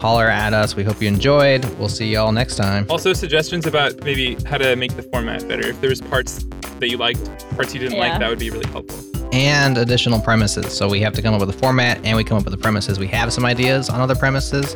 holler 0.00 0.28
at 0.28 0.52
us. 0.54 0.74
We 0.76 0.82
hope 0.84 1.00
you 1.02 1.08
enjoyed. 1.08 1.64
We'll 1.78 1.88
see 1.88 2.06
y'all 2.12 2.32
next 2.32 2.56
time. 2.56 2.86
Also, 2.88 3.12
suggestions 3.12 3.66
about 3.66 4.02
maybe 4.02 4.36
how 4.46 4.58
to 4.58 4.74
make 4.76 4.96
the 4.96 5.02
format 5.02 5.46
better. 5.46 5.68
If 5.68 5.80
there 5.80 5.90
was 5.90 6.00
parts 6.00 6.44
that 6.78 6.88
you 6.88 6.96
liked, 6.96 7.24
parts 7.54 7.74
you 7.74 7.80
didn't 7.80 7.96
Yeah. 7.96 8.08
like, 8.10 8.18
that 8.20 8.28
would 8.30 8.38
be 8.38 8.50
really 8.50 8.68
helpful. 8.70 8.98
And 9.32 9.78
additional 9.78 10.18
premises. 10.20 10.72
So 10.76 10.88
we 10.88 11.00
have 11.00 11.12
to 11.14 11.22
come 11.22 11.34
up 11.34 11.40
with 11.40 11.50
a 11.50 11.58
format 11.58 12.00
and 12.04 12.16
we 12.16 12.24
come 12.24 12.36
up 12.38 12.44
with 12.44 12.52
the 12.52 12.58
premises. 12.58 12.98
We 12.98 13.06
have 13.08 13.32
some 13.32 13.44
ideas 13.44 13.88
on 13.88 14.00
other 14.00 14.16
premises. 14.16 14.74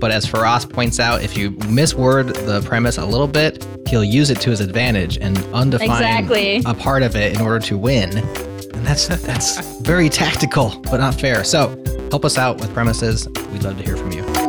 But 0.00 0.10
as 0.10 0.26
Feross 0.26 0.64
points 0.68 0.98
out, 0.98 1.22
if 1.22 1.36
you 1.36 1.52
misword 1.52 2.34
the 2.46 2.60
premise 2.66 2.98
a 2.98 3.06
little 3.06 3.28
bit, 3.28 3.64
he'll 3.86 4.02
use 4.02 4.30
it 4.30 4.40
to 4.40 4.50
his 4.50 4.58
advantage 4.60 5.18
and 5.18 5.38
undefine 5.54 5.90
Exactly. 5.90 6.62
a 6.66 6.74
part 6.74 7.04
of 7.04 7.14
it 7.14 7.36
in 7.36 7.40
order 7.40 7.60
to 7.66 7.78
win. 7.78 8.10
And 8.74 8.84
that's 8.84 9.06
that's 9.06 9.78
very 9.82 10.08
tactical, 10.08 10.70
but 10.90 10.96
not 10.96 11.14
fair. 11.20 11.44
So 11.44 11.68
help 12.10 12.24
us 12.24 12.36
out 12.36 12.58
with 12.58 12.74
premises. 12.74 13.28
We'd 13.52 13.62
love 13.62 13.78
to 13.78 13.84
hear 13.84 13.96
from 13.96 14.10
you. 14.10 14.41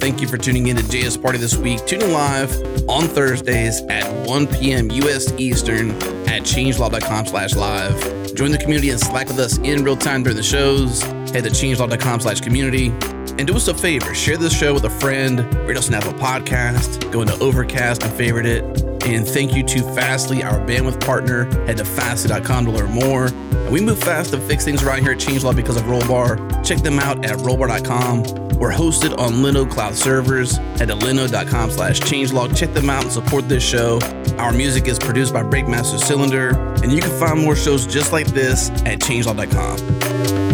Thank 0.00 0.20
you 0.20 0.28
for 0.28 0.38
tuning 0.38 0.68
in 0.68 0.76
to 0.76 0.82
JS 0.82 1.20
Party 1.20 1.38
this 1.38 1.56
week. 1.56 1.84
Tune 1.86 2.02
in 2.02 2.12
live 2.12 2.52
on 2.88 3.02
Thursdays 3.08 3.80
at 3.88 4.26
1 4.26 4.46
p.m. 4.46 4.90
U.S. 4.90 5.32
Eastern 5.38 5.90
at 6.28 6.42
changelog.com 6.42 7.26
slash 7.26 7.54
live. 7.54 8.34
Join 8.34 8.52
the 8.52 8.58
community 8.58 8.90
and 8.90 9.00
Slack 9.00 9.26
with 9.26 9.38
us 9.40 9.58
in 9.58 9.84
real 9.84 9.96
time 9.96 10.22
during 10.22 10.36
the 10.36 10.42
shows. 10.42 11.02
Head 11.02 11.44
to 11.44 11.50
changelog.com 11.50 12.20
slash 12.20 12.40
community. 12.40 12.92
And 13.38 13.46
do 13.46 13.54
us 13.54 13.68
a 13.68 13.74
favor, 13.74 14.14
share 14.14 14.36
this 14.36 14.56
show 14.56 14.74
with 14.74 14.84
a 14.84 14.90
friend, 14.90 15.54
rate 15.66 15.76
us 15.76 15.88
on 15.88 15.94
Apple 15.94 16.12
Podcast, 16.12 17.10
go 17.12 17.22
into 17.22 17.38
Overcast 17.38 18.02
and 18.02 18.12
favorite 18.12 18.46
it. 18.46 18.64
And 19.04 19.26
thank 19.26 19.54
you 19.54 19.62
to 19.62 19.82
Fastly, 19.94 20.42
our 20.42 20.58
bandwidth 20.60 21.00
partner. 21.00 21.44
Head 21.66 21.78
to 21.78 21.84
fastly.com 21.84 22.64
to 22.66 22.70
learn 22.70 22.90
more. 22.90 23.26
And 23.26 23.72
we 23.72 23.80
move 23.80 23.98
fast 23.98 24.32
to 24.32 24.40
fix 24.40 24.64
things 24.64 24.82
around 24.82 25.02
here 25.02 25.12
at 25.12 25.18
Changelog 25.18 25.56
because 25.56 25.76
of 25.76 25.84
Rollbar. 25.84 26.64
Check 26.64 26.78
them 26.78 26.98
out 26.98 27.24
at 27.24 27.38
rollbar.com. 27.38 28.48
We're 28.58 28.72
hosted 28.72 29.16
on 29.18 29.34
Linode 29.34 29.70
Cloud 29.70 29.94
servers. 29.94 30.56
Head 30.56 30.88
to 30.88 30.94
linode.com 30.94 31.70
slash 31.70 32.00
changelog. 32.00 32.56
Check 32.56 32.74
them 32.74 32.90
out 32.90 33.04
and 33.04 33.12
support 33.12 33.48
this 33.48 33.62
show. 33.62 34.00
Our 34.36 34.52
music 34.52 34.88
is 34.88 34.98
produced 34.98 35.32
by 35.32 35.42
Breakmaster 35.42 35.98
Cylinder. 35.98 36.58
And 36.82 36.92
you 36.92 37.00
can 37.00 37.16
find 37.18 37.40
more 37.40 37.54
shows 37.54 37.86
just 37.86 38.12
like 38.12 38.26
this 38.26 38.70
at 38.84 38.98
changelog.com. 38.98 40.47